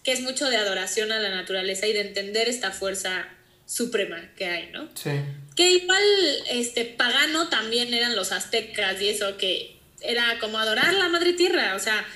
[0.04, 3.28] que es mucho de adoración a la naturaleza y de entender esta fuerza
[3.66, 4.88] suprema que hay, ¿no?
[4.94, 5.10] Sí.
[5.56, 6.02] Que igual,
[6.50, 11.74] este, pagano también eran los aztecas y eso, que era como adorar la madre tierra,
[11.76, 12.06] o sea,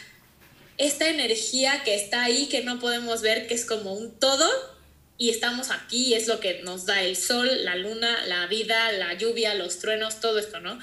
[0.79, 4.49] esta energía que está ahí, que no podemos ver, que es como un todo,
[5.19, 9.15] y estamos aquí, es lo que nos da el sol, la luna, la vida, la
[9.15, 10.79] lluvia, los truenos, todo esto, ¿no?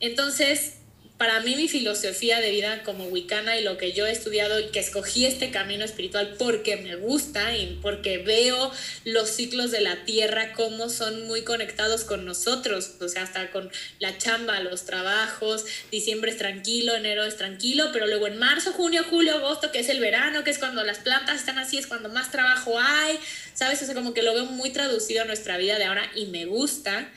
[0.00, 0.74] Entonces,
[1.20, 4.68] para mí mi filosofía de vida como wicana y lo que yo he estudiado y
[4.68, 8.72] que escogí este camino espiritual porque me gusta y porque veo
[9.04, 13.70] los ciclos de la tierra como son muy conectados con nosotros, o sea, hasta con
[13.98, 19.04] la chamba, los trabajos, diciembre es tranquilo, enero es tranquilo, pero luego en marzo, junio,
[19.10, 22.08] julio, agosto, que es el verano, que es cuando las plantas están así, es cuando
[22.08, 23.18] más trabajo hay,
[23.52, 23.82] ¿sabes?
[23.82, 26.46] O sea, como que lo veo muy traducido a nuestra vida de ahora y me
[26.46, 27.12] gusta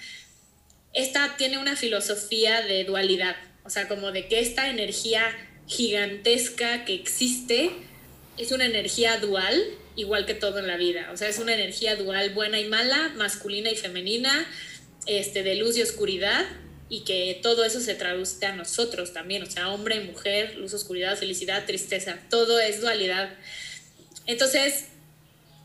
[0.93, 3.35] esta tiene una filosofía de dualidad,
[3.65, 5.23] o sea, como de que esta energía
[5.67, 7.71] gigantesca que existe
[8.37, 9.61] es una energía dual,
[9.95, 13.13] igual que todo en la vida, o sea, es una energía dual buena y mala,
[13.15, 14.47] masculina y femenina,
[15.05, 16.45] este, de luz y oscuridad,
[16.89, 20.73] y que todo eso se traduce a nosotros también, o sea, hombre y mujer, luz,
[20.73, 23.33] oscuridad, felicidad, tristeza, todo es dualidad.
[24.25, 24.85] Entonces,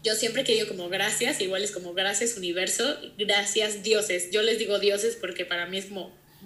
[0.05, 4.31] yo siempre que digo como gracias, igual es como gracias universo, gracias dioses.
[4.31, 5.91] Yo les digo dioses porque para mí es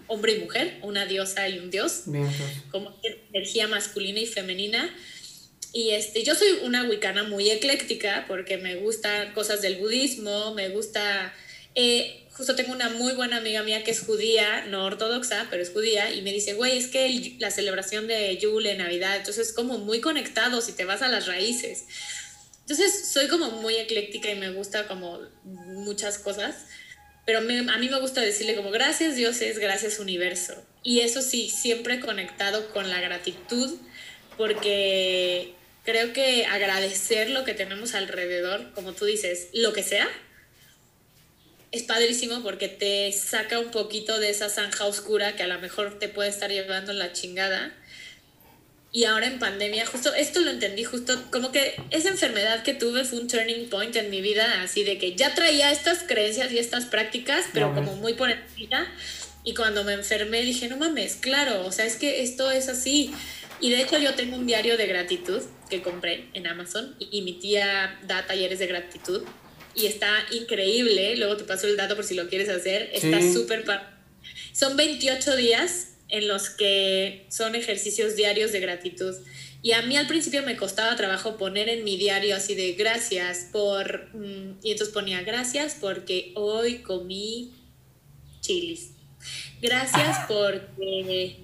[0.06, 2.28] hombre y mujer, una diosa y un dios, pues.
[2.70, 2.98] como
[3.32, 4.94] energía masculina y femenina.
[5.72, 10.68] Y este, yo soy una wicana muy ecléctica porque me gustan cosas del budismo, me
[10.68, 11.34] gusta...
[11.74, 15.70] Eh, justo tengo una muy buena amiga mía que es judía, no ortodoxa, pero es
[15.70, 19.78] judía, y me dice, güey, es que la celebración de Yule, Navidad, entonces es como
[19.78, 21.84] muy conectado si te vas a las raíces.
[22.60, 26.54] Entonces soy como muy ecléctica y me gusta como muchas cosas,
[27.24, 30.62] pero a mí me gusta decirle como gracias dioses, gracias universo.
[30.82, 33.78] Y eso sí, siempre conectado con la gratitud,
[34.36, 35.54] porque
[35.84, 40.08] creo que agradecer lo que tenemos alrededor, como tú dices, lo que sea,
[41.70, 45.98] es padrísimo porque te saca un poquito de esa zanja oscura que a lo mejor
[45.98, 47.74] te puede estar llevando la chingada
[48.94, 53.04] y ahora en pandemia, justo esto lo entendí, justo como que esa enfermedad que tuve
[53.04, 56.58] fue un turning point en mi vida, así de que ya traía estas creencias y
[56.58, 58.86] estas prácticas, pero como muy por encima.
[59.44, 63.12] Y cuando me enfermé dije, no mames, claro, o sea, es que esto es así.
[63.60, 65.40] Y de hecho yo tengo un diario de gratitud
[65.70, 69.22] que compré en Amazon y, mi tía da talleres de gratitud
[69.74, 71.16] y está increíble.
[71.16, 72.90] Luego te paso el dato por si lo quieres hacer.
[72.92, 73.64] Está súper...
[74.52, 79.16] Son 28 días en los que son ejercicios diarios de gratitud.
[79.62, 83.48] Y a mí al principio me costaba trabajo poner en mi diario así de gracias
[83.50, 84.14] por...
[84.14, 87.54] Mm, y entonces ponía gracias porque hoy comí
[88.40, 88.90] chilis.
[89.62, 91.38] Gracias porque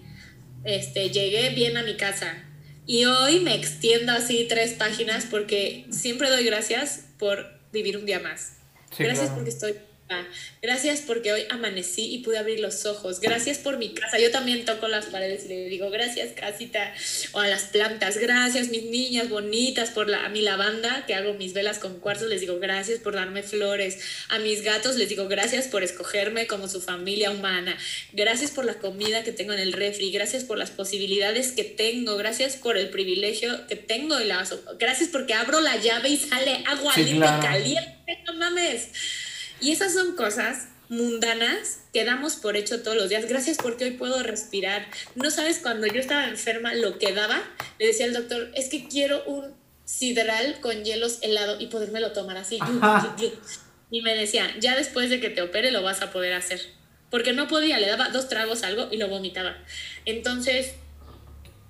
[0.65, 2.45] este, llegué bien a mi casa.
[2.87, 8.21] Y hoy me extiendo así tres páginas porque siempre doy gracias por vivir un día
[8.21, 8.59] más.
[8.99, 9.75] gracias porque estoy
[10.63, 13.21] Gracias porque hoy amanecí y pude abrir los ojos.
[13.21, 14.19] Gracias por mi casa.
[14.19, 16.95] Yo también toco las paredes y le digo, gracias casita.
[17.33, 21.35] O a las plantas, gracias mis niñas bonitas por la, a mi lavanda, que hago
[21.35, 23.99] mis velas con cuarzo, les digo, gracias por darme flores.
[24.29, 27.77] A mis gatos les digo, gracias por escogerme como su familia humana.
[28.13, 30.11] Gracias por la comida que tengo en el refri.
[30.11, 32.17] Gracias por las posibilidades que tengo.
[32.17, 34.21] Gracias por el privilegio que tengo.
[34.21, 34.47] Y la,
[34.79, 38.19] gracias porque abro la llave y sale agua sí, caliente.
[38.27, 38.89] No mames.
[39.61, 43.27] Y esas son cosas mundanas que damos por hecho todos los días.
[43.29, 44.87] Gracias porque hoy puedo respirar.
[45.15, 47.43] No sabes, cuando yo estaba enferma, lo que daba,
[47.79, 49.55] le decía al doctor, es que quiero un
[49.85, 52.59] sidral con hielos helado y podérmelo tomar así.
[53.91, 56.61] Y me decía, ya después de que te opere lo vas a poder hacer.
[57.11, 59.57] Porque no podía, le daba dos tragos algo y lo vomitaba.
[60.05, 60.75] Entonces,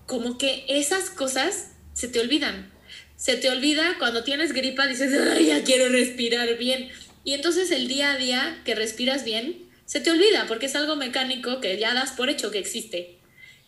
[0.06, 2.72] como que esas cosas se te olvidan.
[3.14, 6.90] Se te olvida cuando tienes gripa, dices, ay, ya quiero respirar bien
[7.28, 10.96] y entonces el día a día que respiras bien, se te olvida porque es algo
[10.96, 13.18] mecánico que ya das por hecho que existe.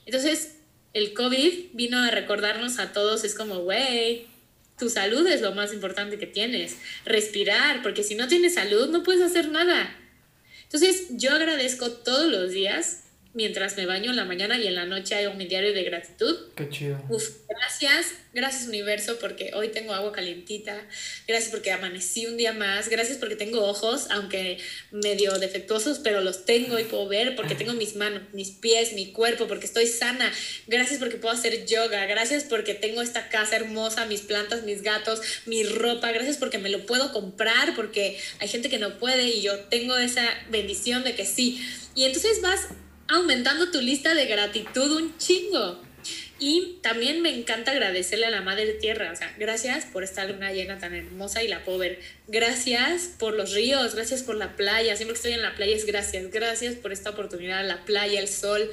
[0.06, 0.56] Entonces,
[0.94, 4.28] el COVID vino a recordarnos a todos, es como, güey,
[4.78, 6.78] tu salud es lo más importante que tienes.
[7.04, 9.94] Respirar, porque si no tienes salud no puedes hacer nada.
[10.62, 14.86] Entonces, yo agradezco todos los días mientras me baño en la mañana y en la
[14.86, 16.36] noche hago mi diario de gratitud.
[16.56, 17.00] Qué chido.
[17.08, 20.76] Uf, gracias, gracias universo porque hoy tengo agua calientita,
[21.28, 24.58] gracias porque amanecí un día más, gracias porque tengo ojos, aunque
[24.90, 29.12] medio defectuosos, pero los tengo y puedo ver porque tengo mis manos, mis pies, mi
[29.12, 30.32] cuerpo, porque estoy sana,
[30.66, 35.20] gracias porque puedo hacer yoga, gracias porque tengo esta casa hermosa, mis plantas, mis gatos,
[35.46, 39.42] mi ropa, gracias porque me lo puedo comprar, porque hay gente que no puede y
[39.42, 41.64] yo tengo esa bendición de que sí.
[41.94, 42.68] Y entonces vas
[43.10, 45.80] aumentando tu lista de gratitud un chingo.
[46.38, 50.50] Y también me encanta agradecerle a la Madre Tierra, o sea, gracias por esta luna
[50.52, 51.84] llena tan hermosa y la puedo.
[52.28, 55.84] Gracias por los ríos, gracias por la playa, siempre que estoy en la playa es
[55.84, 58.70] gracias, gracias por esta oportunidad, la playa, el sol.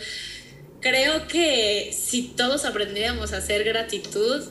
[0.79, 4.45] Creo que si todos aprendiéramos a hacer gratitud,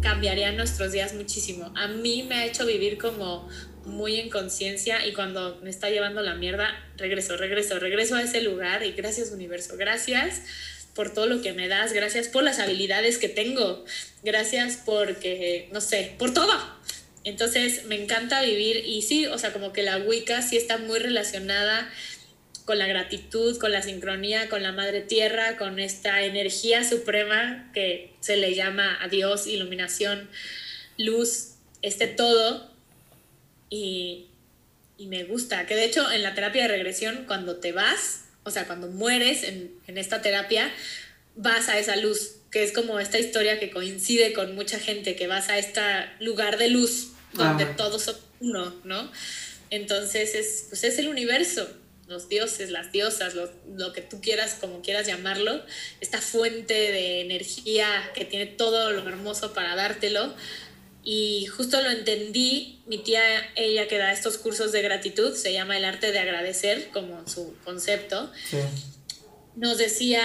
[0.00, 1.70] cambiarían nuestros días muchísimo.
[1.76, 3.46] A mí me ha hecho vivir como
[3.84, 8.40] muy en conciencia y cuando me está llevando la mierda, regreso, regreso, regreso a ese
[8.40, 10.42] lugar y gracias universo, gracias
[10.94, 13.84] por todo lo que me das, gracias por las habilidades que tengo,
[14.22, 16.52] gracias porque, no sé, por todo.
[17.24, 20.98] Entonces me encanta vivir y sí, o sea, como que la Wicca sí está muy
[20.98, 21.90] relacionada
[22.64, 28.12] con la gratitud, con la sincronía, con la madre tierra, con esta energía suprema que
[28.20, 30.28] se le llama a Dios, iluminación,
[30.96, 32.70] luz, este todo
[33.70, 34.30] y,
[34.98, 35.66] me gusta.
[35.66, 39.44] Que de hecho en la terapia de regresión, cuando te vas, o sea, cuando mueres
[39.44, 40.72] en, esta terapia,
[41.36, 45.26] vas a esa luz, que es como esta historia que coincide con mucha gente, que
[45.26, 45.80] vas a este
[46.20, 49.10] lugar de luz donde todos son uno, ¿no?
[49.70, 51.68] Entonces es, pues es el universo,
[52.08, 55.62] los dioses, las diosas, lo, lo, que tú quieras, como quieras llamarlo,
[56.00, 60.34] esta fuente de energía que tiene todo lo hermoso para dártelo,
[61.10, 63.22] y justo lo entendí, mi tía,
[63.56, 67.56] ella que da estos cursos de gratitud, se llama el arte de agradecer, como su
[67.64, 68.30] concepto,
[69.56, 70.22] nos decía,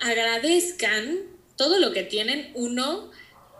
[0.00, 1.20] agradezcan
[1.54, 3.12] todo lo que tienen, uno,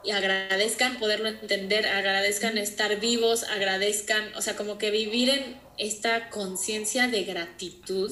[0.03, 6.31] y agradezcan poderlo entender, agradezcan estar vivos, agradezcan, o sea, como que vivir en esta
[6.31, 8.11] conciencia de gratitud,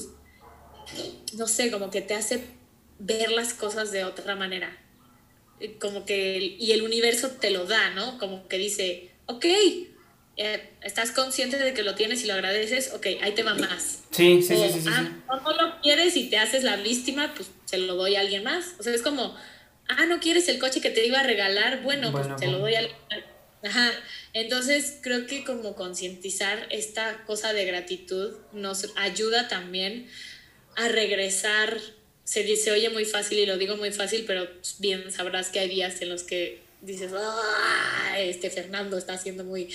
[1.33, 2.39] no sé, como que te hace
[2.99, 4.86] ver las cosas de otra manera
[5.79, 8.17] como que, y el universo te lo da, ¿no?
[8.17, 9.45] Como que dice, ok,
[10.37, 14.03] eh, estás consciente de que lo tienes y lo agradeces, ok, ahí te va más.
[14.11, 17.79] Sí, sí, sí, sí, ah, no lo quieres y te haces la víctima, pues se
[17.79, 18.75] lo doy a alguien más.
[18.79, 19.35] O sea, es como,
[19.87, 22.75] ah, no quieres el coche que te iba a regalar, bueno, pues se lo doy
[22.75, 23.19] a alguien más.
[23.63, 23.91] Ajá.
[24.33, 30.07] Entonces creo que como concientizar esta cosa de gratitud nos ayuda también
[30.75, 31.79] a regresar
[32.27, 34.49] se, dice oye muy fácil y lo digo muy fácil, pero
[34.79, 39.69] bien sabrás que hay días en los que dices, ah, este Fernando está haciendo muy...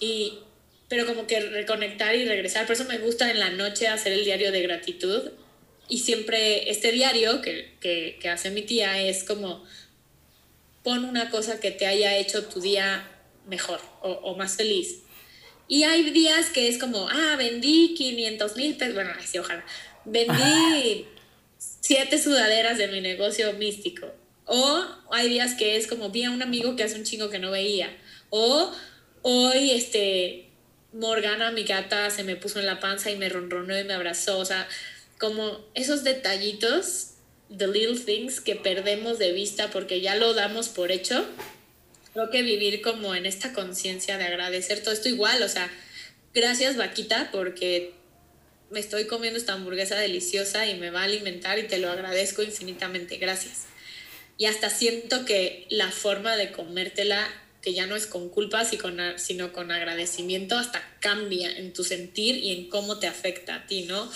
[0.00, 0.40] Y,
[0.88, 4.24] pero como que reconectar y regresar, por eso me gusta en la noche hacer el
[4.24, 5.30] diario de gratitud.
[5.88, 9.64] Y siempre este diario que, que, que hace mi tía es como,
[10.82, 13.08] pon una cosa que te haya hecho tu día
[13.46, 15.02] mejor o, o más feliz.
[15.68, 19.64] Y hay días que es como, ah, vendí 500 mil pesos, bueno, así ojalá,
[20.04, 21.06] vendí
[21.86, 24.12] siete sudaderas de mi negocio místico.
[24.44, 27.38] O hay días que es como vi a un amigo que hace un chingo que
[27.38, 27.96] no veía.
[28.30, 28.72] O
[29.22, 30.48] hoy, este,
[30.92, 34.38] Morgana, mi gata, se me puso en la panza y me ronronó y me abrazó.
[34.38, 34.66] O sea,
[35.18, 37.12] como esos detallitos,
[37.56, 41.24] the little things que perdemos de vista porque ya lo damos por hecho.
[42.14, 45.70] Creo que vivir como en esta conciencia de agradecer todo esto igual, o sea,
[46.34, 47.94] gracias vaquita porque
[48.70, 52.42] me estoy comiendo esta hamburguesa deliciosa y me va a alimentar y te lo agradezco
[52.42, 53.64] infinitamente, gracias.
[54.38, 57.26] Y hasta siento que la forma de comértela,
[57.62, 62.52] que ya no es con culpa, sino con agradecimiento, hasta cambia en tu sentir y
[62.52, 64.10] en cómo te afecta a ti, ¿no?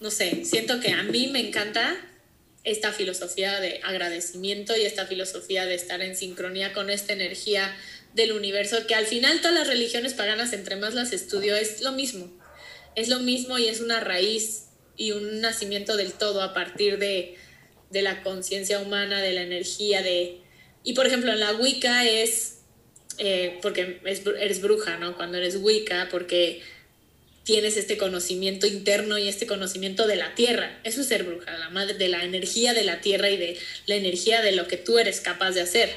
[0.00, 1.96] No sé, siento que a mí me encanta
[2.64, 7.74] esta filosofía de agradecimiento y esta filosofía de estar en sincronía con esta energía
[8.14, 11.92] del universo, que al final todas las religiones paganas, entre más las estudio, es lo
[11.92, 12.35] mismo.
[12.96, 14.64] Es lo mismo y es una raíz
[14.96, 17.36] y un nacimiento del todo a partir de,
[17.90, 20.40] de la conciencia humana, de la energía, de...
[20.82, 22.60] Y por ejemplo, en la Wicca es,
[23.18, 25.16] eh, porque eres bruja, ¿no?
[25.16, 26.62] Cuando eres Wicca, porque
[27.44, 30.80] tienes este conocimiento interno y este conocimiento de la tierra.
[30.82, 33.56] Eso es ser bruja, la madre de la energía de la tierra y de
[33.86, 35.90] la energía de lo que tú eres capaz de hacer.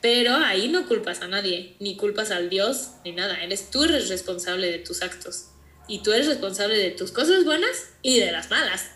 [0.00, 3.42] Pero ahí no culpas a nadie, ni culpas al Dios, ni nada.
[3.42, 5.46] Eres tú eres responsable de tus actos.
[5.88, 8.92] Y tú eres responsable de tus cosas buenas y de las malas.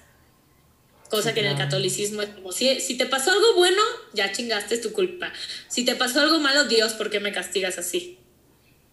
[1.11, 3.83] Cosa que en el catolicismo es como, si, si te pasó algo bueno,
[4.15, 5.31] ya chingaste, es tu culpa.
[5.69, 8.19] Si te pasó algo malo, Dios, ¿por qué me castigas así?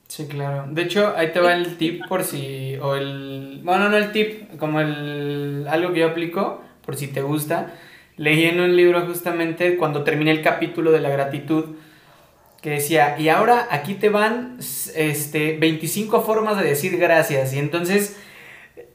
[0.09, 0.65] Sí, claro.
[0.71, 4.57] De hecho, ahí te va el tip por si, o el, bueno, no el tip,
[4.57, 7.75] como el, algo que yo aplico, por si te gusta.
[8.17, 11.75] Leí en un libro justamente cuando terminé el capítulo de la gratitud,
[12.61, 14.57] que decía, y ahora aquí te van
[14.95, 17.53] este, 25 formas de decir gracias.
[17.53, 18.17] Y entonces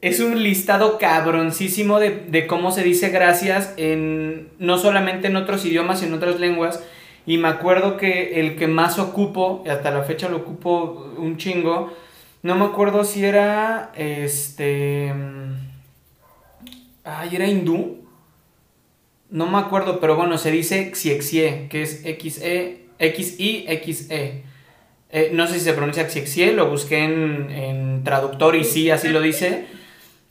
[0.01, 5.65] es un listado cabroncísimo de, de, cómo se dice gracias en no solamente en otros
[5.65, 6.83] idiomas, sino en otras lenguas.
[7.25, 11.37] Y me acuerdo que el que más ocupo, y hasta la fecha lo ocupo un
[11.37, 11.91] chingo,
[12.43, 15.11] no me acuerdo si era este...
[17.03, 18.05] Ay, era hindú.
[19.31, 24.43] No me acuerdo, pero bueno, se dice Xiexie, que es X-E X-I-X-E.
[25.11, 29.21] Eh, no sé si se pronuncia Xiexie, lo busqué en, traductor y sí, así lo
[29.21, 29.65] dice.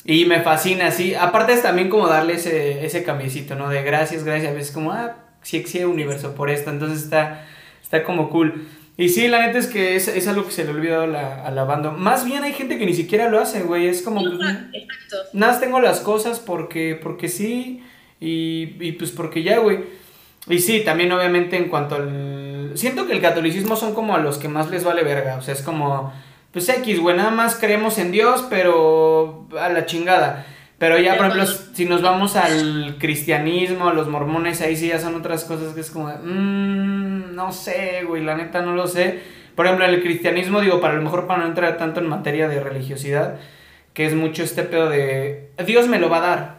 [0.05, 1.15] Y me fascina, sí.
[1.15, 3.71] Aparte es también como darle ese, ese cambiecito, ¿no?
[3.71, 4.53] De gracias, gracias.
[4.53, 6.71] A veces como, ah, Xiexie universo por esto.
[6.71, 7.47] Entonces está,
[7.83, 8.67] está como cool.
[8.97, 11.51] Y sí, la neta es que es, es algo que se le ha olvidado a
[11.51, 11.91] la banda.
[11.91, 13.89] Más bien hay gente que ni siquiera lo hace, güey.
[13.89, 14.21] Es como...
[14.21, 15.17] Exacto.
[15.33, 17.83] Nada, tengo las cosas porque, porque sí.
[18.21, 20.04] Y, y pues porque ya, güey.
[20.49, 22.73] Y sí, también obviamente en cuanto al...
[22.75, 25.55] Siento que el catolicismo son como a los que más les vale verga, o sea,
[25.55, 26.13] es como,
[26.53, 30.45] pues X, güey, nada más creemos en Dios, pero a la chingada.
[30.79, 34.99] Pero ya, por ejemplo, si nos vamos al cristianismo, a los mormones, ahí sí ya
[34.99, 39.21] son otras cosas que es como, mmm, no sé, güey, la neta no lo sé.
[39.55, 42.61] Por ejemplo, el cristianismo, digo, para lo mejor para no entrar tanto en materia de
[42.61, 43.37] religiosidad,
[43.93, 46.55] que es mucho este pedo de, Dios me lo va a dar.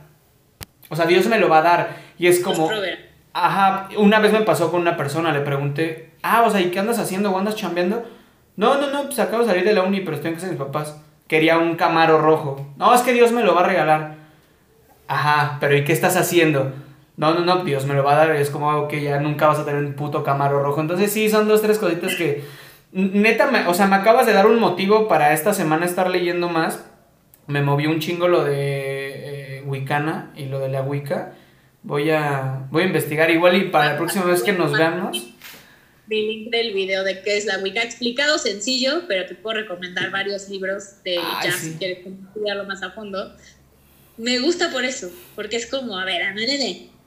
[0.89, 1.97] O sea, Dios me lo va a dar.
[2.17, 2.69] Y es como...
[3.37, 6.79] Ajá, una vez me pasó con una persona, le pregunté, ah, o sea, ¿y qué
[6.79, 8.05] andas haciendo o andas chambeando?
[8.55, 10.53] No, no, no, pues acabo de salir de la uni, pero estoy en casa de
[10.53, 11.01] mis papás.
[11.27, 12.65] Quería un camaro rojo.
[12.77, 14.15] No, es que Dios me lo va a regalar.
[15.09, 16.71] Ajá, pero ¿y qué estás haciendo?
[17.17, 18.35] No, no, no, Dios me lo va a dar.
[18.37, 20.79] Es como que ya nunca vas a tener un puto camaro rojo.
[20.79, 22.41] Entonces sí, son dos, tres cositas que...
[22.93, 26.89] Neta, o sea, me acabas de dar un motivo para esta semana estar leyendo más.
[27.47, 31.33] Me movió un chingo lo de eh, Wicana y lo de la Wicca.
[31.85, 35.27] Voy a, voy a investigar igual y para la próxima vez que nos veamos.
[36.07, 40.09] Mi link del video de qué es la Wicca explicado sencillo, pero te puedo recomendar
[40.09, 43.35] varios libros de Ay, si quieres estudiarlo más a fondo.
[44.17, 46.49] Me gusta por eso, porque es como, a ver, a ver,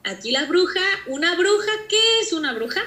[0.04, 2.82] aquí la bruja, una bruja, ¿qué es una bruja?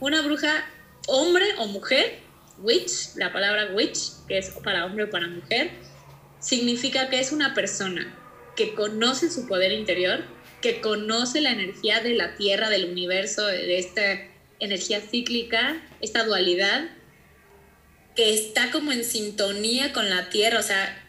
[0.00, 0.64] Una bruja,
[1.06, 2.18] hombre o mujer,
[2.58, 5.70] witch, la palabra witch, que es para hombre o para mujer,
[6.40, 8.12] significa que es una persona
[8.56, 10.24] que conoce su poder interior,
[10.66, 14.02] que conoce la energía de la Tierra, del universo, de esta
[14.58, 16.90] energía cíclica, esta dualidad,
[18.16, 21.04] que está como en sintonía con la Tierra, o sea,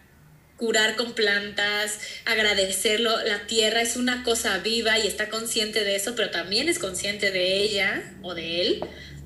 [0.57, 6.13] curar con plantas, agradecerlo, la Tierra es una cosa viva y está consciente de eso,
[6.15, 8.81] pero también es consciente de ella o de él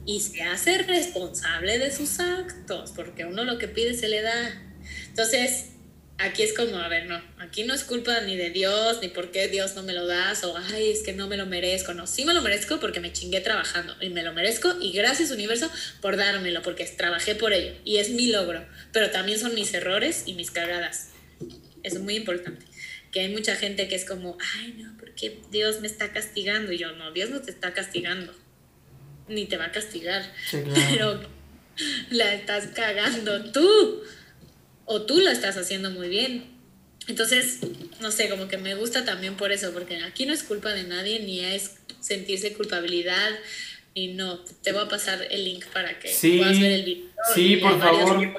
[0.06, 4.62] y se hace responsable de sus actos, porque uno lo que pide se le da.
[5.08, 5.72] Entonces,
[6.22, 9.32] aquí es como, a ver, no, aquí no es culpa ni de Dios, ni por
[9.32, 12.08] qué Dios no me lo das, o ay, es que no me lo merezco, no,
[12.08, 15.70] sí me lo merezco porque me chingué trabajando, y me lo merezco, y gracias universo
[16.02, 20.24] por dármelo, porque trabajé por ello, y es mi logro, pero también son mis errores
[20.26, 21.10] y mis cagadas,
[21.84, 22.66] es muy importante,
[23.12, 26.78] que hay mucha gente que es como, ay, no, porque Dios me está castigando, y
[26.78, 28.34] yo, no, Dios no te está castigando,
[29.28, 31.20] ni te va a castigar, pero
[32.10, 34.04] la estás cagando tú
[34.86, 36.46] o tú lo estás haciendo muy bien.
[37.08, 37.60] Entonces,
[38.00, 40.84] no sé, como que me gusta también por eso, porque aquí no es culpa de
[40.84, 43.30] nadie, ni es sentirse culpabilidad,
[43.94, 47.06] y no, te voy a pasar el link para que puedas ver el video.
[47.34, 48.30] Sí, por favor.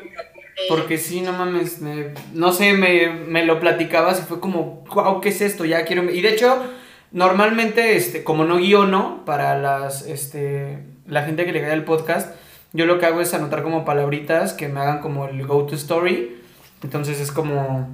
[0.68, 5.20] Porque sí, no mames, me- no sé, me, me lo platicabas y fue como, wow,
[5.20, 5.64] ¿qué es esto?
[5.64, 6.08] Ya quiero...
[6.10, 6.62] Y de hecho,
[7.10, 12.34] normalmente, este, como no guiono para las, este, la gente que le cae el podcast,
[12.72, 16.36] yo lo que hago es anotar como palabritas que me hagan como el go-to story.
[16.82, 17.88] Entonces es como,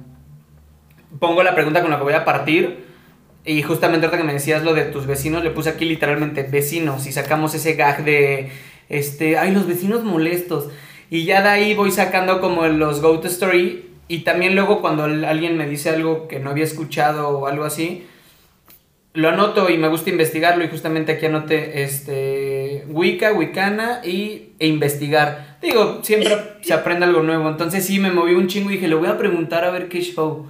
[1.19, 2.85] pongo la pregunta con la que voy a partir.
[3.45, 7.07] Y justamente ahorita que me decías lo de tus vecinos, le puse aquí literalmente vecinos
[7.07, 8.51] y sacamos ese gag de,
[8.89, 10.69] este, ay, los vecinos molestos.
[11.09, 13.85] Y ya de ahí voy sacando como los go to story.
[14.07, 18.07] Y también luego cuando alguien me dice algo que no había escuchado o algo así,
[19.13, 20.63] lo anoto y me gusta investigarlo.
[20.63, 22.38] Y justamente aquí anoté este,
[22.89, 25.57] Wicca, Wicana y, e investigar.
[25.61, 27.49] Digo, siempre se aprende algo nuevo.
[27.49, 30.01] Entonces sí, me moví un chingo y dije, le voy a preguntar a ver qué
[30.01, 30.49] show.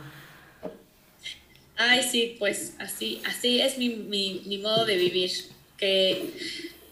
[1.77, 5.31] Ay, sí, pues así, así es mi, mi, mi modo de vivir.
[5.77, 6.25] Que,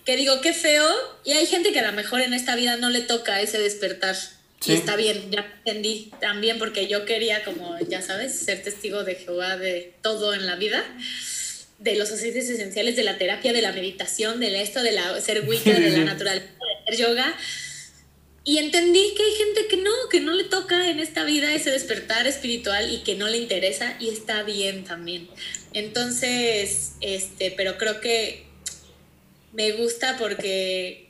[0.06, 0.86] que digo, qué feo.
[1.26, 4.16] Y hay gente que a lo mejor en esta vida no le toca ese despertar.
[4.16, 4.72] Sí.
[4.72, 9.16] Y está bien, ya entendí también porque yo quería como, ya sabes, ser testigo de
[9.16, 10.84] Jehová de todo en la vida.
[11.80, 15.46] De los aceites esenciales, de la terapia, de la meditación, de esto, de la, ser
[15.48, 17.36] wicca, de la naturaleza, de hacer yoga.
[18.44, 21.70] Y entendí que hay gente que no, que no le toca en esta vida ese
[21.70, 25.28] despertar espiritual y que no le interesa y está bien también.
[25.74, 28.46] Entonces, este, pero creo que
[29.52, 31.10] me gusta porque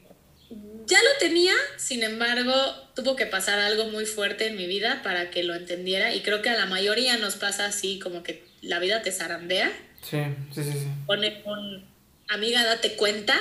[0.88, 2.54] ya lo tenía, sin embargo,
[2.96, 6.42] tuvo que pasar algo muy fuerte en mi vida para que lo entendiera y creo
[6.42, 9.72] que a la mayoría nos pasa así, como que la vida te zarandea
[10.10, 10.18] Sí,
[10.54, 10.88] sí, sí, sí.
[11.06, 11.84] pone un
[12.28, 13.40] amiga date cuenta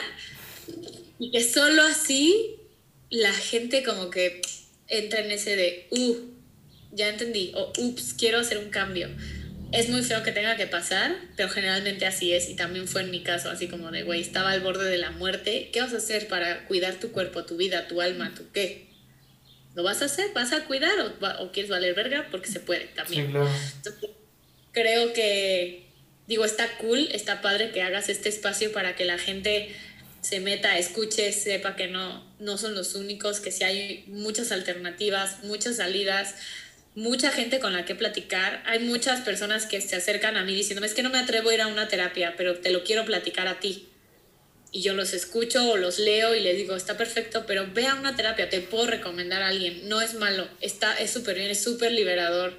[1.18, 2.56] y que solo así
[3.10, 4.40] la gente como que
[4.88, 6.16] entra en ese de uh
[6.92, 9.08] ya entendí o ups quiero hacer un cambio
[9.72, 13.10] es muy feo que tenga que pasar pero generalmente así es y también fue en
[13.10, 15.98] mi caso así como de güey estaba al borde de la muerte qué vas a
[15.98, 18.86] hacer para cuidar tu cuerpo tu vida tu alma tu qué
[19.74, 22.86] lo vas a hacer vas a cuidar o, o quieres valer verga porque se puede
[22.86, 23.26] también.
[23.26, 23.50] Sí, claro.
[23.76, 24.10] entonces,
[24.72, 25.85] creo que,
[26.26, 29.74] digo, está cool, está padre que hagas este espacio para que la gente
[30.20, 35.44] se meta, escuche, sepa que no, no son los únicos, que sí hay muchas alternativas,
[35.44, 36.34] muchas salidas,
[36.96, 38.62] mucha gente con la que platicar.
[38.66, 41.54] Hay muchas personas que se acercan a mí diciéndome, es que no me atrevo a
[41.54, 43.88] ir a una terapia, pero te lo quiero platicar a ti.
[44.72, 47.94] Y yo los escucho o los leo y les digo, está perfecto, pero ve a
[47.94, 51.62] una terapia, te puedo recomendar a alguien, no es malo, está, es súper bien, es
[51.62, 52.58] súper liberador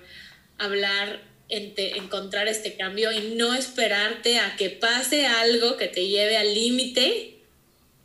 [0.57, 6.37] hablar, ente- encontrar este cambio y no esperarte a que pase algo que te lleve
[6.37, 7.35] al límite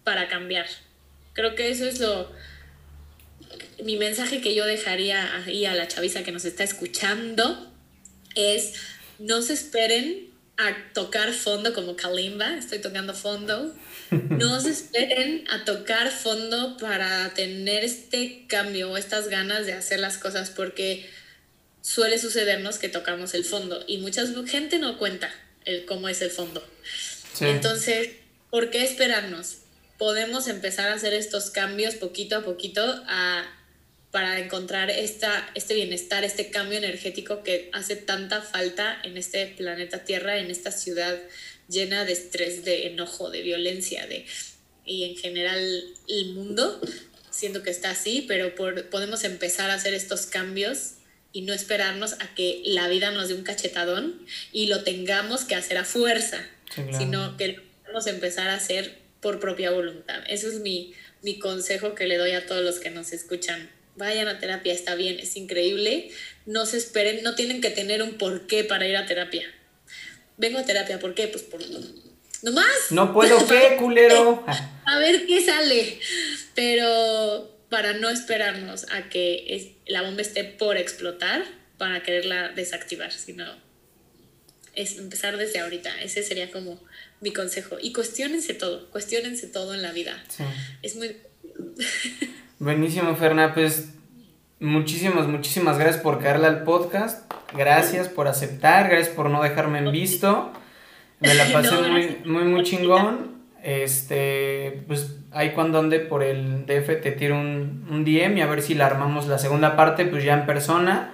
[0.04, 0.66] para cambiar.
[1.32, 2.30] Creo que eso es lo
[3.82, 7.72] mi mensaje que yo dejaría ahí a la chaviza que nos está escuchando
[8.34, 8.74] es
[9.18, 13.74] no se esperen a tocar fondo como Kalimba, estoy tocando fondo.
[14.10, 19.98] No se esperen a tocar fondo para tener este cambio o estas ganas de hacer
[19.98, 21.08] las cosas porque
[21.82, 25.30] suele sucedernos que tocamos el fondo y mucha gente no cuenta
[25.66, 26.66] el cómo es el fondo.
[27.34, 27.44] Sí.
[27.46, 28.10] Entonces,
[28.50, 29.58] ¿por qué esperarnos?
[29.98, 33.44] Podemos empezar a hacer estos cambios poquito a poquito a-
[34.10, 40.04] para encontrar esta, este bienestar, este cambio energético que hace tanta falta en este planeta
[40.04, 41.18] Tierra, en esta ciudad
[41.68, 44.26] llena de estrés, de enojo, de violencia, de,
[44.84, 46.78] y en general el mundo,
[47.30, 50.96] siento que está así, pero por- podemos empezar a hacer estos cambios
[51.32, 55.54] y no esperarnos a que la vida nos dé un cachetadón y lo tengamos que
[55.54, 56.38] hacer a fuerza,
[56.74, 56.98] Sí, claro.
[56.98, 60.22] sino que lo podemos empezar a hacer por propia voluntad.
[60.28, 60.92] Eso es mi,
[61.22, 63.70] mi consejo que le doy a todos los que nos escuchan.
[63.96, 66.10] Vayan a terapia, está bien, es increíble.
[66.46, 69.44] No se esperen, no tienen que tener un porqué para ir a terapia.
[70.38, 71.28] Vengo a terapia, ¿por qué?
[71.28, 71.60] Pues por...
[72.42, 72.66] Nomás.
[72.90, 74.44] No puedo, ¿qué, culero?
[74.86, 75.98] A ver qué sale.
[76.54, 81.42] Pero para no esperarnos a que es- la bomba esté por explotar
[81.78, 83.46] para quererla desactivar, sino
[84.74, 85.90] es empezar desde ahorita.
[86.02, 86.78] Ese sería como
[87.22, 87.78] mi consejo.
[87.80, 90.22] Y cuestionense todo, cuestionense todo en la vida.
[90.28, 90.44] sí.
[90.82, 91.16] Es muy...
[92.58, 93.54] Buenísimo, Ferna.
[93.54, 93.88] Pues
[94.60, 97.30] muchísimas, muchísimas gracias por caerle al podcast.
[97.54, 98.88] Gracias por aceptar.
[98.90, 100.52] Gracias por no dejarme en visto.
[101.20, 103.42] Me la pasé No, muy, muy, muy chingón.
[103.62, 108.46] Este, pues ahí cuando ande por el DF te tiro un, un DM y a
[108.46, 111.12] ver si la armamos la segunda parte, pues ya en persona.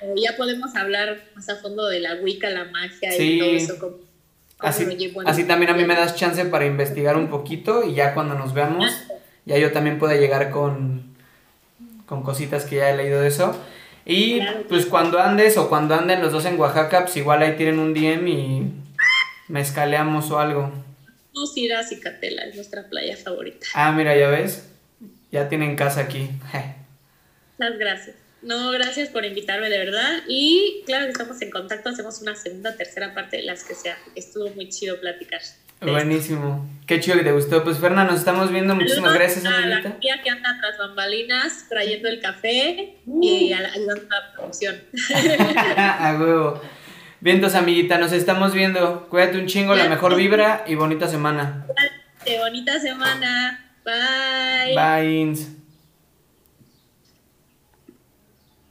[0.00, 3.34] o Ya podemos hablar más a fondo de la Wicca, la magia Sí.
[3.34, 3.78] y todo eso.
[3.78, 4.02] Como, como
[4.60, 8.34] Así, llevo también a mí me das chance para investigar un poquito y ya cuando
[8.34, 8.86] nos veamos,
[9.44, 11.14] ya yo también pueda llegar con,
[12.06, 13.56] con cositas que ya he leído de eso.
[14.04, 14.60] Y Claro.
[14.68, 17.94] pues cuando andes o cuando anden los dos en Oaxaca, pues igual ahí tienen un
[17.94, 18.72] DM y
[19.48, 20.72] mezcaleamos o algo.
[21.34, 23.66] Vamos a ir a Cicatela, es nuestra playa favorita.
[23.74, 24.68] Ah, mira, ya ves,
[25.30, 26.28] ya tienen casa aquí.
[27.58, 28.16] Muchas gracias.
[28.42, 30.22] No, gracias por invitarme, de verdad.
[30.26, 33.96] Y claro que estamos en contacto, hacemos una segunda, tercera parte, las que sea.
[34.16, 35.40] Estuvo muy chido platicar.
[35.80, 36.68] Buenísimo.
[36.86, 37.62] Qué chido que te gustó.
[37.64, 38.74] Pues Ferna, nos estamos viendo.
[38.74, 43.72] Muchísimas gracias, a la tía que anda tras bambalinas trayendo el café y a la,
[43.72, 44.80] ayudando a la producción.
[45.76, 46.60] a huevo.
[47.22, 49.06] Vientos, amiguita, nos estamos viendo.
[49.08, 51.64] Cuídate un chingo, la mejor vibra y bonita semana.
[52.40, 53.72] Bonita semana.
[53.84, 54.74] Bye.
[54.74, 55.61] Bye.